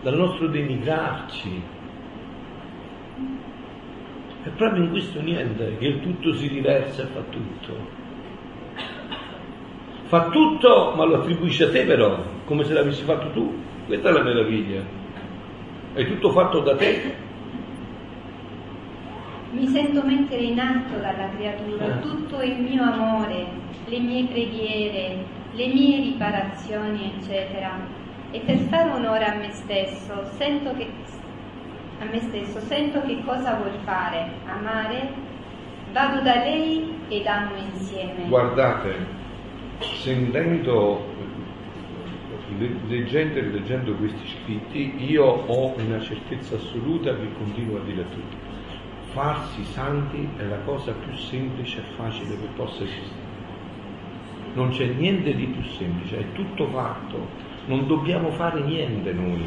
dal 0.00 0.16
nostro 0.16 0.46
denigrarci. 0.46 1.62
È 4.44 4.48
proprio 4.48 4.82
in 4.82 4.90
questo 4.90 5.20
niente 5.20 5.76
che 5.78 5.86
il 5.86 6.00
tutto 6.00 6.32
si 6.34 6.48
riversa 6.48 7.02
e 7.02 7.06
fa 7.06 7.20
tutto. 7.30 8.00
Fa 10.06 10.28
tutto, 10.30 10.92
ma 10.96 11.04
lo 11.04 11.20
attribuisce 11.20 11.64
a 11.64 11.70
te 11.70 11.84
però, 11.84 12.22
come 12.44 12.64
se 12.64 12.72
l'avessi 12.72 13.04
fatto 13.04 13.30
tu. 13.30 13.56
Questa 13.86 14.08
è 14.08 14.12
la 14.12 14.22
meraviglia. 14.22 14.82
È 15.94 16.04
tutto 16.06 16.30
fatto 16.32 16.58
da 16.60 16.74
te. 16.74 17.14
Mi 19.52 19.66
sento 19.68 20.02
mettere 20.02 20.42
in 20.42 20.58
atto 20.58 20.96
dalla 20.98 21.28
creatura 21.36 21.98
eh. 21.98 22.00
tutto 22.00 22.40
il 22.42 22.58
mio 22.58 22.82
amore, 22.82 23.46
le 23.86 23.98
mie 24.00 24.24
preghiere, 24.24 25.24
le 25.52 25.66
mie 25.66 26.00
riparazioni, 26.00 27.12
eccetera. 27.16 27.78
E 28.32 28.40
per 28.40 28.56
fare 28.56 28.90
onore 28.90 29.24
a 29.24 29.34
me 29.34 29.50
stesso, 29.52 30.24
sento 30.36 30.74
che, 30.74 30.88
a 32.02 32.04
me 32.10 32.20
stesso, 32.20 32.58
sento 32.60 33.00
che 33.02 33.22
cosa 33.24 33.54
vuol 33.54 33.78
fare, 33.84 34.32
amare, 34.46 35.12
vado 35.92 36.20
da 36.20 36.34
lei 36.34 36.92
ed 37.08 37.26
amo 37.26 37.54
insieme. 37.56 38.26
Guardate, 38.26 38.94
sentendo, 39.78 41.04
leggendo 42.88 43.38
e 43.38 43.42
rileggendo 43.42 43.94
questi 43.94 44.26
scritti, 44.26 45.10
io 45.10 45.24
ho 45.24 45.74
una 45.76 46.00
certezza 46.00 46.56
assoluta 46.56 47.14
che 47.14 47.32
continuo 47.34 47.78
a 47.78 47.84
dire 47.84 48.02
a 48.02 48.06
tutti. 48.06 48.36
Farsi 49.12 49.62
santi 49.64 50.28
è 50.38 50.44
la 50.44 50.58
cosa 50.64 50.92
più 50.92 51.14
semplice 51.14 51.80
e 51.80 51.94
facile 51.96 52.30
che 52.30 52.48
possa 52.56 52.82
esistere 52.82 53.30
non 54.54 54.68
c'è 54.68 54.84
niente 54.84 55.34
di 55.34 55.46
più 55.46 55.62
semplice, 55.62 56.18
è 56.18 56.32
tutto 56.32 56.66
fatto, 56.68 57.26
non 57.66 57.86
dobbiamo 57.86 58.30
fare 58.32 58.60
niente 58.60 59.10
noi, 59.10 59.46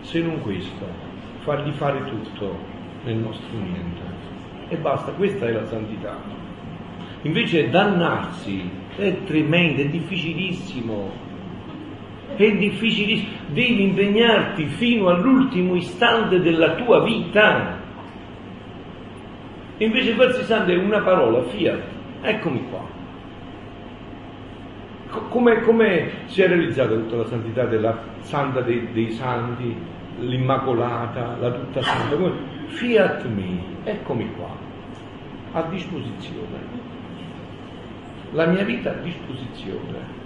se 0.00 0.20
non 0.20 0.40
questo, 0.40 1.09
fargli 1.40 1.70
fare 1.72 2.04
tutto 2.04 2.58
nel 3.04 3.16
nostro 3.16 3.58
niente. 3.58 4.02
E 4.68 4.76
basta, 4.76 5.12
questa 5.12 5.46
è 5.46 5.52
la 5.52 5.64
santità. 5.66 6.16
Invece 7.22 7.68
dannarsi 7.68 8.70
è 8.96 9.24
tremendo, 9.24 9.82
è 9.82 9.86
difficilissimo, 9.86 11.10
è 12.36 12.50
difficilissimo, 12.56 13.30
devi 13.48 13.82
impegnarti 13.82 14.66
fino 14.66 15.08
all'ultimo 15.08 15.74
istante 15.74 16.40
della 16.40 16.74
tua 16.76 17.02
vita. 17.02 17.78
Invece 19.78 20.14
farsi 20.14 20.44
santo 20.44 20.70
è 20.70 20.76
una 20.76 21.00
parola, 21.00 21.42
fiat, 21.44 21.82
eccomi 22.22 22.64
qua 22.70 22.98
come, 25.28 25.60
come, 25.62 26.10
si 26.26 26.42
è 26.42 26.46
realizzata 26.46 26.94
tutta 26.94 27.16
la 27.16 27.24
santità 27.24 27.64
della 27.64 27.98
santa 28.20 28.60
dei, 28.60 28.92
dei 28.92 29.10
santi, 29.10 29.74
l'immacolata, 30.20 31.36
la 31.38 31.50
tutta 31.50 31.82
santa? 31.82 32.16
Fiat 32.66 33.24
mi, 33.26 33.62
eccomi 33.84 34.30
qua, 34.34 34.56
a 35.52 35.62
disposizione. 35.62 36.88
La 38.32 38.46
mia 38.46 38.64
vita 38.64 38.90
a 38.90 38.94
disposizione. 38.94 40.18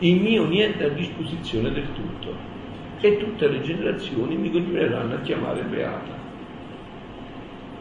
Il 0.00 0.20
mio 0.20 0.46
niente 0.46 0.84
a 0.84 0.88
disposizione 0.88 1.70
del 1.70 1.86
tutto. 1.92 2.54
E 3.00 3.18
tutte 3.18 3.48
le 3.48 3.60
generazioni 3.60 4.36
mi 4.36 4.50
continueranno 4.50 5.14
a 5.14 5.20
chiamare 5.20 5.62
beata. 5.62 6.14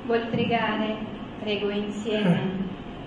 Vuol 0.05 0.27
pregare? 0.29 0.97
Prego 1.41 1.69
insieme. 1.69 2.41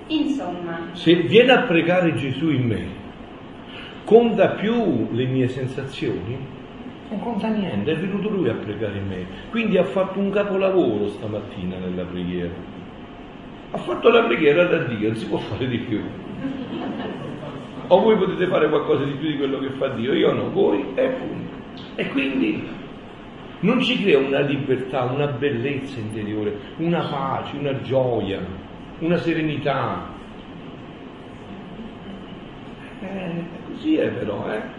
Eh. 0.09 0.15
Insomma. 0.15 0.89
Se 0.93 1.15
viene 1.15 1.53
a 1.53 1.63
pregare 1.63 2.15
Gesù 2.15 2.51
in 2.51 2.67
me, 2.67 2.87
conta 4.05 4.49
più 4.53 5.09
le 5.13 5.27
mie 5.27 5.49
sensazioni? 5.49 6.57
Non 7.11 7.21
conta 7.21 7.49
niente, 7.49 7.93
è 7.93 7.97
venuto 7.97 8.29
lui 8.29 8.49
a 8.49 8.55
pregare 8.55 9.01
me. 9.01 9.27
Quindi 9.51 9.79
ha 9.79 9.85
fatto 9.85 10.19
un 10.19 10.31
capolavoro 10.31 11.09
stamattina 11.09 11.79
nella 11.79 12.05
preghiera. 12.05 12.53
Ha 13.71 13.79
fatto 13.79 14.09
la 14.11 14.25
preghiera 14.25 14.65
da 14.65 14.79
Dio, 14.85 15.09
non 15.09 15.17
si 15.17 15.27
può 15.27 15.39
fare 15.39 15.67
di 15.67 15.79
più. 15.79 16.03
O 17.87 18.01
voi 18.01 18.17
potete 18.17 18.47
fare 18.47 18.69
qualcosa 18.69 19.05
di 19.05 19.13
più 19.13 19.29
di 19.29 19.37
quello 19.37 19.59
che 19.59 19.71
fa 19.71 19.89
Dio, 19.89 20.13
io 20.13 20.33
no, 20.33 20.51
voi 20.51 20.85
e 20.95 21.09
punto. 21.09 21.57
E 21.95 22.09
quindi 22.09 22.67
non 23.61 23.81
ci 23.81 24.03
crea 24.03 24.19
una 24.19 24.41
libertà, 24.41 25.05
una 25.05 25.27
bellezza 25.27 25.99
interiore, 25.99 26.59
una 26.77 27.07
pace, 27.09 27.57
una 27.57 27.81
gioia 27.81 28.67
una 29.01 29.17
serenità. 29.19 30.09
Eh, 33.01 33.45
così 33.67 33.97
è 33.97 34.09
però, 34.09 34.53
eh. 34.53 34.78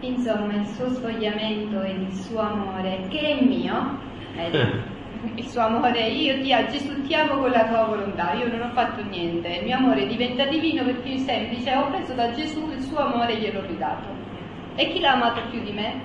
Insomma, 0.00 0.54
il 0.54 0.66
suo 0.66 0.88
svogliamento 0.88 1.82
e 1.82 1.90
il 1.90 2.12
suo 2.12 2.38
amore, 2.40 3.06
che 3.08 3.18
è 3.38 3.42
mio, 3.44 3.98
eh, 4.36 4.50
il 5.34 5.44
suo 5.48 5.62
amore, 5.62 6.06
io 6.08 6.40
ti, 6.40 6.54
Gesù 6.70 7.02
ti 7.02 7.14
amo 7.14 7.40
con 7.40 7.50
la 7.50 7.66
tua 7.66 7.84
volontà, 7.86 8.32
io 8.34 8.48
non 8.48 8.68
ho 8.68 8.70
fatto 8.74 9.02
niente, 9.02 9.48
il 9.48 9.64
mio 9.64 9.76
amore 9.76 10.06
diventa 10.06 10.46
divino 10.46 10.84
perché 10.84 11.08
io 11.08 11.18
semplice 11.18 11.74
ho 11.74 11.88
preso 11.90 12.12
da 12.14 12.30
Gesù 12.32 12.70
il 12.70 12.80
suo 12.80 12.98
amore 12.98 13.32
e 13.32 13.40
gliel'ho 13.40 13.66
ridato. 13.66 14.06
E 14.76 14.88
chi 14.92 15.00
l'ha 15.00 15.12
amato 15.14 15.40
più 15.50 15.62
di 15.64 15.72
me? 15.72 16.00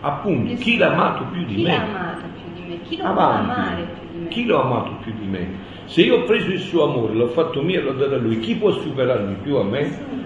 Appunto, 0.00 0.42
Nessuno. 0.52 0.58
chi 0.64 0.76
l'ha 0.78 0.92
amato 0.92 1.24
più 1.26 1.44
di 1.44 1.54
chi 1.56 1.62
me? 1.62 1.68
Chi 1.68 1.76
l'ha 1.76 1.82
amato 1.84 2.26
più 2.32 2.52
di 2.54 2.68
me? 2.68 2.80
Chi 2.82 2.96
lo 2.96 3.04
Avanti. 3.04 3.44
può 3.44 3.54
amare 3.54 3.82
più 3.82 4.08
di 4.12 4.18
me? 4.24 4.28
Chi 4.28 4.44
l'ha 4.46 4.60
amato 4.62 4.92
più 5.02 5.12
di 5.12 5.26
me? 5.26 5.48
Se 5.84 6.00
io 6.02 6.16
ho 6.16 6.22
preso 6.24 6.50
il 6.50 6.58
suo 6.60 6.84
amore, 6.84 7.12
l'ho 7.12 7.28
fatto 7.28 7.60
mio 7.62 7.80
e 7.80 7.82
l'ho 7.82 7.92
dato 7.92 8.14
a 8.14 8.18
lui, 8.18 8.38
chi 8.40 8.56
può 8.56 8.70
superarmi 8.70 9.34
più 9.42 9.56
a 9.56 9.64
me? 9.64 9.80
Nessuno. 9.80 10.25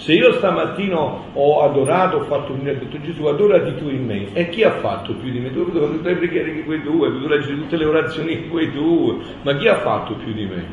Se 0.00 0.14
io 0.14 0.32
stamattina 0.32 0.98
ho 0.98 1.62
adorato, 1.62 2.16
ho 2.16 2.22
fatto 2.22 2.54
un 2.54 2.62
detto 2.62 2.98
Gesù, 3.02 3.26
adorati 3.26 3.76
tu 3.76 3.90
in 3.90 4.06
me. 4.06 4.32
E 4.32 4.48
chi 4.48 4.62
ha 4.62 4.70
fatto 4.78 5.12
più 5.12 5.30
di 5.30 5.40
me? 5.40 5.52
Tu 5.52 5.58
hai 5.58 5.64
fatto 5.66 5.90
tutte 5.90 6.08
le 6.08 6.16
preghiere 6.16 6.54
che 6.54 6.64
quei 6.64 6.82
tu, 6.82 7.02
hai 7.02 7.10
potuto 7.10 7.28
leggere 7.28 7.56
tutte 7.56 7.76
le 7.76 7.84
orazioni 7.84 8.40
che 8.40 8.48
quei 8.48 8.72
tu, 8.72 9.22
ma 9.42 9.54
chi 9.58 9.68
ha 9.68 9.76
fatto 9.80 10.14
più 10.14 10.32
di 10.32 10.46
me? 10.46 10.64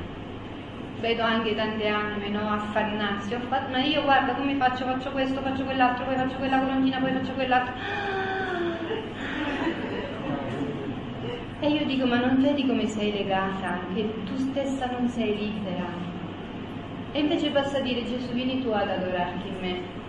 Vedo 1.01 1.23
anche 1.23 1.53
tante 1.55 1.87
anime 1.89 2.29
no, 2.29 2.49
affannarsi, 2.49 3.35
fatto, 3.49 3.69
ma 3.69 3.83
io 3.83 4.01
guarda 4.03 4.31
come 4.33 4.55
faccio, 4.55 4.85
faccio 4.85 5.11
questo, 5.11 5.41
faccio 5.41 5.63
quell'altro, 5.65 6.05
poi 6.05 6.15
faccio 6.15 6.37
quella 6.37 6.59
colonnina, 6.59 6.97
poi 6.97 7.11
faccio 7.11 7.33
quell'altro. 7.33 7.73
E 11.59 11.67
io 11.67 11.85
dico, 11.85 12.05
ma 12.05 12.17
non 12.17 12.41
vedi 12.41 12.65
come 12.65 12.87
sei 12.87 13.11
legata, 13.11 13.79
che 13.93 14.09
tu 14.23 14.37
stessa 14.37 14.89
non 14.97 15.09
sei 15.09 15.37
libera. 15.37 16.06
E 17.13 17.19
invece 17.19 17.49
basta 17.49 17.79
dire 17.79 18.03
Gesù 18.03 18.31
vieni 18.33 18.61
tu 18.61 18.69
ad 18.69 18.89
adorarti 18.89 19.47
in 19.47 19.55
me. 19.59 20.05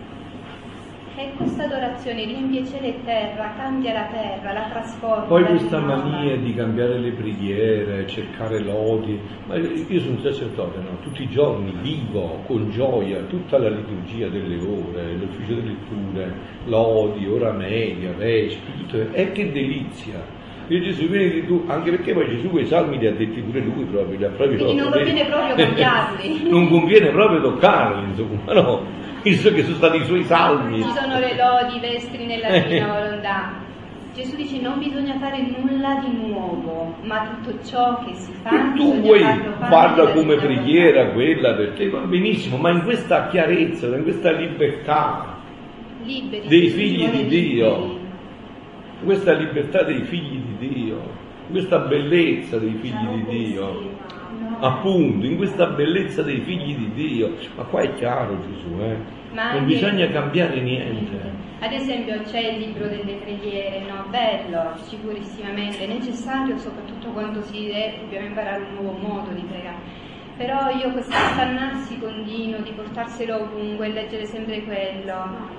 E 1.15 1.33
questa 1.35 1.65
adorazione 1.65 2.23
riempie 2.23 2.65
cielo 2.65 2.87
e 2.87 2.95
terra, 3.03 3.53
cambia 3.57 3.91
la 3.91 4.05
terra, 4.05 4.53
la 4.53 4.69
trasforma. 4.69 5.25
Poi 5.25 5.43
questa 5.43 5.79
mania 5.79 6.37
di 6.37 6.53
cambiare 6.53 6.97
le 6.97 7.11
preghiere, 7.11 8.07
cercare 8.07 8.59
lodi, 8.59 9.19
ma 9.45 9.57
io 9.57 9.99
sono 9.99 10.17
sacerdote, 10.19 10.79
no? 10.79 10.97
tutti 11.01 11.23
i 11.23 11.29
giorni 11.29 11.73
vivo 11.81 12.41
con 12.45 12.69
gioia 12.71 13.21
tutta 13.23 13.57
la 13.57 13.69
liturgia 13.69 14.29
delle 14.29 14.59
ore, 14.63 15.15
l'ufficio 15.15 15.55
delle 15.55 15.67
letture, 15.71 16.33
lodi, 16.65 17.27
ora 17.27 17.51
media, 17.51 18.13
reci, 18.17 18.59
tutto, 18.63 19.11
e 19.11 19.31
che 19.33 19.51
delizia! 19.51 20.38
Io 20.69 20.81
Gesù 20.81 21.07
vieni 21.07 21.31
di 21.31 21.45
tu, 21.47 21.63
anche 21.65 21.89
perché 21.89 22.13
poi 22.13 22.29
Gesù 22.29 22.47
quei 22.49 22.67
salmi 22.67 22.99
li 22.99 23.07
ha 23.07 23.11
detti 23.11 23.41
pure 23.41 23.59
lui 23.59 23.85
proprio, 23.85 24.19
li 24.19 24.23
ha 24.23 24.29
proprio 24.29 24.55
Quindi 24.55 24.75
non 24.75 24.91
conviene 24.91 25.25
proprio 25.25 25.55
cambiarli. 25.55 26.41
non 26.49 26.69
conviene 26.69 27.09
proprio 27.09 27.41
toccarli, 27.41 28.09
insomma, 28.09 28.53
no, 28.53 28.85
visto 29.23 29.51
che 29.51 29.63
sono 29.63 29.75
stati 29.77 29.97
i 29.97 30.05
suoi 30.05 30.23
salmi. 30.25 30.83
Ci 30.83 30.89
sono 30.91 31.17
le 31.17 31.35
lodi, 31.35 31.79
vestri 31.79 32.25
nella 32.27 32.59
divina 32.59 32.85
volontà. 32.85 33.67
Gesù 34.13 34.35
dice 34.35 34.59
non 34.59 34.77
bisogna 34.77 35.17
fare 35.17 35.41
nulla 35.41 36.03
di 36.05 36.27
nuovo, 36.27 36.93
ma 37.01 37.39
tutto 37.41 37.65
ciò 37.65 38.03
che 38.05 38.13
si 38.13 38.31
fa. 38.43 38.49
E 38.51 38.75
tu 38.75 39.01
vuoi 39.01 39.23
farla 39.57 40.11
come 40.11 40.35
preghiera 40.35 41.09
quella 41.13 41.55
per 41.55 41.71
te, 41.71 41.89
va 41.89 42.01
benissimo, 42.01 42.57
ma 42.57 42.69
in 42.69 42.83
questa 42.83 43.27
chiarezza, 43.29 43.87
in 43.87 44.03
questa 44.03 44.31
libertà 44.33 45.37
liberi, 46.03 46.47
dei 46.47 46.69
figli 46.69 47.07
di 47.09 47.25
Dio. 47.25 47.98
Questa 49.03 49.33
libertà 49.33 49.83
dei 49.83 50.01
figli 50.03 50.39
di 50.39 50.67
Dio, 50.67 51.01
questa 51.49 51.79
bellezza 51.79 52.57
dei 52.57 52.77
figli 52.81 53.23
di 53.23 53.25
Dio, 53.25 53.91
appunto, 54.59 55.25
in 55.25 55.37
questa 55.37 55.67
bellezza 55.67 56.21
dei 56.21 56.41
figli 56.41 56.75
di 56.75 56.91
Dio. 56.93 57.33
Ma 57.55 57.63
qua 57.63 57.81
è 57.81 57.93
chiaro 57.95 58.37
Gesù, 58.41 58.81
eh? 58.81 58.97
non 59.33 59.65
bisogna 59.65 60.07
cambiare 60.07 60.59
niente. 60.59 61.47
Ad 61.59 61.73
esempio 61.73 62.21
c'è 62.23 62.39
il 62.39 62.59
libro 62.59 62.87
delle 62.87 63.13
preghiere, 63.15 63.81
no? 63.81 64.05
bello, 64.09 64.75
sicurissimamente, 64.83 65.87
necessario 65.87 66.57
soprattutto 66.57 67.09
quando 67.09 67.41
si 67.41 67.67
deve, 67.67 67.99
dobbiamo 68.01 68.27
imparare 68.27 68.63
un 68.63 68.83
nuovo 68.83 68.97
modo 68.97 69.31
di 69.31 69.41
pregare 69.41 70.07
però 70.39 70.69
io 70.69 70.93
questo 70.93 71.11
affannarsi 71.11 71.99
continuo 71.99 72.61
di 72.61 72.71
portarselo 72.71 73.41
ovunque 73.41 73.87
e 73.87 73.89
leggere 73.91 74.25
sempre 74.25 74.63
quello, 74.63 75.13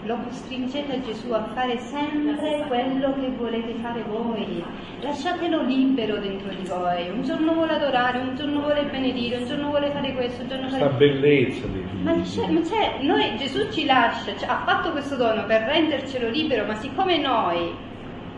lo 0.05 0.17
costringete 0.25 0.95
a 0.95 1.01
Gesù 1.03 1.31
a 1.33 1.45
fare 1.53 1.77
sempre 1.77 2.65
quello 2.67 3.13
che 3.21 3.29
volete 3.37 3.75
fare 3.75 4.03
voi. 4.09 4.65
Lasciatelo 5.03 5.65
libero 5.65 6.17
dentro 6.17 6.49
di 6.49 6.67
voi. 6.67 7.11
Un 7.11 7.23
giorno 7.23 7.53
vuole 7.53 7.75
adorare, 7.75 8.21
un 8.21 8.35
giorno 8.35 8.61
vuole 8.63 8.85
benedire, 8.85 9.37
un 9.37 9.47
giorno 9.47 9.69
vuole 9.69 9.91
fare 9.91 10.15
questo, 10.15 10.41
un 10.41 10.49
giorno 10.49 10.69
fare... 10.71 10.81
Questa 10.81 10.97
bellezza 10.97 11.67
dei 11.67 11.85
figli. 11.91 12.03
Ma 12.03 12.15
ma 12.15 12.61
c'è, 12.63 13.03
noi, 13.03 13.37
Gesù 13.37 13.71
ci 13.71 13.85
lascia, 13.85 14.35
cioè, 14.35 14.49
ha 14.49 14.63
fatto 14.65 14.93
questo 14.93 15.17
dono 15.17 15.45
per 15.45 15.61
rendercelo 15.61 16.31
libero, 16.31 16.65
ma 16.65 16.75
siccome 16.77 17.19
noi 17.19 17.89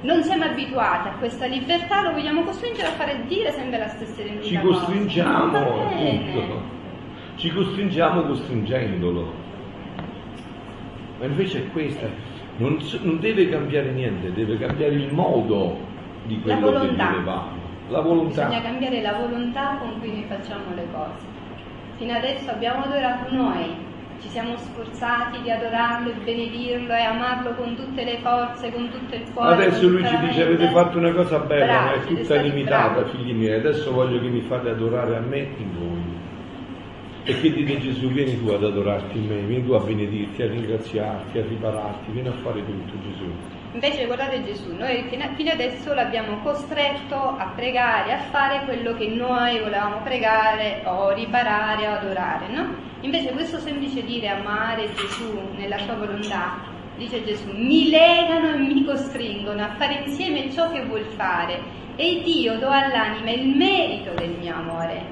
non 0.03 0.23
siamo 0.23 0.45
abituati 0.45 1.09
a 1.09 1.13
questa 1.13 1.47
libertà, 1.47 2.03
lo 2.03 2.13
vogliamo 2.13 2.43
costringere 2.43 2.89
a 2.89 2.93
fare 2.93 3.25
dire 3.27 3.51
sempre 3.53 3.79
la 3.79 3.89
stessa 3.89 4.21
identità. 4.21 4.47
Ci 4.47 4.59
costringiamo, 4.61 5.57
appunto. 5.57 6.63
Ci 7.37 7.51
costringiamo 7.51 8.23
costringendolo. 8.23 9.33
Ma 11.19 11.25
invece 11.27 11.59
è 11.59 11.71
questa, 11.71 12.09
non, 12.57 12.79
non, 13.03 13.21
deve 13.21 13.49
cambiare 13.49 13.93
niente, 13.93 14.33
deve 14.33 14.59
cambiare 14.59 14.95
il 14.95 15.13
modo 15.13 15.79
di 16.25 16.41
quello 16.41 16.81
che 16.81 16.89
fare. 16.95 17.61
La 17.89 18.01
volontà. 18.01 18.47
Bisogna 18.47 18.63
cambiare 18.63 19.03
la 19.03 19.13
volontà 19.13 19.77
con 19.79 20.01
cui 20.01 20.11
noi 20.11 20.25
facciamo 20.27 20.75
le 20.75 20.87
cose. 20.93 21.27
Fino 21.97 22.15
adesso 22.15 22.51
abbiamo 22.51 22.85
adorato 22.85 23.33
noi, 23.33 23.77
ci 24.23 24.29
siamo 24.29 24.57
sforzati 24.57 25.43
di 25.43 25.51
adorarlo 25.51 26.11
e 26.11 26.15
benedirlo 26.15 26.95
e 26.95 27.03
amarlo 27.03 27.55
con 27.55 27.75
tutte 27.75 28.05
le 28.05 28.19
forze, 28.23 28.71
con 28.73 28.89
tutto 28.89 29.15
il 29.17 29.25
cuore. 29.35 29.67
Adesso 29.67 29.89
lui 29.89 30.07
ci 30.07 30.17
dice 30.19 30.43
avete 30.45 30.69
fatto 30.69 30.99
una 30.99 31.13
cosa 31.13 31.39
bella, 31.41 31.65
bravi, 31.67 32.15
ma 32.15 32.21
è 32.21 32.23
tutta 32.23 32.35
limitata, 32.37 33.01
bravi. 33.01 33.11
figli 33.11 33.33
miei, 33.35 33.59
adesso 33.59 33.93
voglio 33.93 34.21
che 34.21 34.29
mi 34.29 34.41
fate 34.43 34.71
adorare 34.71 35.17
a 35.17 35.21
me 35.21 35.39
in 35.39 35.73
voi. 35.77 36.21
E 37.25 37.41
che 37.41 37.53
dite 37.53 37.79
Gesù, 37.81 38.09
vieni 38.09 38.41
tu 38.41 38.49
ad 38.51 38.63
adorarti 38.63 39.19
in 39.19 39.27
me, 39.27 39.41
vieni 39.41 39.65
tu 39.65 39.73
a 39.73 39.81
benedirti, 39.81 40.43
a 40.43 40.47
ringraziarti, 40.47 41.39
a 41.39 41.43
ripararti, 41.43 42.11
vieni 42.13 42.29
a 42.29 42.33
fare 42.43 42.65
tutto 42.65 42.95
Gesù. 43.03 43.31
Invece 43.73 44.05
guardate 44.05 44.45
Gesù, 44.45 44.75
noi 44.77 45.05
fino 45.09 45.51
adesso 45.51 45.95
l'abbiamo 45.95 46.43
costretto 46.43 47.17
a 47.17 47.53
pregare, 47.57 48.13
a 48.13 48.19
fare 48.31 48.65
quello 48.67 48.93
che 48.93 49.09
noi 49.09 49.61
volevamo 49.61 50.03
pregare 50.03 50.83
o 50.85 51.11
riparare 51.15 51.89
o 51.89 51.93
adorare, 51.93 52.49
no? 52.49 52.75
Invece 53.01 53.31
questo 53.31 53.59
semplice 53.59 54.05
dire 54.05 54.29
amare 54.29 54.93
Gesù 54.93 55.41
nella 55.57 55.79
sua 55.79 55.95
volontà, 55.95 56.59
dice 56.99 57.25
Gesù, 57.25 57.51
mi 57.51 57.89
legano 57.89 58.51
e 58.51 58.59
mi 58.59 58.85
costringono 58.85 59.63
a 59.63 59.75
fare 59.79 60.03
insieme 60.05 60.51
ciò 60.53 60.71
che 60.71 60.85
vuol 60.85 61.07
fare 61.17 61.59
e 61.97 62.21
Dio 62.23 62.59
do 62.59 62.69
all'anima 62.69 63.31
il 63.31 63.57
merito 63.57 64.13
del 64.13 64.37
mio 64.39 64.55
amore, 64.55 65.03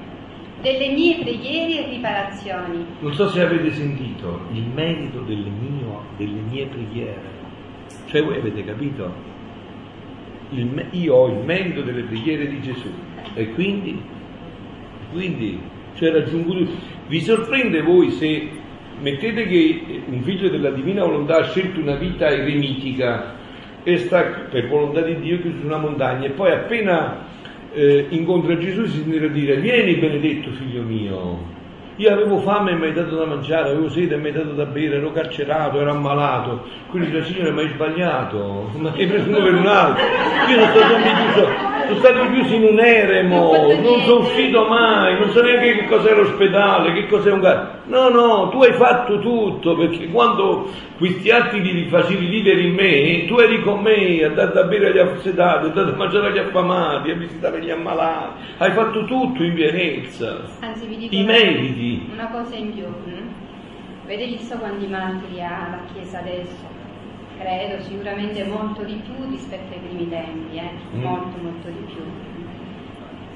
delle 0.61 0.89
mie 0.89 1.17
preghiere 1.17 1.87
e 1.87 1.89
riparazioni. 1.89 2.85
Non 2.99 3.13
so 3.13 3.27
se 3.29 3.41
avete 3.41 3.71
sentito 3.71 4.45
il 4.51 4.67
merito 4.67 5.21
delle 5.21 5.49
mie, 5.49 5.83
delle 6.15 6.41
mie 6.41 6.67
preghiere. 6.67 7.40
Cioè 8.05 8.23
voi 8.23 8.37
avete 8.37 8.63
capito? 8.63 9.29
Il, 10.51 10.85
io 10.91 11.13
ho 11.15 11.27
il 11.27 11.45
merito 11.45 11.81
delle 11.81 12.01
preghiere 12.01 12.47
di 12.47 12.61
Gesù 12.61 12.89
e 13.33 13.51
quindi, 13.53 14.01
quindi 15.11 15.59
cioè 15.95 16.11
raggiungo. 16.11 16.55
Vi 17.07 17.21
sorprende 17.21 17.81
voi 17.81 18.11
se 18.11 18.49
mettete 18.99 19.47
che 19.47 20.01
un 20.07 20.21
figlio 20.21 20.49
della 20.49 20.71
divina 20.71 21.03
volontà 21.03 21.37
ha 21.37 21.43
scelto 21.43 21.79
una 21.79 21.95
vita 21.95 22.29
eremitica 22.29 23.35
e 23.83 23.97
sta 23.97 24.21
per 24.49 24.67
volontà 24.67 25.01
di 25.01 25.19
Dio 25.19 25.39
chiuso 25.41 25.59
su 25.59 25.65
una 25.65 25.77
montagna 25.77 26.27
e 26.27 26.31
poi 26.31 26.51
appena 26.51 27.25
eh, 27.73 28.05
incontra 28.09 28.57
Gesù 28.57 28.85
si 28.85 28.99
sentirà 28.99 29.27
dire 29.27 29.55
vieni 29.57 29.95
benedetto 29.95 30.51
figlio 30.51 30.83
mio 30.83 31.59
io 32.01 32.11
avevo 32.11 32.39
fame 32.39 32.71
e 32.71 32.75
mi 32.75 32.85
hai 32.85 32.93
dato 32.93 33.15
da 33.15 33.25
mangiare, 33.25 33.69
avevo 33.69 33.87
sete 33.87 34.15
e 34.15 34.17
mi 34.17 34.29
hai 34.29 34.33
dato 34.33 34.53
da 34.53 34.65
bere, 34.65 34.95
ero 34.95 35.11
carcerato, 35.11 35.79
ero 35.79 35.91
ammalato. 35.91 36.63
Quindi 36.89 37.11
la 37.11 37.23
Signore 37.23 37.51
mi 37.51 37.61
hai 37.61 37.69
sbagliato, 37.69 38.71
ma 38.77 38.91
hai 38.91 39.05
preso 39.05 39.29
uno 39.29 39.37
per 39.37 39.53
un 39.53 39.67
altro. 39.67 40.03
Io 40.49 40.65
sto 40.65 40.79
sempre 40.79 41.11
chiuso, 41.13 41.47
sono 41.85 41.99
stato 41.99 42.31
chiuso 42.31 42.55
in 42.55 42.63
un 42.63 42.79
eremo, 42.79 43.51
non 43.83 44.01
sono 44.01 44.19
uscito 44.21 44.65
mai, 44.67 45.19
non 45.19 45.29
so 45.29 45.43
neanche 45.43 45.75
che 45.75 45.85
cos'è 45.85 46.15
l'ospedale, 46.15 46.93
che 46.93 47.05
cos'è 47.05 47.31
un 47.31 47.39
gatto. 47.39 47.80
No, 47.91 48.07
no, 48.07 48.47
tu 48.47 48.63
hai 48.63 48.71
fatto 48.71 49.19
tutto, 49.19 49.75
perché 49.75 50.07
quando 50.07 50.71
questi 50.97 51.29
atti 51.29 51.61
li 51.61 51.89
facevi 51.89 52.25
vivere 52.25 52.61
in 52.61 52.73
me, 52.73 53.25
tu 53.25 53.37
eri 53.37 53.61
con 53.61 53.81
me, 53.81 54.23
a 54.23 54.29
dare 54.29 54.53
da 54.53 54.63
bere 54.63 54.87
agli 54.87 54.97
affsetati, 54.99 55.65
a 55.65 55.69
dare 55.71 55.91
da 55.91 55.97
mangiare 55.97 56.27
agli 56.27 56.37
affamati, 56.37 57.11
a 57.11 57.15
visitare 57.15 57.61
gli 57.61 57.69
ammalati, 57.69 58.43
hai 58.59 58.71
fatto 58.71 59.03
tutto 59.03 59.43
in 59.43 59.53
pienezza. 59.55 60.41
Anzi, 60.61 60.87
vi 60.87 60.95
dico 60.95 61.13
I 61.13 61.23
meriti 61.25 62.09
una 62.13 62.29
cosa 62.29 62.55
in 62.55 62.73
più. 62.73 62.85
Hm? 62.85 63.27
Avete 64.05 64.25
visto 64.25 64.55
quanti 64.55 64.87
martiri 64.87 65.43
ha 65.43 65.67
la 65.71 65.79
Chiesa 65.91 66.19
adesso? 66.19 66.79
Credo 67.37 67.83
sicuramente 67.83 68.45
molto 68.45 68.83
di 68.83 69.01
più 69.03 69.29
rispetto 69.29 69.73
ai 69.73 69.79
primi 69.79 70.07
tempi, 70.07 70.55
eh? 70.55 70.71
mm. 70.95 71.01
molto 71.01 71.37
molto 71.41 71.67
di 71.67 71.91
più. 71.91 72.30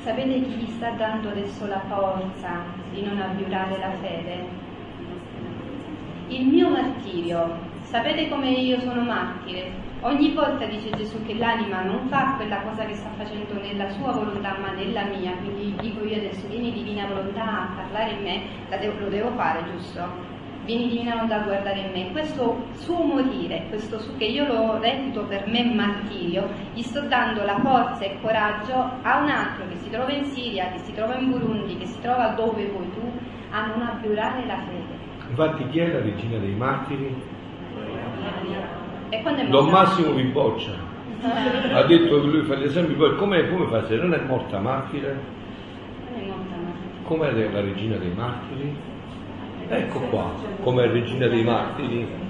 Sapete 0.05 0.39
chi 0.39 0.51
gli 0.51 0.69
sta 0.69 0.91
dando 0.91 1.29
adesso 1.29 1.65
la 1.65 1.79
forza 1.87 2.61
di 2.91 3.01
non 3.01 3.19
avviolare 3.19 3.79
la 3.79 3.89
fede? 3.99 4.45
Il 6.27 6.45
mio 6.45 6.69
martirio. 6.69 7.57
Sapete 7.81 8.29
come 8.29 8.51
io 8.51 8.79
sono 8.81 9.01
martire? 9.01 9.71
Ogni 10.01 10.31
volta 10.33 10.67
dice 10.67 10.91
Gesù 10.91 11.25
che 11.25 11.33
l'anima 11.33 11.81
non 11.81 12.07
fa 12.07 12.35
quella 12.35 12.61
cosa 12.61 12.85
che 12.85 12.93
sta 12.93 13.09
facendo 13.17 13.59
nella 13.59 13.89
sua 13.89 14.11
volontà 14.11 14.55
ma 14.59 14.73
nella 14.73 15.05
mia, 15.05 15.31
quindi 15.37 15.73
dico 15.79 16.05
io 16.05 16.17
adesso 16.17 16.45
vieni 16.49 16.71
divina 16.71 17.07
volontà 17.07 17.43
a 17.43 17.73
parlare 17.75 18.11
in 18.11 18.21
me, 18.21 18.41
devo, 18.79 18.99
lo 18.99 19.09
devo 19.09 19.31
fare 19.31 19.63
giusto? 19.71 20.24
Vieni 20.65 20.89
divina 20.89 21.13
volontà 21.13 21.41
a 21.41 21.43
guardare 21.43 21.79
in 21.79 21.91
me. 21.91 22.11
Questo 22.11 22.65
suo 22.73 23.03
morire, 23.03 23.65
questo 23.69 23.99
su 23.99 24.17
che 24.17 24.25
io 24.25 24.47
lo 24.47 24.79
reputo 24.79 25.25
per 25.25 25.45
me 25.47 25.63
martirio, 25.63 26.49
gli 26.73 26.81
sto 26.81 27.01
dando 27.01 27.43
la 27.43 27.59
forza 27.59 28.03
e 28.03 28.17
coraggio 28.19 28.73
a 28.73 29.19
un 29.19 29.29
altro 29.29 29.67
che 29.69 29.75
si 29.75 29.91
trova 29.91 30.11
in 30.11 30.23
Siria, 30.25 30.71
che 30.71 30.79
si 30.79 30.91
trova 30.93 31.17
in 31.17 31.29
Burundi, 31.29 31.77
che 31.77 31.85
si 31.85 31.99
trova 32.01 32.29
dove 32.29 32.65
vuoi 32.65 32.89
tu, 32.93 33.11
a 33.51 33.67
non 33.67 33.81
abiurare 33.83 34.43
la 34.47 34.57
fede. 34.57 35.03
Infatti 35.29 35.67
chi 35.69 35.79
è 35.79 35.91
la 35.91 35.99
regina 35.99 36.39
dei 36.39 36.55
martiri? 36.55 37.15
Don? 39.49 39.69
Massimo 39.69 40.13
vi 40.13 40.23
boccia. 40.23 40.71
Ha 41.73 41.83
detto 41.83 42.21
che 42.21 42.27
lui 42.27 42.43
fa 42.43 42.55
gli 42.55 42.63
esempi, 42.63 42.93
poi 42.93 43.15
come, 43.17 43.47
come 43.49 43.67
fa 43.67 43.85
se 43.85 43.97
non 43.97 44.15
è 44.15 44.19
morta 44.19 44.59
martire? 44.59 45.19
Quando 46.07 46.23
è 46.23 46.27
morta 46.27 46.55
Maria? 46.55 47.03
Com'è 47.03 47.51
la 47.51 47.61
regina 47.61 47.97
dei 47.97 48.13
martiri? 48.15 48.93
Ecco 49.67 49.99
qua, 50.09 50.31
come 50.61 50.87
regina 50.87 51.27
dei 51.27 51.43
martiri. 51.43 52.23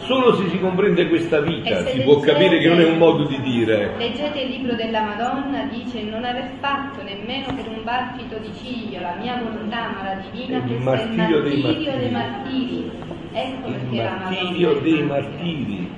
Solo 0.00 0.34
se 0.36 0.48
si 0.48 0.58
comprende 0.58 1.08
questa 1.08 1.40
vita 1.40 1.86
si 1.86 2.00
può 2.00 2.14
leggete- 2.14 2.32
capire 2.32 2.58
che 2.58 2.68
non 2.68 2.80
è 2.80 2.84
un 2.90 2.98
modo 2.98 3.24
di 3.24 3.40
dire. 3.40 3.92
Leggete 3.96 4.40
il 4.40 4.50
libro 4.50 4.74
della 4.74 5.00
Madonna, 5.02 5.64
dice 5.64 6.02
non 6.02 6.24
aver 6.24 6.50
fatto 6.60 7.02
nemmeno 7.02 7.54
per 7.54 7.68
un 7.68 7.82
battito 7.84 8.36
di 8.38 8.50
ciglio 8.54 9.00
la 9.00 9.14
mia 9.20 9.40
volontà 9.42 9.90
ma 9.94 10.02
la 10.02 10.20
divina, 10.30 10.58
Il 10.58 10.64
è 10.64 10.74
il 10.76 10.82
martirio 10.82 11.40
dei 11.42 11.60
martirio 11.62 11.96
dei 11.98 12.10
martiri. 12.10 12.10
martiri. 12.10 12.90
Ecco 13.32 13.68
Il 13.68 13.74
perché 13.74 13.96
la 13.96 14.10
Madonna 14.10 14.30
martirio 14.30 14.72
dei 14.80 15.02
martiri, 15.02 15.90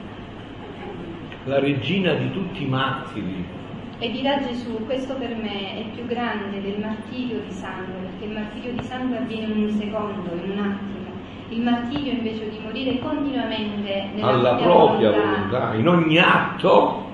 la 1.45 1.59
regina 1.59 2.13
di 2.15 2.31
tutti 2.33 2.63
i 2.63 2.67
martiri. 2.67 3.45
E 3.99 4.11
dirà 4.11 4.41
Gesù, 4.41 4.85
questo 4.87 5.15
per 5.15 5.35
me 5.37 5.79
è 5.79 5.85
più 5.95 6.05
grande 6.07 6.61
del 6.61 6.79
martirio 6.81 7.41
di 7.47 7.53
sangue, 7.53 7.95
perché 8.03 8.25
il 8.25 8.33
martirio 8.33 8.73
di 8.73 8.83
sangue 8.83 9.19
avviene 9.19 9.53
in 9.53 9.63
un 9.63 9.71
secondo, 9.71 10.31
in 10.43 10.51
un 10.51 10.59
attimo. 10.59 11.03
Il 11.51 11.61
martirio 11.61 12.13
invece 12.13 12.49
di 12.51 12.59
morire 12.63 12.99
continuamente 12.99 14.11
alla 14.21 14.57
propria 14.57 15.11
volontà, 15.11 15.75
in 15.75 15.87
ogni 15.87 16.19
atto, 16.19 17.07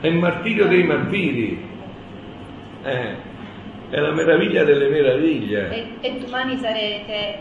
è 0.00 0.06
il 0.06 0.18
martirio 0.18 0.66
dei 0.68 0.84
martiri. 0.84 1.70
Eh, 2.84 3.30
è 3.90 4.00
la 4.00 4.12
meraviglia 4.12 4.64
delle 4.64 4.88
meraviglie. 4.88 5.70
E, 5.70 5.86
e 6.00 6.18
domani 6.18 6.56
sarete, 6.56 7.38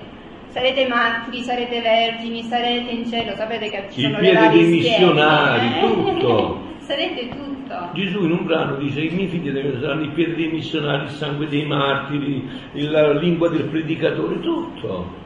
sarete 0.47 0.87
martiri, 0.87 1.41
sarete 1.43 1.79
vergini, 1.79 2.43
sarete 2.43 2.91
in 2.91 3.09
cielo, 3.09 3.35
sapete 3.37 3.69
che 3.69 3.87
ci 3.89 4.01
Il 4.01 4.05
sono 4.07 4.19
le 4.19 4.33
varie 4.33 4.49
dei 4.49 4.81
schiere, 4.81 5.05
missionari, 5.05 5.67
eh? 5.67 5.79
tutto. 5.79 6.61
sarete 6.83 7.29
tutto. 7.79 7.89
Gesù 7.93 8.23
in 8.25 8.31
un 8.31 8.45
brano 8.45 8.75
dice 8.75 9.01
i 9.01 9.09
miei 9.09 9.27
figli 9.27 9.49
devono- 9.51 9.79
saranno 9.79 10.03
i 10.03 10.09
piedi 10.09 10.35
dei 10.35 10.51
missionari, 10.51 11.03
il 11.03 11.09
sangue 11.09 11.47
dei 11.47 11.65
martiri, 11.65 12.47
la 12.73 13.11
lingua 13.13 13.49
del 13.49 13.63
predicatore, 13.63 14.39
tutto. 14.39 15.19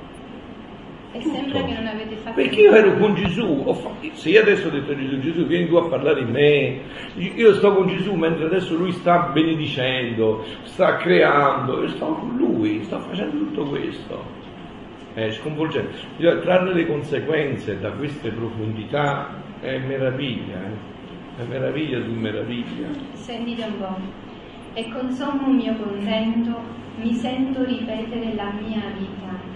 E 1.12 1.22
sembra 1.22 1.64
che 1.64 1.74
non 1.74 1.88
avete 1.88 2.16
fatto 2.18 2.36
Perché 2.36 2.60
io 2.60 2.74
ero 2.74 2.98
con 2.98 3.16
Gesù, 3.16 3.64
fatto- 3.74 3.96
se 4.12 4.30
io 4.30 4.42
adesso 4.42 4.68
ho 4.68 4.72
detto 4.72 4.92
a 4.92 4.96
Gesù, 4.98 5.20
Gesù 5.20 5.46
vieni 5.46 5.68
tu 5.68 5.76
a 5.76 5.88
parlare 5.88 6.20
in 6.20 6.30
me, 6.30 6.80
io 7.16 7.54
sto 7.54 7.74
con 7.74 7.88
Gesù 7.88 8.16
mentre 8.16 8.46
adesso 8.46 8.76
lui 8.76 8.92
sta 8.92 9.30
benedicendo, 9.32 10.44
sta 10.64 10.98
creando, 10.98 11.84
io 11.84 11.88
sto 11.90 12.06
con 12.08 12.36
lui, 12.36 12.84
sto 12.84 13.00
facendo 13.00 13.38
tutto 13.38 13.64
questo. 13.64 14.24
È 15.14 15.32
sconvolgente. 15.32 15.96
Trarre 16.18 16.74
le 16.74 16.86
conseguenze 16.86 17.80
da 17.80 17.92
queste 17.92 18.32
profondità 18.32 19.30
è 19.62 19.78
meraviglia, 19.78 20.56
eh? 20.56 20.94
È 21.38 21.44
meraviglia 21.44 22.04
su 22.04 22.12
meraviglia. 22.12 22.88
Sentite 23.14 23.64
un 23.64 23.78
po'. 23.78 24.24
E 24.74 24.90
con 24.92 25.12
sommo 25.12 25.48
mio 25.48 25.76
contento 25.76 26.60
mi 26.98 27.14
sento 27.14 27.64
ripetere 27.64 28.34
la 28.36 28.52
mia 28.52 28.84
vita 28.98 29.54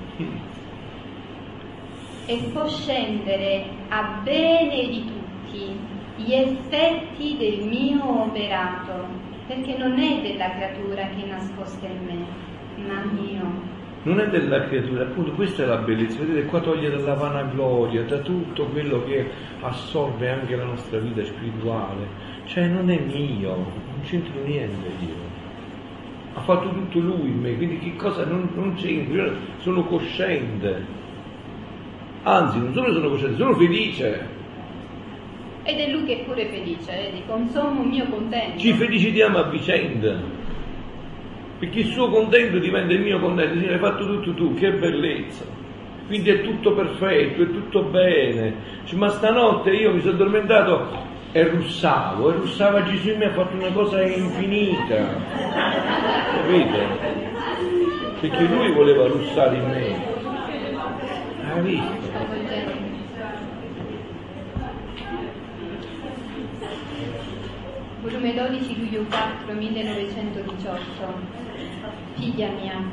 e 2.26 2.38
può 2.54 2.68
scendere 2.68 3.66
a 3.90 4.22
bene 4.24 4.88
di 4.88 5.06
tutti 5.06 5.80
gli 6.18 6.34
effetti 6.34 7.38
del 7.38 7.66
mio 7.66 8.24
operato, 8.24 9.08
perché 9.48 9.78
non 9.78 9.98
è 9.98 10.22
della 10.22 10.52
creatura 10.52 11.08
che 11.08 11.24
è 11.24 11.28
nascosta 11.28 11.88
in 11.88 12.06
me, 12.06 12.86
ma 12.86 13.04
mio. 13.06 13.78
Non 14.02 14.18
è 14.18 14.30
della 14.30 14.66
creatura, 14.66 15.04
appunto 15.04 15.32
questa 15.32 15.64
è 15.64 15.66
la 15.66 15.78
bellezza, 15.78 16.20
vedete 16.20 16.46
qua 16.46 16.62
toglie 16.62 16.90
dalla 16.90 17.16
vanagloria, 17.16 18.04
da 18.04 18.20
tutto 18.20 18.64
quello 18.68 19.04
che 19.04 19.30
assorbe 19.60 20.30
anche 20.30 20.56
la 20.56 20.64
nostra 20.64 21.00
vita 21.00 21.22
spirituale, 21.26 22.08
cioè 22.46 22.68
non 22.68 22.90
è 22.90 22.98
mio, 22.98 23.56
non 23.56 24.00
c'entro 24.04 24.42
niente 24.46 24.88
io. 25.02 25.28
Ha 26.34 26.42
fatto 26.42 26.70
tutto 26.70 27.00
lui 27.00 27.28
in 27.28 27.42
me, 27.42 27.56
quindi 27.58 27.80
che 27.80 27.96
cosa 27.98 28.24
non, 28.24 28.50
non 28.56 28.74
c'entro, 28.76 29.16
io 29.16 29.34
sono 29.58 29.84
cosciente. 29.84 30.98
Anzi, 32.24 32.58
non 32.58 32.74
solo 32.74 32.94
sono 32.94 33.10
cosciente, 33.10 33.36
sono 33.36 33.56
felice. 33.56 34.28
Ed 35.64 35.78
è 35.78 35.92
lui 35.92 36.06
che 36.06 36.22
è 36.22 36.24
pure 36.24 36.48
felice, 36.48 36.92
vedi, 36.96 37.24
con 37.28 37.50
sommo 37.50 37.84
mio 37.84 38.06
contento. 38.06 38.60
Ci 38.60 38.72
felicitiamo 38.74 39.38
a 39.40 39.50
vicenda. 39.50 40.39
Perché 41.60 41.80
il 41.80 41.92
suo 41.92 42.10
contento 42.10 42.58
diventa 42.58 42.94
il 42.94 43.02
mio 43.02 43.20
contento, 43.20 43.56
Signore, 43.56 43.74
hai 43.74 43.80
fatto 43.80 44.06
tutto 44.06 44.34
tu, 44.34 44.54
che 44.54 44.72
bellezza. 44.72 45.44
Quindi 46.08 46.30
è 46.30 46.42
tutto 46.42 46.74
perfetto, 46.74 47.44
è 47.44 47.52
tutto 47.52 47.84
bene. 47.84 48.54
Dice, 48.82 48.96
ma 48.96 49.10
stanotte 49.10 49.72
io 49.72 49.94
mi 49.94 50.00
sono 50.00 50.14
addormentato 50.14 50.88
e 51.34 51.44
russavo, 51.50 52.30
e 52.32 52.34
russava 52.38 52.84
Gesù 52.84 53.10
e 53.10 53.18
mi 53.18 53.26
ha 53.26 53.32
fatto 53.32 53.56
una 53.56 53.72
cosa 53.72 54.02
infinita. 54.02 54.96
Capite? 56.34 56.88
Perché 58.22 58.44
lui 58.46 58.72
voleva 58.72 59.08
russare 59.08 59.58
in 59.58 59.66
me. 59.68 60.18
Sconvolgente. 61.44 62.88
Volume 68.02 68.34
12, 68.34 68.80
luglio 68.80 69.04
4, 69.10 69.54
1918. 69.54 71.39
Figlia 72.20 72.50
mia, 72.50 72.84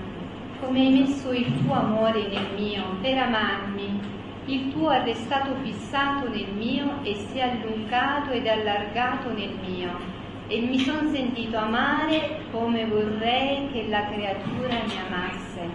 come 0.61 0.79
hai 0.79 0.93
messo 0.93 1.33
il 1.33 1.53
tuo 1.61 1.75
amore 1.75 2.29
nel 2.29 2.47
mio 2.57 2.85
per 3.03 3.19
amarmi, 3.19 4.01
il 4.45 4.73
tuo 4.73 4.91
è 4.91 5.03
restato 5.03 5.53
fissato 5.65 6.29
nel 6.29 6.47
mio 6.57 7.03
e 7.03 7.17
si 7.17 7.39
è 7.39 7.51
allungato 7.51 8.31
ed 8.31 8.47
allargato 8.47 9.33
nel 9.33 9.51
mio. 9.67 9.91
E 10.47 10.61
mi 10.61 10.79
son 10.79 11.09
sentito 11.13 11.57
amare 11.57 12.43
come 12.53 12.87
vorrei 12.87 13.69
che 13.73 13.89
la 13.89 14.07
creatura 14.07 14.75
mi 14.87 14.95
amasse. 15.09 15.69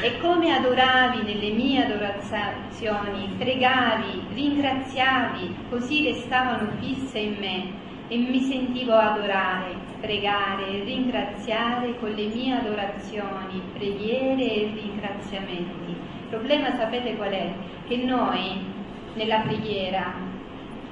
E 0.00 0.18
come 0.20 0.54
adoravi 0.54 1.22
nelle 1.22 1.50
mie 1.50 1.84
adorazioni, 1.84 3.34
pregavi, 3.36 4.22
ringraziavi, 4.32 5.56
così 5.68 6.04
restavano 6.04 6.70
fisse 6.80 7.18
in 7.18 7.36
me 7.38 7.88
e 8.10 8.16
mi 8.16 8.40
sentivo 8.40 8.92
adorare, 8.92 9.72
pregare, 10.00 10.82
ringraziare 10.82 11.96
con 12.00 12.10
le 12.10 12.26
mie 12.26 12.56
adorazioni, 12.56 13.62
preghiere 13.72 14.42
e 14.42 14.72
ringraziamenti. 14.74 15.90
Il 15.92 16.26
problema 16.28 16.74
sapete 16.74 17.14
qual 17.14 17.30
è? 17.30 17.52
Che 17.86 17.96
noi 17.98 18.64
nella 19.14 19.38
preghiera 19.42 20.12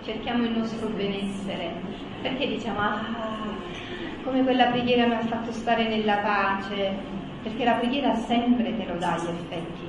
cerchiamo 0.05 0.45
il 0.45 0.57
nostro 0.57 0.87
benessere, 0.91 1.73
perché 2.23 2.47
diciamo 2.47 2.79
ah, 2.79 3.05
come 4.23 4.45
quella 4.45 4.67
preghiera 4.67 5.07
mi 5.07 5.15
ha 5.15 5.21
fatto 5.23 5.51
stare 5.51 5.89
nella 5.89 6.19
pace, 6.19 6.95
perché 7.43 7.65
la 7.65 7.73
preghiera 7.73 8.15
sempre 8.15 8.77
te 8.77 8.85
lo 8.87 8.97
dà 8.97 9.19
gli 9.19 9.29
effetti, 9.29 9.88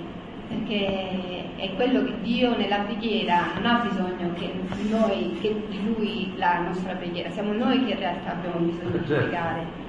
perché 0.49 1.43
è 1.57 1.69
quello 1.75 2.03
che 2.03 2.13
Dio 2.21 2.57
nella 2.57 2.79
preghiera 2.79 3.53
non 3.55 3.65
ha 3.65 3.85
bisogno 3.87 4.33
che 4.33 4.51
noi, 4.89 5.37
che 5.39 5.55
di 5.69 5.83
Lui 5.83 6.33
la 6.37 6.61
nostra 6.61 6.93
preghiera, 6.95 7.29
siamo 7.29 7.53
noi 7.53 7.85
che 7.85 7.91
in 7.91 7.99
realtà 7.99 8.31
abbiamo 8.31 8.57
bisogno 8.65 8.97
di 8.97 9.07
Certo. 9.07 9.13
pregare. 9.13 9.87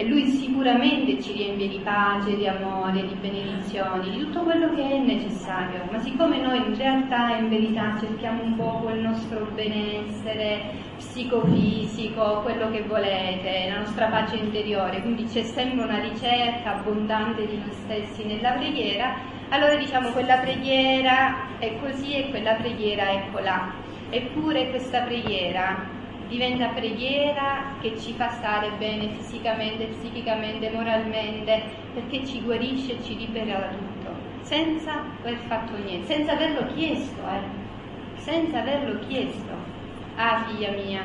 E 0.00 0.04
Lui 0.04 0.26
sicuramente 0.28 1.20
ci 1.20 1.32
riempie 1.32 1.66
di 1.66 1.80
pace, 1.80 2.36
di 2.36 2.46
amore, 2.46 3.04
di 3.04 3.14
benedizioni, 3.14 4.10
di 4.12 4.18
tutto 4.20 4.42
quello 4.42 4.72
che 4.72 4.88
è 4.88 4.98
necessario, 5.00 5.88
ma 5.90 5.98
siccome 5.98 6.38
noi 6.38 6.58
in 6.58 6.76
realtà 6.76 7.36
in 7.36 7.48
verità 7.48 7.98
cerchiamo 7.98 8.44
un 8.44 8.54
po' 8.54 8.88
il 8.90 9.00
nostro 9.00 9.48
benessere 9.54 10.70
psicofisico, 10.98 12.42
quello 12.42 12.70
che 12.70 12.82
volete, 12.82 13.66
la 13.68 13.78
nostra 13.80 14.06
pace 14.06 14.36
interiore, 14.36 15.02
quindi 15.02 15.24
c'è 15.24 15.42
sempre 15.42 15.82
una 15.82 15.98
ricerca 15.98 16.76
abbondante 16.76 17.44
di 17.44 17.56
noi 17.56 17.72
stessi 17.72 18.24
nella 18.24 18.52
preghiera, 18.52 19.16
allora 19.48 19.74
diciamo 19.74 20.10
quella 20.10 20.36
preghiera 20.36 21.58
è 21.58 21.76
così 21.80 22.14
e 22.14 22.30
quella 22.30 22.52
preghiera 22.52 23.08
è 23.08 23.24
colà. 23.32 23.72
Eppure 24.10 24.70
questa 24.70 25.00
preghiera 25.00 25.97
diventa 26.28 26.68
preghiera 26.68 27.76
che 27.80 27.98
ci 27.98 28.12
fa 28.12 28.28
stare 28.28 28.70
bene 28.78 29.08
fisicamente, 29.16 29.86
psichicamente, 29.86 30.70
moralmente, 30.70 31.62
perché 31.94 32.26
ci 32.26 32.40
guarisce 32.42 32.92
e 32.92 33.02
ci 33.02 33.16
libera 33.16 33.58
da 33.58 33.68
tutto, 33.68 34.10
senza 34.42 35.04
aver 35.20 35.38
fatto 35.46 35.76
niente, 35.76 36.06
senza 36.06 36.32
averlo 36.32 36.66
chiesto, 36.74 37.20
eh. 37.20 38.20
senza 38.20 38.60
averlo 38.60 38.98
chiesto. 39.06 39.76
Ah, 40.16 40.44
figlia 40.48 40.70
mia, 40.72 41.02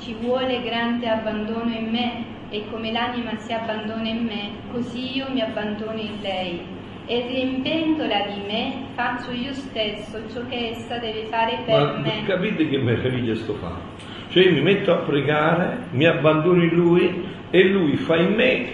ci 0.00 0.14
vuole 0.14 0.62
grande 0.62 1.08
abbandono 1.08 1.72
in 1.72 1.90
me 1.90 2.24
e 2.50 2.64
come 2.70 2.90
l'anima 2.92 3.36
si 3.36 3.52
abbandona 3.52 4.08
in 4.08 4.24
me, 4.24 4.50
così 4.72 5.16
io 5.16 5.26
mi 5.30 5.40
abbandono 5.40 5.98
in 5.98 6.20
lei. 6.20 6.76
E 7.06 7.26
riempendola 7.26 8.26
di 8.26 8.40
me, 8.46 8.84
faccio 8.94 9.30
io 9.30 9.52
stesso 9.54 10.28
ciò 10.30 10.44
che 10.46 10.70
essa 10.72 10.98
deve 10.98 11.24
fare 11.26 11.62
per 11.64 11.80
Ma 11.80 11.98
me. 12.00 12.22
capite 12.26 12.68
che 12.68 12.76
meraviglia 12.76 13.34
sto 13.34 13.54
fatto? 13.54 14.16
Cioè 14.28 14.44
io 14.44 14.52
mi 14.52 14.60
metto 14.60 14.92
a 14.92 14.96
pregare, 14.96 15.86
mi 15.90 16.04
abbandono 16.04 16.62
in 16.62 16.74
lui 16.74 17.24
e 17.50 17.64
lui 17.64 17.96
fa 17.96 18.16
in 18.16 18.34
me 18.34 18.66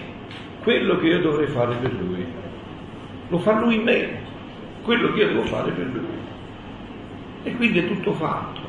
quello 0.61 0.97
che 0.97 1.07
io 1.07 1.21
dovrei 1.21 1.47
fare 1.47 1.75
per 1.75 1.93
lui. 1.93 2.25
Lo 3.29 3.37
fa 3.39 3.59
lui 3.59 3.75
in 3.75 3.83
me, 3.83 4.09
quello 4.83 5.13
che 5.13 5.19
io 5.21 5.27
devo 5.27 5.43
fare 5.43 5.71
per 5.71 5.85
lui. 5.85 6.23
E 7.43 7.55
quindi 7.55 7.79
è 7.79 7.87
tutto 7.87 8.13
fatto. 8.13 8.61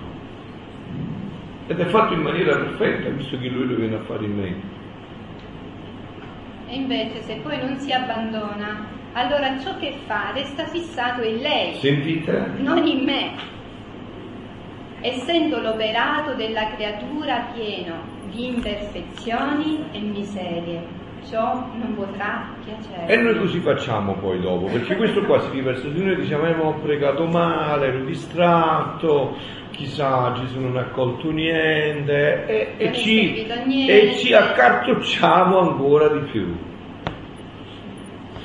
Ed 1.67 1.81
è 1.81 1.85
fatto 1.87 2.15
in 2.15 2.21
maniera 2.21 2.55
perfetta, 2.57 3.09
visto 3.09 3.39
che 3.39 3.49
lui 3.49 3.67
lo 3.67 3.75
viene 3.75 3.97
a 3.97 4.01
fare 4.01 4.25
in 4.25 4.37
me. 4.37 4.55
E 6.69 6.75
invece 6.75 7.23
se 7.23 7.41
poi 7.43 7.59
non 7.59 7.77
si 7.79 7.93
abbandona, 7.93 8.87
allora 9.15 9.59
ciò 9.59 9.77
che 9.79 9.95
fa 10.07 10.31
resta 10.33 10.67
fissato 10.67 11.23
in 11.23 11.39
lei, 11.39 11.75
Sentite? 11.75 12.51
non 12.59 12.87
in 12.87 13.05
me. 13.05 13.55
Essendo 15.07 15.61
l'operato 15.61 16.35
della 16.35 16.73
creatura 16.75 17.47
pieno 17.55 17.95
di 18.29 18.47
imperfezioni 18.47 19.85
e 19.93 20.01
miserie, 20.01 20.83
ciò 21.31 21.65
non 21.79 21.95
potrà 21.95 22.49
piacere. 22.65 23.07
E 23.07 23.17
noi 23.17 23.39
così 23.39 23.61
facciamo 23.61 24.15
poi 24.15 24.41
dopo, 24.41 24.67
perché 24.67 24.97
questo 24.97 25.23
qua 25.23 25.39
si 25.43 25.63
su 25.77 25.93
di 25.93 26.03
noi 26.03 26.15
e 26.15 26.17
diciamo, 26.17 26.47
eh, 26.47 26.55
ma 26.55 26.65
ho 26.65 26.75
pregato 26.83 27.25
male, 27.25 27.87
ero 27.87 28.05
distratto, 28.05 29.37
chissà 29.71 30.33
Gesù 30.41 30.59
non 30.59 30.77
ha 30.77 30.87
colto 30.87 31.31
niente, 31.31 32.47
e, 32.47 32.73
e 32.77 32.93
ci, 32.93 33.47
niente. 33.65 34.11
e 34.11 34.17
ci 34.17 34.35
accartocciamo 34.35 35.57
ancora 35.57 36.09
di 36.09 36.19
più. 36.33 36.57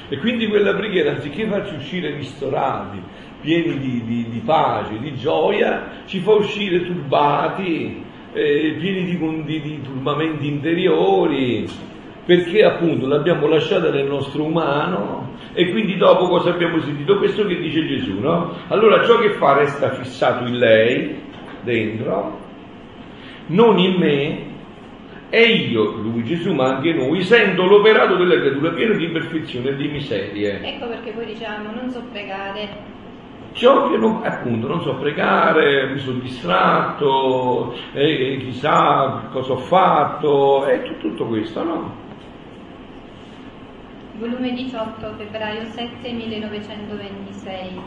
E 0.10 0.18
quindi 0.20 0.48
quella 0.48 0.76
preghiera, 0.76 1.14
anziché 1.14 1.48
farci 1.48 1.74
uscire 1.74 2.14
ristorati, 2.14 3.02
pieni 3.42 3.78
di, 3.80 4.04
di- 4.06 4.28
di 4.30 4.40
pace, 4.46 4.98
di 5.00 5.16
gioia, 5.16 6.04
ci 6.06 6.20
fa 6.20 6.34
uscire 6.34 6.86
turbati, 6.86 8.04
eh, 8.34 8.76
pieni 8.80 9.04
di, 9.06 9.62
di- 9.62 9.82
turbamenti 9.82 10.48
interiori, 10.48 11.66
perché 12.26 12.64
appunto 12.64 13.08
l'abbiamo 13.08 13.48
lasciata 13.48 13.90
nel 13.90 14.06
nostro 14.08 14.44
umano 14.44 15.34
e 15.54 15.70
quindi 15.72 15.98
dopo 15.98 16.28
cosa 16.28 16.52
abbiamo 16.52 16.80
sentito? 16.80 17.18
Questo 17.18 17.46
che 17.46 17.58
dice 17.58 17.86
Gesù, 17.86 18.20
no? 18.20 18.56
Allora 18.68 19.04
ciò 19.04 19.18
che 19.20 19.32
fa 19.32 19.58
resta 19.58 19.90
fissato 19.92 20.46
in 20.46 20.58
lei, 20.58 21.16
dentro, 21.64 22.40
non 23.48 23.78
in 23.80 23.96
me, 23.98 24.50
e 25.30 25.44
io, 25.44 25.96
lui 25.96 26.24
Gesù, 26.24 26.54
ma 26.54 26.76
anche 26.76 26.94
noi, 26.94 27.22
sento 27.22 27.66
l'operato 27.66 28.16
della 28.18 28.36
creatura 28.36 28.72
pieno 28.72 28.96
di 28.96 29.06
imperfezione 29.06 29.70
e 29.70 29.76
di 29.78 29.88
miserie. 29.88 30.62
Ecco 30.62 30.88
perché 30.88 31.12
poi 31.12 31.26
diciamo 31.26 31.72
non 31.74 31.90
so 31.90 32.04
pregare, 32.12 32.68
Ciò 33.54 33.90
che 33.90 33.98
non, 33.98 34.22
appunto 34.24 34.68
non 34.68 34.82
so 34.82 34.96
pregare, 34.96 35.88
mi 35.92 36.00
sono 36.00 36.20
distratto, 36.20 37.74
e, 37.94 38.34
e 38.34 38.38
chissà 38.38 39.28
cosa 39.32 39.54
ho 39.54 39.58
fatto, 39.58 40.66
e 40.68 40.82
tu- 40.84 40.98
tutto 40.98 41.26
questo, 41.28 41.64
no? 41.64 42.00
volume 44.22 44.54
18, 44.54 45.16
febbraio 45.18 45.66
7, 45.66 46.12
1926. 46.12 47.82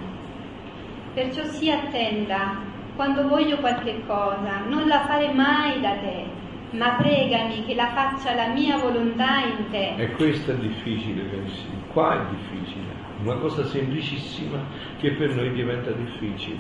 Perciò 1.14 1.44
sii 1.44 1.70
attenta, 1.70 2.56
quando 2.96 3.28
voglio 3.28 3.58
qualche 3.58 4.02
cosa, 4.04 4.64
non 4.66 4.88
la 4.88 5.04
fare 5.06 5.32
mai 5.32 5.80
da 5.80 5.92
te, 5.98 6.24
ma 6.70 6.96
pregami 6.96 7.64
che 7.64 7.74
la 7.76 7.90
faccia 7.92 8.34
la 8.34 8.48
mia 8.48 8.78
volontà 8.78 9.44
in 9.44 9.70
te. 9.70 9.94
E 9.94 10.10
questo 10.12 10.50
è 10.50 10.56
difficile, 10.56 11.22
pensi. 11.22 11.66
Qua 11.92 12.14
è 12.14 12.34
difficile. 12.34 12.83
Una 13.24 13.36
cosa 13.36 13.64
semplicissima 13.64 14.58
che 15.00 15.12
per 15.12 15.34
noi 15.34 15.50
diventa 15.54 15.90
difficile. 15.92 16.58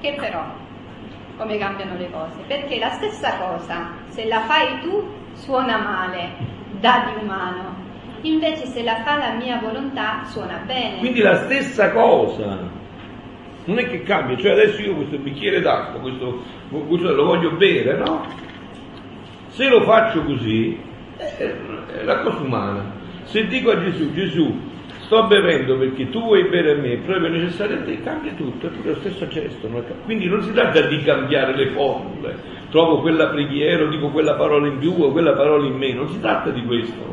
Che 0.00 0.14
però, 0.18 0.44
come 1.36 1.56
cambiano 1.56 1.96
le 1.96 2.10
cose? 2.10 2.40
Perché 2.48 2.80
la 2.80 2.90
stessa 2.90 3.36
cosa, 3.36 3.92
se 4.08 4.26
la 4.26 4.40
fai 4.40 4.80
tu, 4.80 5.08
suona 5.34 5.78
male, 5.78 6.30
dà 6.80 7.06
di 7.06 7.24
umano. 7.24 7.76
Invece 8.22 8.66
se 8.66 8.82
la 8.82 9.02
fa 9.04 9.16
la 9.18 9.34
mia 9.34 9.60
volontà, 9.60 10.24
suona 10.24 10.64
bene. 10.66 10.98
Quindi 10.98 11.20
la 11.20 11.44
stessa 11.44 11.92
cosa. 11.92 12.58
Non 13.64 13.78
è 13.78 13.86
che 13.88 14.02
cambia, 14.02 14.36
cioè 14.38 14.50
adesso 14.50 14.82
io 14.82 14.96
questo 14.96 15.16
bicchiere 15.18 15.60
d'acqua, 15.60 16.00
questo, 16.00 16.42
questo 16.68 17.14
lo 17.14 17.24
voglio 17.24 17.52
bere, 17.52 17.98
no? 17.98 18.26
Se 19.50 19.68
lo 19.68 19.82
faccio 19.82 20.24
così, 20.24 20.76
è, 21.16 21.54
è 22.00 22.02
la 22.02 22.18
cosa 22.22 22.38
umana. 22.38 23.00
Se 23.22 23.46
dico 23.46 23.70
a 23.70 23.78
Gesù, 23.78 24.12
Gesù, 24.12 24.70
sto 25.12 25.26
bevendo 25.26 25.76
perché 25.76 26.08
tu 26.08 26.22
vuoi 26.22 26.48
bere 26.48 26.72
a 26.72 26.76
me, 26.76 26.96
proprio 26.96 27.28
necessario 27.28 27.76
a 27.76 27.82
te, 27.82 28.00
cambia 28.00 28.32
tutto, 28.32 28.66
è 28.66 28.70
proprio 28.70 28.94
lo 28.94 29.00
stesso 29.00 29.28
gesto. 29.28 29.68
non 29.68 29.84
Quindi 30.06 30.26
non 30.26 30.40
si 30.40 30.52
tratta 30.52 30.80
di 30.86 31.02
cambiare 31.02 31.54
le 31.54 31.70
formule, 31.72 32.34
trovo 32.70 33.02
quella 33.02 33.28
preghiera, 33.28 33.84
o 33.84 33.88
dico 33.88 34.08
quella 34.08 34.34
parola 34.36 34.68
in 34.68 34.78
più 34.78 34.94
o 34.98 35.12
quella 35.12 35.34
parola 35.34 35.66
in 35.66 35.76
meno, 35.76 36.04
non 36.04 36.12
si 36.12 36.18
tratta 36.18 36.48
di 36.48 36.64
questo. 36.64 37.04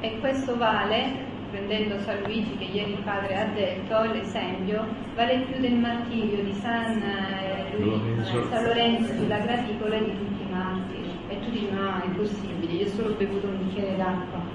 E 0.00 0.18
questo 0.20 0.54
vale, 0.58 1.12
prendendo 1.50 1.98
San 2.00 2.18
Luigi 2.24 2.58
che 2.58 2.64
ieri 2.64 2.92
il 2.92 3.02
padre 3.02 3.34
ha 3.34 3.46
detto, 3.54 4.02
l'esempio, 4.12 4.84
vale 5.14 5.46
più 5.50 5.58
del 5.58 5.76
martirio 5.76 6.44
di 6.44 6.52
San, 6.52 7.00
eh, 7.00 7.74
Lorenzo. 7.78 8.48
San 8.50 8.64
Lorenzo 8.64 9.14
sulla 9.14 9.38
graticola 9.38 9.94
e 9.94 10.04
di 10.04 10.10
tutti 10.10 10.42
i 10.42 10.52
martiri. 10.52 11.10
E 11.28 11.40
tu 11.40 11.50
dici, 11.50 11.68
no, 11.70 12.02
è 12.02 12.04
impossibile, 12.04 12.72
io 12.74 12.84
ho 12.84 12.88
solo 12.88 13.14
bevuto 13.14 13.46
un 13.46 13.56
bicchiere 13.64 13.96
d'acqua. 13.96 14.45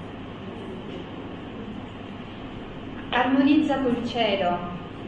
Armonizza 3.14 3.78
col 3.82 4.02
cielo, 4.06 4.58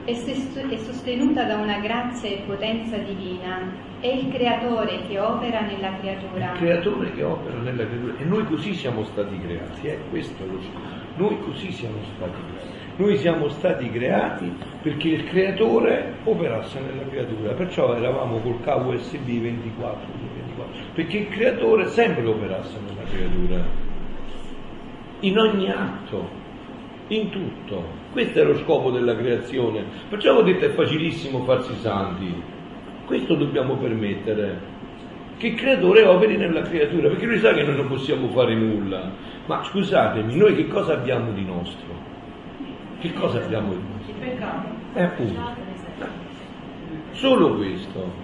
è 0.05 0.13
sos- 0.13 0.59
è 0.69 0.77
sostenuta 0.77 1.45
da 1.45 1.57
una 1.57 1.79
grazia 1.79 2.29
e 2.29 2.43
potenza 2.47 2.99
divina, 2.99 3.73
è 3.99 4.09
il 4.09 4.29
creatore 4.31 5.07
che 5.09 5.19
opera 5.19 5.63
nella 5.63 5.97
creatura. 5.97 6.53
Il 6.53 6.59
creatore 6.59 7.13
che 7.13 7.23
opera 7.23 7.57
nella 7.57 7.87
creatura 7.87 8.15
e 8.19 8.25
noi 8.25 8.45
così 8.45 8.75
siamo 8.75 9.05
stati 9.05 9.41
creati, 9.41 9.87
eh? 9.87 9.99
questo 10.11 10.43
è 10.43 10.47
lo. 10.47 10.61
Noi 11.17 11.41
così 11.41 11.73
siamo 11.73 11.97
stati 12.15 12.37
creati. 12.51 12.73
Noi 12.97 13.17
siamo 13.17 13.49
stati 13.49 13.91
creati 13.91 14.53
perché 14.83 15.09
il 15.09 15.25
creatore 15.25 16.17
operasse 16.25 16.81
nella 16.81 17.09
creatura, 17.09 17.55
perciò 17.55 17.95
eravamo 17.95 18.39
col 18.41 18.61
cavo 18.63 18.93
USB 18.93 19.27
24, 19.27 20.07
24 20.35 20.93
perché 20.93 21.17
il 21.17 21.29
creatore 21.29 21.89
sempre 21.89 22.27
operasse 22.27 22.79
nella 22.87 23.09
creatura, 23.09 23.65
in 25.21 25.39
ogni 25.39 25.71
atto, 25.71 26.43
in 27.09 27.31
tutto. 27.31 27.85
Questo 28.13 28.41
è 28.41 28.45
lo 28.45 28.57
scopo 28.59 28.91
della 28.91 29.17
creazione. 29.17 29.85
Perciò 30.09 30.33
avevo 30.33 30.47
detto 30.47 30.65
è 30.67 30.71
facilissimo 30.71 31.45
farsi 31.45 31.75
santi. 31.77 32.43
Questo 33.05 33.35
dobbiamo 33.35 33.77
permettere. 33.77 34.73
Che 35.37 35.49
il 35.49 35.55
creatore 35.57 36.05
operi 36.05 36.37
nella 36.37 36.63
creatura, 36.63 37.09
perché 37.09 37.27
lui 37.27 37.39
sa 37.39 37.53
che 37.53 37.65
noi 37.65 37.77
non 37.77 37.89
possiamo 37.89 38.29
fare 38.29 38.55
nulla. 38.55 39.11
Ma 39.47 39.63
scusatemi, 39.63 40.37
noi 40.37 40.55
che 40.55 40.69
cosa 40.69 40.95
abbiamo 40.95 41.33
di 41.33 41.45
nostro? 41.45 41.93
Che 43.01 43.13
cosa 43.13 43.39
abbiamo 43.43 43.73
di 43.75 43.83
nostro? 43.93 44.15
Il 44.15 44.21
peccato. 44.21 44.69
Eh, 44.95 45.03
appunto. 45.03 45.41
Solo 47.13 47.57
questo. 47.57 48.24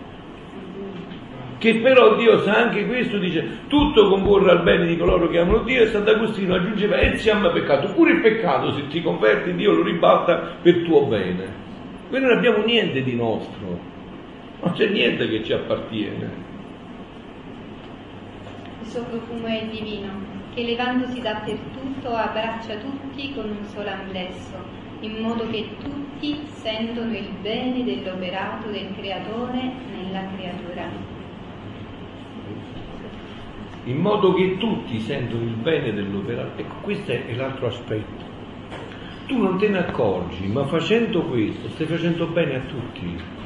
Che 1.61 1.74
però 1.80 2.16
Dio 2.16 2.38
sa 2.38 2.54
anche 2.54 2.86
questo, 2.86 3.18
dice 3.18 3.66
tutto 3.68 4.08
concorre 4.08 4.50
al 4.50 4.62
bene 4.62 4.86
di 4.86 4.96
coloro 4.96 5.28
che 5.28 5.40
amano 5.40 5.62
Dio 5.62 5.82
e 5.82 5.88
Sant'Agostino 5.88 6.54
aggiungeva 6.54 6.96
e 6.96 7.18
siamo 7.18 7.50
peccato. 7.50 7.92
Pure 7.92 8.12
il 8.12 8.22
peccato, 8.22 8.72
se 8.72 8.88
ti 8.88 9.02
converti, 9.02 9.52
Dio 9.52 9.72
lo 9.72 9.82
ribalta 9.82 10.56
per 10.62 10.82
tuo 10.84 11.04
bene. 11.04 11.52
Noi 12.08 12.20
non 12.22 12.30
abbiamo 12.38 12.64
niente 12.64 13.02
di 13.02 13.14
nostro, 13.14 13.78
non 14.62 14.72
c'è 14.72 14.88
niente 14.88 15.28
che 15.28 15.44
ci 15.44 15.52
appartiene. 15.52 16.30
Il 18.80 18.86
suo 18.86 19.04
profumo 19.04 19.46
è 19.46 19.62
divino, 19.70 20.08
che 20.54 20.62
levandosi 20.62 21.20
dappertutto 21.20 22.08
abbraccia 22.08 22.76
tutti 22.76 23.34
con 23.34 23.50
un 23.50 23.64
solo 23.64 23.90
amplesso, 23.90 24.56
in 25.00 25.20
modo 25.20 25.46
che 25.50 25.68
tutti 25.78 26.40
sentono 26.46 27.14
il 27.14 27.28
bene 27.42 27.84
dell'operato 27.84 28.70
del 28.70 28.94
Creatore 28.96 29.72
nella 29.94 30.24
creatura. 30.34 31.19
In 33.85 33.97
modo 33.97 34.35
che 34.35 34.57
tutti 34.59 35.01
sentono 35.01 35.43
il 35.43 35.55
bene 35.55 35.93
dell'operato. 35.93 36.61
Ecco, 36.61 36.74
questo 36.83 37.12
è 37.12 37.35
l'altro 37.35 37.68
aspetto. 37.68 38.28
Tu 39.26 39.39
non 39.39 39.59
te 39.59 39.68
ne 39.68 39.78
accorgi, 39.78 40.47
ma 40.47 40.64
facendo 40.64 41.22
questo 41.22 41.68
stai 41.70 41.87
facendo 41.87 42.26
bene 42.26 42.57
a 42.57 42.61
tutti. 42.61 43.39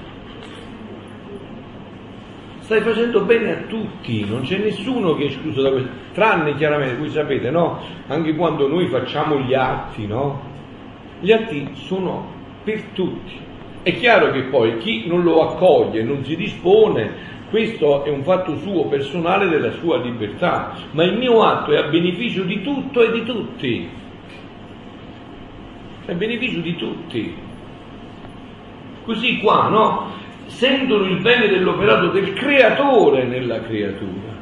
Stai 2.61 2.81
facendo 2.81 3.21
bene 3.21 3.53
a 3.53 3.57
tutti, 3.67 4.25
non 4.25 4.41
c'è 4.41 4.57
nessuno 4.57 5.15
che 5.15 5.25
è 5.25 5.27
escluso 5.27 5.61
da 5.61 5.71
questo, 5.71 5.91
tranne 6.15 6.55
chiaramente, 6.55 6.97
voi 6.97 7.11
sapete, 7.11 7.51
no? 7.51 7.79
Anche 8.07 8.35
quando 8.35 8.67
noi 8.67 8.87
facciamo 8.87 9.39
gli 9.41 9.53
atti, 9.53 10.07
no? 10.07 10.41
Gli 11.21 11.31
atti 11.31 11.69
sono 11.75 12.27
per 12.65 12.81
tutti, 12.95 13.39
È 13.85 13.95
chiaro 13.97 14.31
che 14.31 14.45
poi 14.45 14.79
chi 14.79 15.07
non 15.07 15.23
lo 15.23 15.47
accoglie, 15.47 16.03
non 16.03 16.25
si 16.25 16.37
dispone, 16.37 17.13
questo 17.55 18.03
è 18.03 18.11
un 18.11 18.25
fatto 18.25 18.57
suo 18.57 18.87
personale 18.87 19.47
della 19.47 19.71
sua 19.75 19.99
libertà, 19.99 20.73
ma 20.91 21.05
il 21.05 21.17
mio 21.17 21.45
atto 21.45 21.71
è 21.71 21.77
a 21.77 21.85
beneficio 21.85 22.43
di 22.43 22.61
tutto 22.63 23.01
e 23.01 23.13
di 23.13 23.23
tutti. 23.23 23.89
È 26.05 26.11
a 26.11 26.15
beneficio 26.17 26.59
di 26.59 26.75
tutti. 26.75 27.37
Così 29.05 29.39
qua, 29.39 29.69
no? 29.69 30.11
Sentono 30.47 31.05
il 31.05 31.21
bene 31.21 31.47
dell'operato 31.47 32.09
del 32.09 32.33
creatore 32.33 33.23
nella 33.23 33.61
creatura. 33.61 34.33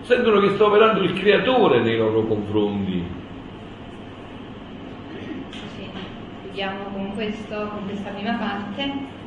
Sentono 0.00 0.40
che 0.40 0.48
sta 0.54 0.64
operando 0.64 1.02
il 1.02 1.12
creatore 1.12 1.80
nei 1.80 1.96
loro 1.96 2.24
confronti. 2.24 3.04
Sì, 5.76 5.88
chiudiamo 6.42 6.86
con, 6.92 7.14
questo, 7.14 7.68
con 7.68 7.84
questa 7.86 8.10
prima 8.10 8.32
parte. 8.32 9.20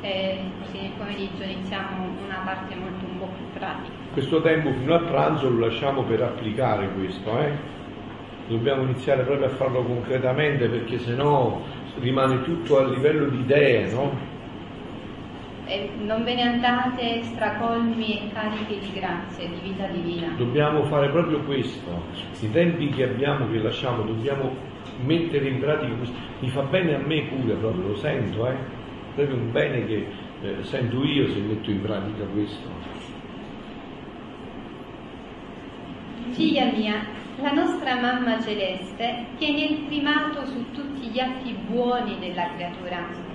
E 0.00 0.38
così 0.60 0.80
nel 0.80 0.90
pomeriggio 0.96 1.42
iniziamo 1.42 2.04
una 2.24 2.42
parte 2.44 2.74
molto 2.74 3.04
un 3.04 3.18
po' 3.18 3.28
più 3.36 3.44
pratica. 3.58 3.94
Questo 4.12 4.40
tempo 4.40 4.72
fino 4.72 4.94
a 4.94 5.00
pranzo 5.00 5.50
lo 5.50 5.66
lasciamo 5.66 6.02
per 6.02 6.22
applicare 6.22 6.88
questo, 6.94 7.38
eh? 7.38 7.52
Dobbiamo 8.48 8.82
iniziare 8.82 9.22
proprio 9.22 9.46
a 9.46 9.50
farlo 9.50 9.82
concretamente 9.82 10.68
perché 10.68 10.98
sennò 10.98 11.60
rimane 12.00 12.42
tutto 12.42 12.78
a 12.78 12.88
livello 12.88 13.26
di 13.26 13.40
idee, 13.40 13.90
no? 13.92 14.30
E 15.66 15.90
non 16.02 16.24
ve 16.24 16.34
ne 16.34 16.42
andate 16.42 17.22
stracolmi 17.22 18.18
e 18.18 18.32
cariche 18.32 18.78
di 18.80 18.92
grazia, 18.92 19.46
di 19.46 19.58
vita 19.62 19.86
divina. 19.86 20.34
Dobbiamo 20.36 20.84
fare 20.84 21.08
proprio 21.08 21.40
questo. 21.40 22.02
I 22.40 22.50
tempi 22.50 22.88
che 22.88 23.04
abbiamo, 23.04 23.48
che 23.50 23.58
lasciamo, 23.58 24.02
dobbiamo 24.02 24.54
mettere 25.04 25.48
in 25.48 25.60
pratica 25.60 25.94
questo. 25.94 26.16
Mi 26.40 26.48
fa 26.48 26.62
bene 26.62 26.96
a 26.96 26.98
me 26.98 27.22
pure, 27.22 27.54
proprio 27.54 27.88
lo 27.88 27.96
sento, 27.96 28.48
eh? 28.48 28.80
Proprio 29.14 29.36
un 29.36 29.52
bene 29.52 29.86
che 29.86 30.06
eh, 30.42 30.64
sento 30.64 31.04
io 31.04 31.28
se 31.28 31.38
metto 31.40 31.70
in 31.70 31.82
pratica 31.82 32.24
questo. 32.24 32.68
Figlia 36.30 36.64
mia, 36.72 37.04
la 37.40 37.52
nostra 37.52 38.00
mamma 38.00 38.40
celeste 38.40 39.26
tiene 39.36 39.64
il 39.64 39.80
primato 39.86 40.46
su 40.46 40.70
tutti 40.72 41.08
gli 41.08 41.18
atti 41.18 41.54
buoni 41.68 42.18
della 42.18 42.48
creatura 42.54 43.30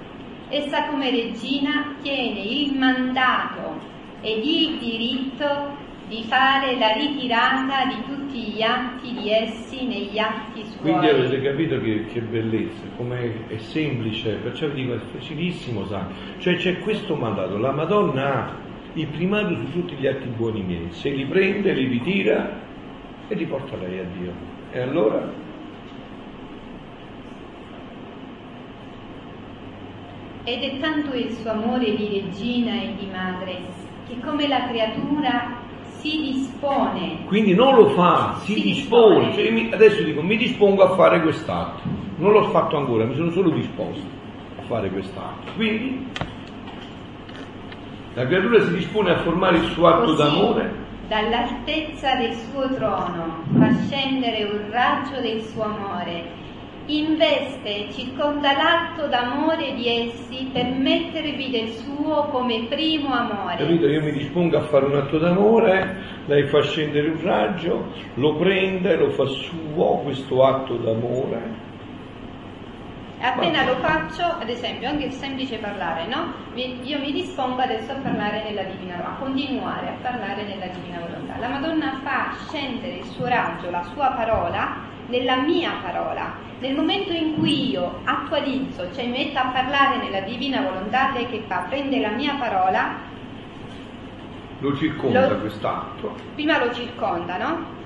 essa 0.49 0.87
come 0.87 1.11
regina 1.11 1.95
tiene 2.01 2.39
il 2.39 2.77
mandato 2.77 3.79
ed 4.21 4.45
il 4.45 4.77
diritto 4.77 5.85
di 6.07 6.23
fare 6.23 6.77
la 6.77 6.93
ritirata 6.93 7.85
di 7.85 8.03
tutti 8.05 8.39
gli 8.51 8.61
atti 8.61 9.13
di 9.13 9.29
essi 9.29 9.85
negli 9.85 10.17
atti 10.17 10.63
suoi. 10.63 10.79
Quindi 10.79 11.07
avete 11.07 11.41
capito 11.41 11.79
che, 11.81 12.05
che 12.05 12.21
bellezza, 12.21 12.83
come 12.95 13.47
è 13.47 13.57
semplice, 13.57 14.35
perciò 14.35 14.67
vi 14.67 14.83
dico 14.83 14.93
è 14.93 14.99
facilissimo, 14.99 15.85
sa. 15.85 16.07
Cioè 16.37 16.55
c'è 16.55 16.79
questo 16.79 17.15
mandato, 17.15 17.57
la 17.57 17.71
Madonna 17.71 18.33
ha 18.33 18.55
il 18.93 19.07
primato 19.07 19.55
su 19.55 19.71
tutti 19.71 19.95
gli 19.95 20.07
atti 20.07 20.27
buoni 20.29 20.61
miei, 20.61 20.87
se 20.91 21.09
li 21.09 21.25
prende, 21.25 21.73
li 21.73 21.87
ritira 21.87 22.57
e 23.27 23.35
li 23.35 23.45
porta 23.45 23.75
lei 23.75 23.99
a 23.99 24.05
Dio. 24.17 24.33
E 24.71 24.79
allora 24.79 25.45
ed 30.43 30.63
è 30.63 30.79
tanto 30.79 31.13
il 31.13 31.29
suo 31.31 31.51
amore 31.51 31.93
di 31.93 32.21
regina 32.21 32.81
e 32.81 32.95
di 32.97 33.07
madre 33.11 33.59
che 34.07 34.17
come 34.21 34.47
la 34.47 34.65
creatura 34.69 35.66
si 35.99 36.31
dispone. 36.33 37.25
Quindi 37.25 37.53
non 37.53 37.75
lo 37.75 37.89
fa, 37.89 38.37
si, 38.43 38.53
si 38.53 38.61
dispone. 38.61 39.27
dispone. 39.27 39.67
Cioè, 39.67 39.73
adesso 39.73 40.03
dico, 40.03 40.21
mi 40.21 40.37
dispongo 40.37 40.83
a 40.83 40.95
fare 40.95 41.21
quest'atto. 41.21 41.81
Non 42.17 42.31
l'ho 42.31 42.49
fatto 42.49 42.77
ancora, 42.77 43.05
mi 43.05 43.15
sono 43.15 43.31
solo 43.31 43.51
disposto 43.51 44.05
a 44.59 44.63
fare 44.63 44.89
quest'atto. 44.89 45.51
Quindi 45.55 46.07
la 48.13 48.25
creatura 48.25 48.61
si 48.61 48.73
dispone 48.73 49.11
a 49.11 49.19
formare 49.19 49.57
il 49.57 49.65
suo 49.65 49.87
atto 49.87 50.05
Così, 50.05 50.17
d'amore. 50.17 50.85
Dall'altezza 51.07 52.15
del 52.15 52.33
suo 52.33 52.67
trono 52.73 53.43
fa 53.57 53.71
scendere 53.85 54.43
un 54.43 54.71
raggio 54.71 55.21
del 55.21 55.41
suo 55.41 55.63
amore 55.63 56.45
investe 56.87 57.87
e 57.87 57.91
circonda 57.91 58.53
l'atto 58.53 59.07
d'amore 59.07 59.73
di 59.73 59.87
essi 59.87 60.49
per 60.51 60.65
mettervi 60.65 61.49
del 61.49 61.69
suo 61.69 62.27
come 62.31 62.65
primo 62.69 63.13
amore. 63.13 63.57
Capito? 63.57 63.87
Io 63.87 64.01
mi 64.01 64.11
dispongo 64.11 64.57
a 64.57 64.61
fare 64.61 64.85
un 64.85 64.95
atto 64.95 65.17
d'amore, 65.17 66.03
lei 66.25 66.47
fa 66.47 66.61
scendere 66.61 67.09
un 67.09 67.21
raggio, 67.21 67.91
lo 68.15 68.35
prende, 68.35 68.95
lo 68.95 69.09
fa 69.11 69.25
suo 69.25 69.97
questo 70.03 70.45
atto 70.45 70.75
d'amore. 70.77 71.65
Appena 73.19 73.65
lo 73.65 73.75
faccio, 73.77 74.23
ad 74.23 74.47
esempio, 74.47 74.87
anche 74.87 75.05
il 75.05 75.11
semplice 75.11 75.57
parlare, 75.57 76.05
no? 76.05 76.33
Io 76.53 76.99
mi 76.99 77.11
dispongo 77.11 77.61
adesso 77.61 77.91
a 77.91 77.95
parlare 77.95 78.43
nella 78.43 78.61
divina 78.63 78.97
volontà, 78.97 79.15
a 79.15 79.17
continuare 79.17 79.87
a 79.89 79.95
parlare 80.01 80.43
nella 80.43 80.67
divina 80.67 80.99
volontà. 80.99 81.37
La 81.39 81.47
Madonna 81.47 81.99
fa 82.03 82.35
scendere 82.47 82.97
il 82.97 83.05
suo 83.05 83.25
raggio, 83.25 83.71
la 83.71 83.81
sua 83.93 84.11
parola, 84.11 84.95
nella 85.07 85.37
mia 85.37 85.71
parola. 85.81 86.33
Nel 86.59 86.75
momento 86.75 87.11
in 87.11 87.35
cui 87.35 87.69
io 87.69 87.99
attualizzo, 88.03 88.91
cioè 88.93 89.05
mi 89.05 89.11
metto 89.11 89.37
a 89.39 89.47
parlare 89.47 89.97
nella 89.97 90.21
divina 90.21 90.61
volontà, 90.61 91.11
lei 91.13 91.27
che 91.27 91.43
fa? 91.47 91.65
Prende 91.69 91.99
la 91.99 92.09
mia 92.09 92.35
parola. 92.35 92.95
Lo 94.59 94.75
circonda 94.75 95.27
lo, 95.27 95.39
quest'atto. 95.39 96.15
Prima 96.33 96.63
lo 96.63 96.73
circonda, 96.73 97.37
no? 97.37 97.76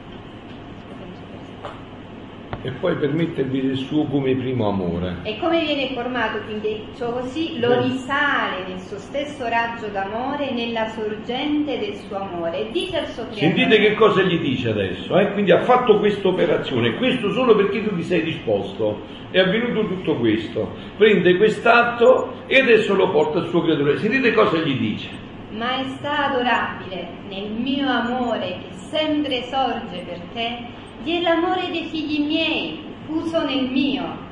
E 2.64 2.72
poi 2.72 2.96
per 2.98 3.14
mettervi 3.14 3.62
del 3.62 3.78
suo 3.78 4.06
come 4.06 4.36
primo 4.36 4.68
amore. 4.68 5.18
E 5.24 5.38
come 5.40 5.62
viene 5.62 5.94
formato 5.94 6.40
quindi 6.46 6.86
ciò 6.96 7.12
così? 7.12 7.60
Lo 7.60 7.82
risale 7.82 8.68
nel 8.68 8.80
suo 8.80 8.98
stesso 8.98 9.48
raggio 9.48 9.88
d'amore 9.88 10.52
nella 10.52 10.88
sorgente 10.90 11.80
del 11.80 11.96
suo 11.96 12.18
amore. 12.18 12.70
Dice 12.72 13.00
al 13.00 13.08
suo 13.08 13.24
creatore. 13.24 13.40
Sentite 13.40 13.78
che 13.80 13.94
cosa 13.96 14.22
gli 14.22 14.40
dice 14.40 14.70
adesso, 14.70 15.18
eh? 15.18 15.32
quindi 15.34 15.52
ha 15.52 15.62
fatto 15.62 15.98
questa 16.00 16.28
operazione, 16.28 16.96
questo 16.96 17.32
solo 17.32 17.56
perché 17.56 17.84
tu 17.84 17.96
ti 17.96 18.04
sei 18.04 18.24
disposto, 18.24 19.02
è 19.32 19.40
avvenuto 19.40 19.88
tutto 19.88 20.16
questo. 20.18 20.76
Prende 20.98 21.38
quest'atto 21.38 22.44
e 22.48 22.60
adesso 22.60 22.94
lo 22.94 23.10
porta 23.10 23.40
al 23.40 23.48
suo 23.48 23.62
creatore. 23.62 23.98
Sentite 23.98 24.34
cosa 24.34 24.58
gli 24.58 24.78
dice. 24.78 25.10
Maestà 25.52 26.32
adorabile, 26.32 27.08
nel 27.28 27.52
mio 27.52 27.90
amore 27.90 28.60
che 28.62 28.76
sempre 28.90 29.44
sorge 29.44 30.04
per 30.06 30.20
te, 30.34 30.80
di 31.04 31.22
l'amore 31.22 31.70
dei 31.72 31.86
figli 31.86 32.26
miei, 32.26 32.80
fuso 33.06 33.44
nel 33.44 33.70
mio, 33.70 34.30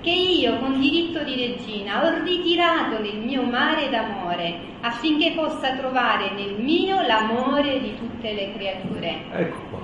che 0.00 0.10
io 0.10 0.58
con 0.58 0.80
diritto 0.80 1.22
di 1.22 1.34
regina 1.34 2.04
ho 2.04 2.22
ritirato 2.24 3.00
nel 3.00 3.18
mio 3.18 3.42
mare 3.42 3.90
d'amore 3.90 4.68
affinché 4.80 5.32
possa 5.32 5.76
trovare 5.76 6.30
nel 6.32 6.54
mio 6.58 7.02
l'amore 7.02 7.80
di 7.80 7.94
tutte 7.96 8.32
le 8.32 8.52
creature. 8.54 9.18
Ecco 9.32 9.58
qua. 9.68 9.78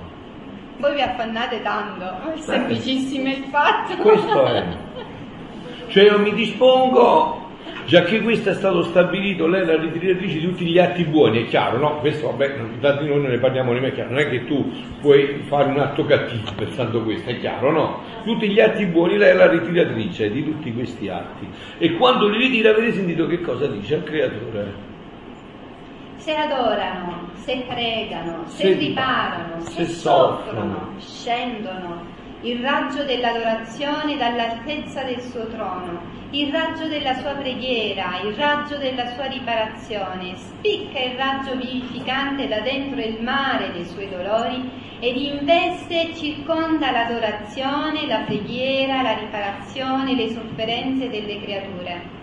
Voi 0.77 0.95
vi 0.95 1.01
affannate 1.01 1.61
tanto, 1.61 2.33
è 2.33 2.37
semplicissimo 2.37 3.27
il 3.29 3.45
fatto. 3.49 3.95
Questo 3.97 4.45
è. 4.45 4.65
Cioè 5.87 6.03
io 6.03 6.19
mi 6.19 6.33
dispongo 6.33 7.46
già 7.87 8.01
che 8.03 8.21
questo 8.21 8.49
è 8.49 8.53
stato 8.53 8.83
stabilito, 8.83 9.47
lei 9.47 9.61
è 9.61 9.65
la 9.65 9.77
ritiratrice 9.77 10.39
di 10.39 10.45
tutti 10.45 10.65
gli 10.65 10.77
atti 10.77 11.05
buoni, 11.05 11.45
è 11.45 11.47
chiaro, 11.47 11.77
no? 11.77 11.99
Questo 11.99 12.27
vabbè, 12.27 12.57
infatti 12.73 13.07
noi 13.07 13.21
non 13.21 13.31
ne 13.31 13.37
parliamo 13.37 13.71
nemmeno, 13.71 13.93
è 13.93 13.95
chiaro, 13.95 14.09
non 14.09 14.19
è 14.19 14.29
che 14.29 14.45
tu 14.45 14.71
puoi 14.99 15.43
fare 15.47 15.69
un 15.69 15.79
atto 15.79 16.03
cattivo 16.03 16.51
pensando 16.55 17.01
questo, 17.01 17.29
è 17.29 17.39
chiaro, 17.39 17.71
no? 17.71 18.01
Tutti 18.25 18.49
gli 18.49 18.59
atti 18.59 18.85
buoni, 18.85 19.17
lei 19.17 19.29
è 19.29 19.33
la 19.33 19.49
ritiratrice 19.49 20.29
di 20.29 20.43
tutti 20.43 20.73
questi 20.73 21.07
atti. 21.07 21.47
E 21.77 21.93
quando 21.93 22.27
li 22.27 22.37
ritira 22.37 22.71
avete 22.71 22.91
sentito 22.91 23.25
che 23.25 23.39
cosa 23.39 23.67
dice 23.67 23.95
al 23.95 24.03
creatore? 24.03 24.95
se 26.27 26.35
adorano, 26.35 27.29
se 27.35 27.63
pregano, 27.65 28.43
se, 28.47 28.63
se 28.63 28.73
riparano, 28.73 29.61
se, 29.61 29.85
se 29.85 29.93
soffrono, 29.93 30.91
scendono, 30.99 32.01
il 32.41 32.61
raggio 32.61 33.03
dell'adorazione 33.03 34.15
dall'altezza 34.15 35.01
del 35.01 35.19
suo 35.21 35.47
trono, 35.47 35.99
il 36.31 36.51
raggio 36.51 36.87
della 36.87 37.15
sua 37.15 37.31
preghiera, 37.31 38.21
il 38.21 38.35
raggio 38.35 38.77
della 38.77 39.07
sua 39.13 39.25
riparazione, 39.25 40.35
spicca 40.35 40.99
il 40.99 41.17
raggio 41.17 41.55
vivificante 41.55 42.47
da 42.47 42.59
dentro 42.59 43.01
il 43.01 43.21
mare 43.23 43.71
dei 43.71 43.85
suoi 43.85 44.07
dolori 44.09 44.69
ed 44.99 45.15
investe 45.15 46.09
e 46.09 46.15
circonda 46.15 46.91
l'adorazione, 46.91 48.05
la 48.05 48.19
preghiera, 48.19 49.01
la 49.01 49.13
riparazione, 49.13 50.15
le 50.15 50.29
sofferenze 50.29 51.09
delle 51.09 51.41
creature 51.41 52.16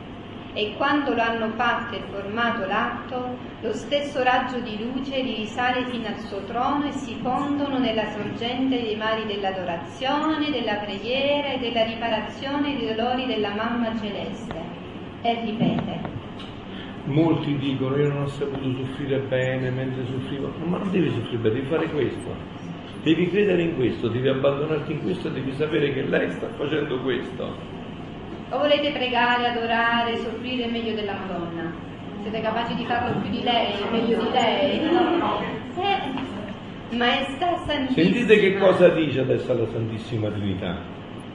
e 0.54 0.74
quando 0.76 1.14
lo 1.14 1.20
hanno 1.20 1.48
fatto 1.56 1.96
e 1.96 2.02
formato 2.10 2.64
l'atto, 2.64 3.36
lo 3.60 3.72
stesso 3.72 4.22
raggio 4.22 4.60
di 4.60 4.78
luce 4.78 5.20
risale 5.20 5.84
fino 5.86 6.06
al 6.06 6.18
suo 6.20 6.44
trono 6.44 6.86
e 6.86 6.92
si 6.92 7.16
fondono 7.20 7.78
nella 7.78 8.06
sorgente 8.12 8.80
dei 8.80 8.94
mari 8.94 9.26
dell'adorazione, 9.26 10.50
della 10.50 10.76
preghiera 10.76 11.54
e 11.54 11.58
della 11.58 11.82
riparazione 11.82 12.76
dei 12.76 12.94
dolori 12.94 13.26
della 13.26 13.52
mamma 13.52 13.98
celeste. 13.98 14.54
E 15.22 15.40
ripete. 15.44 16.22
Molti 17.06 17.56
dicono 17.58 17.96
io 17.96 18.08
non 18.08 18.22
ho 18.22 18.28
saputo 18.28 18.76
soffrire 18.76 19.18
bene 19.22 19.70
mentre 19.70 20.04
soffrivo, 20.06 20.52
ma 20.64 20.78
non 20.78 20.90
devi 20.92 21.10
soffrire 21.10 21.38
bene, 21.38 21.54
devi 21.54 21.66
fare 21.66 21.90
questo. 21.90 22.62
Devi 23.02 23.28
credere 23.28 23.60
in 23.60 23.74
questo, 23.74 24.08
devi 24.08 24.28
abbandonarti 24.28 24.92
in 24.92 25.02
questo, 25.02 25.28
devi 25.30 25.52
sapere 25.52 25.92
che 25.92 26.02
lei 26.02 26.30
sta 26.30 26.46
facendo 26.56 27.00
questo 27.00 27.73
O 28.54 28.58
volete 28.58 28.92
pregare, 28.92 29.48
adorare, 29.48 30.16
soffrire 30.18 30.66
meglio 30.66 30.94
della 30.94 31.14
Madonna? 31.14 31.74
Siete 32.22 32.40
capaci 32.40 32.76
di 32.76 32.84
farlo 32.84 33.18
più 33.20 33.28
di 33.28 33.42
lei, 33.42 33.74
meglio 33.90 34.22
di 34.22 34.30
lei? 34.30 34.80
Eh, 35.76 36.94
Maestà 36.96 37.56
Santissima. 37.66 38.04
Sentite 38.04 38.38
che 38.38 38.56
cosa 38.56 38.90
dice 38.90 39.20
adesso 39.22 39.52
la 39.54 39.66
Santissima 39.72 40.30
Trinità. 40.30 40.76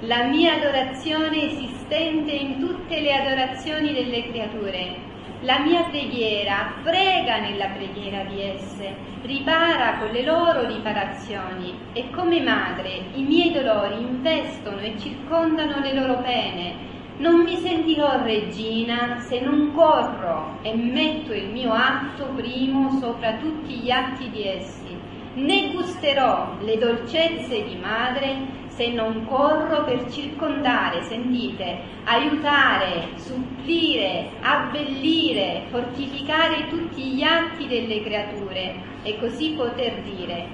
La 0.04 0.28
mia 0.28 0.54
adorazione 0.54 1.52
esistente 1.52 2.32
in 2.32 2.58
tutte 2.60 3.02
le 3.02 3.14
adorazioni 3.14 3.92
delle 3.92 4.30
creature. 4.30 4.96
La 5.42 5.60
mia 5.60 5.84
preghiera 5.90 6.74
prega 6.84 7.40
nella 7.40 7.68
preghiera 7.68 8.24
di 8.24 8.42
esse, 8.44 8.96
ripara 9.24 9.98
con 10.00 10.12
le 10.12 10.24
loro 10.24 10.66
riparazioni 10.66 11.78
e 11.92 12.10
come 12.12 12.40
madre 12.40 13.08
i 13.16 13.24
miei 13.24 13.52
dolori 13.52 14.00
investono 14.00 14.80
e 14.80 14.96
circondano 14.98 15.82
le 15.82 15.94
loro 15.94 16.22
pene. 16.22 16.98
Non 17.20 17.42
mi 17.44 17.58
sentirò 17.58 18.24
regina 18.24 19.20
se 19.20 19.42
non 19.42 19.74
corro 19.74 20.58
e 20.62 20.74
metto 20.74 21.34
il 21.34 21.50
mio 21.52 21.74
atto 21.74 22.28
primo 22.34 22.98
sopra 23.02 23.34
tutti 23.34 23.74
gli 23.74 23.92
atti 23.92 24.30
di 24.30 24.48
essi, 24.48 24.98
né 25.34 25.74
gusterò 25.74 26.56
le 26.62 26.78
dolcezze 26.78 27.62
di 27.64 27.76
madre 27.76 28.68
se 28.68 28.94
non 28.94 29.26
corro 29.26 29.84
per 29.84 30.10
circondare, 30.10 31.02
sentite, 31.02 31.80
aiutare, 32.06 33.10
supplire, 33.16 34.30
abbellire, 34.40 35.64
fortificare 35.72 36.68
tutti 36.70 37.02
gli 37.02 37.22
atti 37.22 37.68
delle 37.68 38.02
creature 38.02 38.76
e 39.04 39.20
così 39.20 39.56
poter 39.58 40.04
dire, 40.04 40.48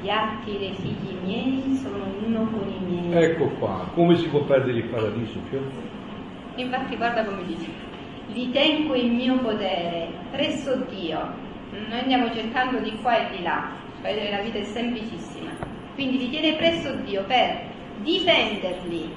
gli 0.00 0.08
atti 0.08 0.56
dei 0.56 0.74
figli 0.74 1.16
miei 1.24 1.74
sono 1.74 2.04
uno 2.24 2.48
con 2.48 2.68
i 2.68 2.84
miei. 2.84 3.24
Ecco 3.24 3.48
qua, 3.58 3.90
come 3.92 4.14
si 4.14 4.28
può 4.28 4.44
perdere 4.44 4.78
il 4.78 4.84
paradiso, 4.84 5.40
Fio? 5.50 6.00
Infatti 6.56 6.96
guarda 6.96 7.24
come 7.24 7.44
dice, 7.46 7.66
li 8.28 8.50
tengo 8.50 8.94
in 8.94 9.14
mio 9.14 9.38
potere, 9.38 10.08
presso 10.30 10.76
Dio. 10.90 11.50
Noi 11.88 12.00
andiamo 12.00 12.30
cercando 12.32 12.78
di 12.78 12.96
qua 13.00 13.16
e 13.16 13.36
di 13.36 13.42
là, 13.42 13.70
vedere 14.02 14.30
la 14.30 14.42
vita 14.42 14.58
è 14.58 14.64
semplicissima. 14.64 15.50
Quindi 15.94 16.18
li 16.18 16.30
tiene 16.30 16.54
presso 16.56 16.92
Dio 17.04 17.24
per 17.24 17.70
difenderli, 18.02 19.10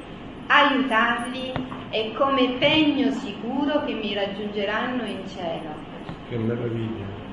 aiutarli 0.48 1.52
e 1.90 2.14
come 2.14 2.56
pegno 2.60 3.12
sicuro 3.12 3.84
che 3.84 3.94
mi 3.94 4.14
raggiungeranno 4.14 5.04
in 5.06 5.28
cielo. 5.28 5.74
Che 6.30 6.38
meraviglia. 6.38 7.24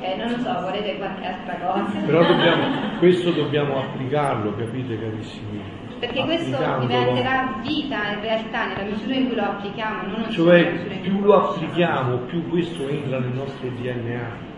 Eh, 0.00 0.16
non 0.16 0.30
lo 0.30 0.38
so, 0.38 0.60
volete 0.60 0.96
qualche 0.96 1.26
altra 1.26 1.54
cosa? 1.56 1.98
Però 2.06 2.26
dobbiamo, 2.26 2.98
questo 2.98 3.30
dobbiamo 3.32 3.80
applicarlo, 3.80 4.54
capite 4.56 4.98
carissimi? 4.98 5.62
Perché 6.00 6.22
questo 6.24 6.56
diventerà 6.80 7.60
vita 7.62 8.14
in 8.14 8.20
realtà 8.22 8.68
nella 8.68 8.84
misura 8.84 9.14
in 9.14 9.26
cui 9.26 9.36
lo 9.36 9.42
applichiamo, 9.42 10.16
non 10.16 10.30
Cioè, 10.30 10.98
più 11.02 11.20
lo 11.20 11.50
applichiamo, 11.50 12.16
più 12.20 12.48
questo 12.48 12.88
entra 12.88 13.18
nel 13.18 13.32
nostro 13.34 13.68
DNA. 13.68 14.48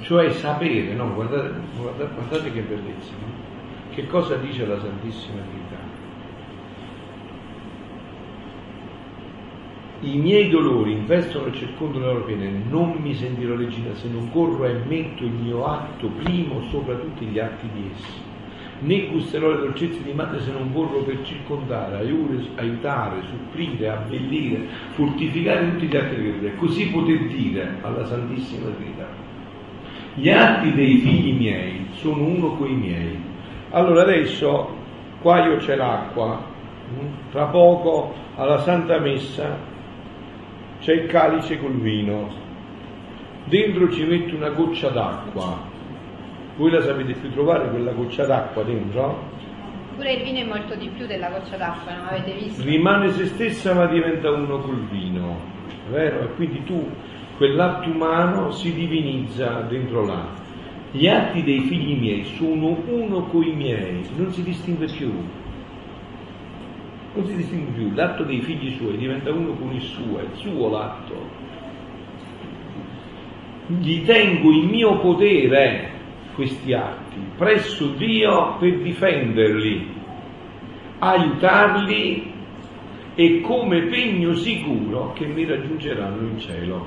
Cioè 0.00 0.32
sapere, 0.32 0.92
no? 0.92 1.14
Guardate, 1.14 1.54
guardate, 1.76 2.14
guardate 2.14 2.52
che 2.52 2.60
bellezza, 2.62 3.12
no? 3.20 3.32
Che 3.94 4.06
cosa 4.08 4.34
dice 4.34 4.66
la 4.66 4.78
Santissima 4.80 5.40
Trinità? 5.42 5.76
I 10.00 10.16
miei 10.18 10.50
dolori 10.50 10.92
investono 10.92 11.46
e 11.46 11.52
circondano 11.52 12.06
le 12.06 12.12
loro 12.12 12.24
pene, 12.24 12.50
non 12.68 12.96
mi 13.00 13.14
sentirò 13.14 13.54
regina 13.54 13.94
se 13.94 14.08
non 14.08 14.30
corro 14.30 14.64
e 14.66 14.74
metto 14.84 15.22
il 15.22 15.32
mio 15.32 15.64
atto 15.64 16.08
primo 16.08 16.62
sopra 16.70 16.96
tutti 16.96 17.24
gli 17.26 17.38
atti 17.38 17.68
di 17.72 17.90
essi. 17.94 18.25
Né 18.78 19.06
gusterò 19.06 19.50
le 19.50 19.56
dolcezze 19.58 20.02
di 20.02 20.12
madre 20.12 20.40
se 20.40 20.52
non 20.52 20.70
corro 20.72 21.02
per 21.02 21.20
circondare, 21.22 21.98
aiutare, 22.56 23.22
supplire, 23.22 23.88
abbellire, 23.88 24.66
fortificare 24.90 25.70
tutti 25.70 25.86
gli 25.86 25.96
atti 25.96 26.14
di 26.14 26.22
creatura. 26.22 26.48
E 26.48 26.56
così 26.56 26.90
poter 26.90 27.26
dire 27.26 27.78
alla 27.80 28.04
Santissima 28.04 28.68
Trinità. 28.76 29.08
Gli 30.14 30.30
atti 30.30 30.72
dei 30.72 30.96
figli 30.98 31.32
miei 31.32 31.86
sono 31.92 32.24
uno 32.24 32.56
coi 32.56 32.74
miei. 32.74 33.18
Allora 33.70 34.02
adesso 34.02 34.74
qua 35.20 35.44
io 35.44 35.56
c'è 35.56 35.76
l'acqua, 35.76 36.42
mm? 36.92 37.30
tra 37.30 37.46
poco 37.46 38.14
alla 38.36 38.58
Santa 38.58 38.98
Messa 38.98 39.58
c'è 40.80 40.92
il 40.92 41.06
calice 41.06 41.58
col 41.58 41.72
vino, 41.72 42.30
dentro 43.44 43.90
ci 43.90 44.04
metto 44.04 44.36
una 44.36 44.50
goccia 44.50 44.88
d'acqua. 44.88 45.74
Voi 46.56 46.70
la 46.70 46.80
sapete 46.80 47.12
più 47.12 47.30
trovare 47.32 47.68
quella 47.68 47.92
goccia 47.92 48.24
d'acqua 48.24 48.62
dentro? 48.62 49.28
Pure 49.94 50.12
il 50.14 50.22
vino 50.24 50.38
è 50.38 50.44
molto 50.44 50.74
di 50.74 50.88
più 50.88 51.06
della 51.06 51.28
goccia 51.28 51.56
d'acqua, 51.56 51.94
non 51.94 52.06
avete 52.06 52.32
visto? 52.32 52.62
Rimane 52.62 53.10
se 53.12 53.26
stessa 53.26 53.74
ma 53.74 53.84
diventa 53.86 54.30
uno 54.30 54.58
col 54.60 54.80
vino, 54.90 55.38
vero? 55.90 56.20
E 56.20 56.34
quindi 56.34 56.64
tu, 56.64 56.90
quell'atto 57.36 57.90
umano 57.90 58.50
si 58.52 58.72
divinizza 58.72 59.66
dentro 59.68 60.06
là. 60.06 60.26
Gli 60.92 61.06
atti 61.06 61.42
dei 61.42 61.60
figli 61.60 61.98
miei 61.98 62.24
sono 62.24 62.78
uno 62.86 63.24
coi 63.24 63.52
miei, 63.52 64.08
non 64.16 64.32
si 64.32 64.42
distingue 64.42 64.86
più. 64.86 65.12
Non 67.14 67.26
si 67.26 67.36
distingue 67.36 67.72
più, 67.72 67.94
l'atto 67.94 68.22
dei 68.22 68.40
figli 68.40 68.74
suoi 68.76 68.96
diventa 68.96 69.30
uno 69.30 69.52
con 69.52 69.72
il 69.72 69.82
suo, 69.82 70.20
è 70.20 70.22
il 70.22 70.36
suo 70.36 70.70
l'atto. 70.70 71.44
Gli 73.66 74.04
tengo 74.06 74.50
in 74.52 74.68
mio 74.68 74.98
potere 75.00 75.95
questi 76.36 76.72
atti 76.74 77.16
presso 77.36 77.86
Dio 77.96 78.56
per 78.58 78.78
difenderli, 78.78 79.94
aiutarli 80.98 82.34
e 83.14 83.40
come 83.40 83.86
pegno 83.86 84.34
sicuro 84.34 85.14
che 85.14 85.24
mi 85.26 85.46
raggiungeranno 85.46 86.28
in 86.28 86.38
cielo. 86.38 86.86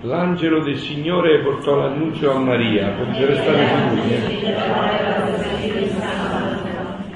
L'angelo 0.00 0.62
del 0.62 0.78
Signore 0.78 1.40
portò 1.40 1.76
l'annuncio 1.76 2.32
a 2.32 2.38
Maria, 2.38 2.88
potete 2.92 3.26
restare 3.26 3.66
seduti. 3.66 4.48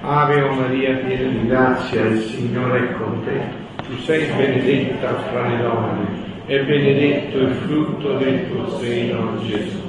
Ave 0.02 0.40
Maria, 0.50 0.96
piena 0.96 1.30
di 1.30 1.46
grazia, 1.46 2.04
il 2.04 2.18
Signore 2.18 2.90
è 2.90 2.92
con 2.92 3.22
te. 3.24 3.40
Tu 3.86 3.96
sei 4.00 4.26
benedetta 4.36 5.14
fra 5.14 5.48
le 5.48 5.62
donne 5.62 6.06
e 6.44 6.62
benedetto 6.62 7.38
il 7.38 7.54
frutto 7.54 8.18
del 8.18 8.50
tuo 8.50 8.68
seno, 8.78 9.38
Gesù. 9.46 9.83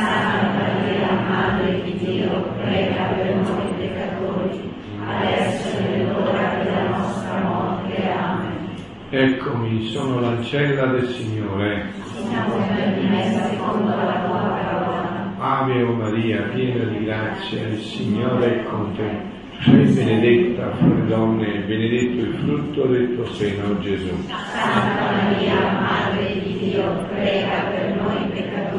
Santa 0.00 0.48
Maria, 0.56 1.10
Madre 1.28 1.82
di 1.82 1.94
Dio, 1.98 2.54
prega 2.56 3.02
per 3.14 3.34
noi 3.34 3.74
peccatori, 3.76 4.72
adesso 5.06 5.76
è 5.76 6.02
l'ora 6.04 6.62
della 6.62 6.88
nostra 6.88 7.38
morte. 7.40 8.10
Amen. 8.10 8.68
Eccomi, 9.10 9.84
sono 9.88 10.20
l'ancella 10.20 10.86
del 10.86 11.06
Signore. 11.06 11.92
Siamo 12.14 12.56
dimessa 12.98 13.44
secondo 13.50 13.94
la 13.94 14.24
tua 14.24 14.38
parola. 14.38 15.34
Ave 15.38 15.82
o 15.82 15.92
Maria, 15.92 16.42
piena 16.54 16.84
di 16.84 17.04
grazia, 17.04 17.66
il 17.66 17.80
Signore 17.80 18.60
è 18.60 18.64
con 18.64 18.94
te. 18.96 19.38
Sei 19.62 19.84
benedetta 19.92 20.74
fra 20.76 20.86
le 20.86 21.06
donne 21.06 21.46
e 21.46 21.58
benedetto 21.58 22.24
il 22.24 22.34
frutto 22.42 22.86
del 22.86 23.14
tuo 23.14 23.26
seno, 23.26 23.78
Gesù. 23.80 24.08
Santa 24.28 25.12
Maria, 25.12 25.78
Madre 25.78 26.40
di 26.40 26.56
Dio, 26.56 27.06
prega 27.10 27.68
per 27.70 27.94
noi 28.00 28.24
peccatori, 28.30 28.69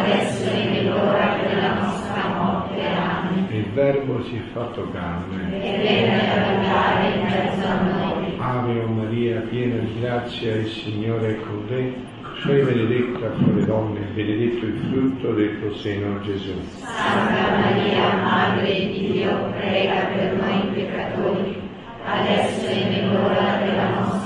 adesso 0.00 0.48
è 0.48 0.68
nell'ora 0.68 1.36
della 1.42 1.74
nostra 1.74 2.28
morte. 2.36 2.80
Amen. 2.82 3.46
Il 3.50 3.66
Verbo 3.72 4.22
si 4.24 4.36
è 4.36 4.52
fatto 4.52 4.88
carne. 4.92 5.62
E 5.62 5.78
venne 5.78 6.30
ad 6.30 6.38
abitare 6.38 7.08
in 7.14 7.22
mezzo 7.22 7.66
a 7.66 7.80
noi. 7.80 8.34
Ave 8.38 8.80
o 8.80 8.86
Maria, 8.86 9.40
piena 9.40 9.76
di 9.76 10.00
grazia, 10.00 10.54
il 10.54 10.66
Signore 10.66 11.30
è 11.30 11.40
con 11.40 11.66
te. 11.66 12.08
Sei 12.42 12.62
benedetta 12.62 13.32
fra 13.32 13.52
le 13.52 13.64
donne 13.66 14.00
benedetto 14.14 14.64
il 14.64 14.78
frutto 14.90 15.32
del 15.34 15.60
tuo 15.60 15.74
seno, 15.74 16.20
Gesù. 16.22 16.54
Santa 16.78 17.58
Maria, 17.58 18.14
Madre 18.14 18.72
di 18.72 19.10
Dio, 19.12 19.52
prega 19.58 20.06
per 20.14 20.32
noi 20.40 20.70
peccatori, 20.72 21.60
adesso 22.02 22.66
è 22.66 22.88
nell'ora 22.88 23.58
della 23.62 23.88
nostra 23.90 24.08
morte. 24.08 24.19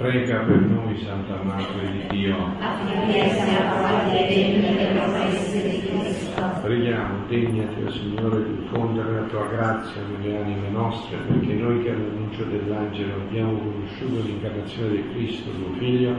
Prega 0.00 0.38
per 0.38 0.56
noi, 0.56 0.96
Santa 0.96 1.42
Madre 1.42 1.92
di 1.92 2.06
Dio. 2.08 2.34
Affinché 2.58 3.28
siamo 3.34 3.74
fatti 3.84 4.16
degni 4.28 4.60
delle 4.62 4.98
promesse 4.98 5.62
di 5.62 5.78
Cristo. 5.86 6.42
Preghiamo, 6.62 7.26
degnati, 7.28 7.82
o 7.82 7.90
Signore, 7.90 8.44
di 8.44 8.56
diffondere 8.60 9.12
la 9.12 9.26
tua 9.26 9.46
grazia 9.48 10.00
nelle 10.00 10.38
anime 10.38 10.70
nostre, 10.70 11.18
perché 11.18 11.52
noi 11.52 11.82
che 11.82 11.90
all'annuncio 11.90 12.44
dell'angelo 12.44 13.12
abbiamo 13.12 13.58
conosciuto 13.58 14.22
l'incarnazione 14.22 14.90
di 14.90 15.08
Cristo, 15.12 15.50
tuo 15.50 15.74
Figlio, 15.74 16.16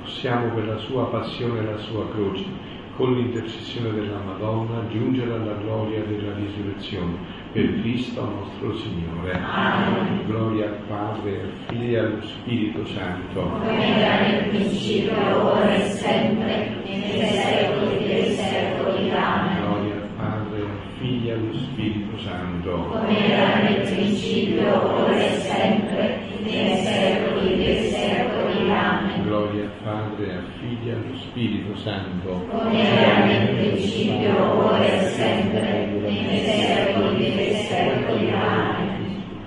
possiamo 0.00 0.54
per 0.54 0.66
la 0.66 0.78
sua 0.78 1.04
passione 1.10 1.58
e 1.58 1.64
la 1.64 1.76
sua 1.76 2.08
croce, 2.08 2.46
con 2.96 3.12
l'intercessione 3.12 4.00
della 4.00 4.22
Madonna, 4.24 4.88
giungere 4.88 5.34
alla 5.34 5.56
gloria 5.56 6.02
della 6.04 6.32
risurrezione. 6.36 7.18
Per 7.52 7.80
Cristo 7.80 8.24
nostro 8.24 8.76
Signore. 8.76 9.32
Amen. 9.32 10.24
Gloria 10.26 10.66
al 10.66 10.76
Padre, 10.86 11.40
al 11.40 11.52
Figlio 11.66 11.96
e 11.96 11.98
allo 11.98 12.22
Spirito 12.22 12.86
Santo. 12.86 13.40
Come 13.40 13.98
era 13.98 14.20
nel 14.24 14.48
principio, 14.50 15.12
ora 15.44 15.74
e 15.74 15.80
sempre, 15.90 16.76
nei 16.84 17.26
secoli 17.26 18.06
dei 18.06 18.34
secoli. 18.34 19.10
Amen. 19.10 19.56
Gloria 19.62 19.94
al 19.94 20.08
Padre, 20.16 20.60
al 20.60 20.78
Figlio 21.00 21.28
e 21.28 21.32
allo 21.32 21.54
Spirito 21.54 22.18
Santo. 22.18 22.70
come 22.70 23.32
era 23.32 23.62
nel 23.62 23.80
principio, 23.80 24.92
ora 24.94 25.16
e 25.16 25.30
sempre, 25.40 26.18
nei 26.44 26.76
secoli 26.76 27.56
dei 27.56 27.90
secoli. 27.90 28.70
Amen. 28.70 29.22
Gloria 29.24 29.62
al 29.64 29.70
Padre, 29.82 30.32
al 30.34 30.46
Figlio 30.60 30.92
e 30.92 30.94
allo 30.94 31.16
Spirito 31.16 31.76
Santo. 31.78 32.46
come 32.48 32.96
era 32.96 33.24
nel 33.24 33.48
principio, 33.56 34.64
ora 34.66 34.84
e 34.84 35.00
sempre, 35.08 35.79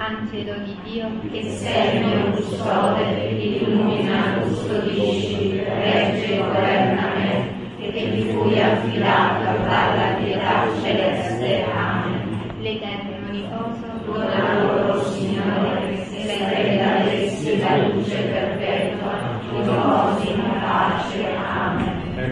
Angelo 0.06 0.56
di 0.66 0.76
Dio, 0.84 1.10
Che 1.32 1.50
sei 1.50 1.96
il 1.96 2.06
mio 2.06 2.32
custode, 2.32 3.30
illumina, 3.30 4.38
custodisci, 4.42 5.64
regge 5.64 6.26
e 6.26 6.38
governa 6.40 7.14
me, 7.16 7.48
che 7.80 7.92
ti 7.94 8.34
fui 8.34 8.62
affidata 8.62 9.56
dalla 9.60 10.16
pietà 10.20 10.68
celeste. 10.82 11.64
Amen. 11.72 12.03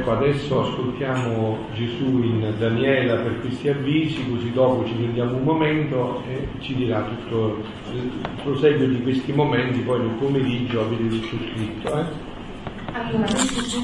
Ecco, 0.02 0.14
adesso 0.14 0.62
ascoltiamo 0.62 1.60
Gesù 1.76 2.24
in 2.24 2.56
Daniela 2.58 3.22
per 3.22 3.40
questi 3.40 3.70
avvisi, 3.70 4.28
così 4.32 4.52
dopo 4.52 4.84
ci 4.88 4.94
prendiamo 4.94 5.36
un 5.36 5.44
momento 5.44 6.24
e 6.28 6.48
ci 6.60 6.74
dirà 6.74 7.04
tutto 7.04 7.62
il 7.94 8.10
proseguio 8.42 8.88
di 8.88 9.04
questi 9.04 9.32
momenti, 9.32 9.78
poi 9.82 10.00
nel 10.00 10.18
pomeriggio 10.18 10.82
avete 10.82 11.08
tutto 11.08 11.36
scritto. 11.54 12.00
Eh? 12.00 12.06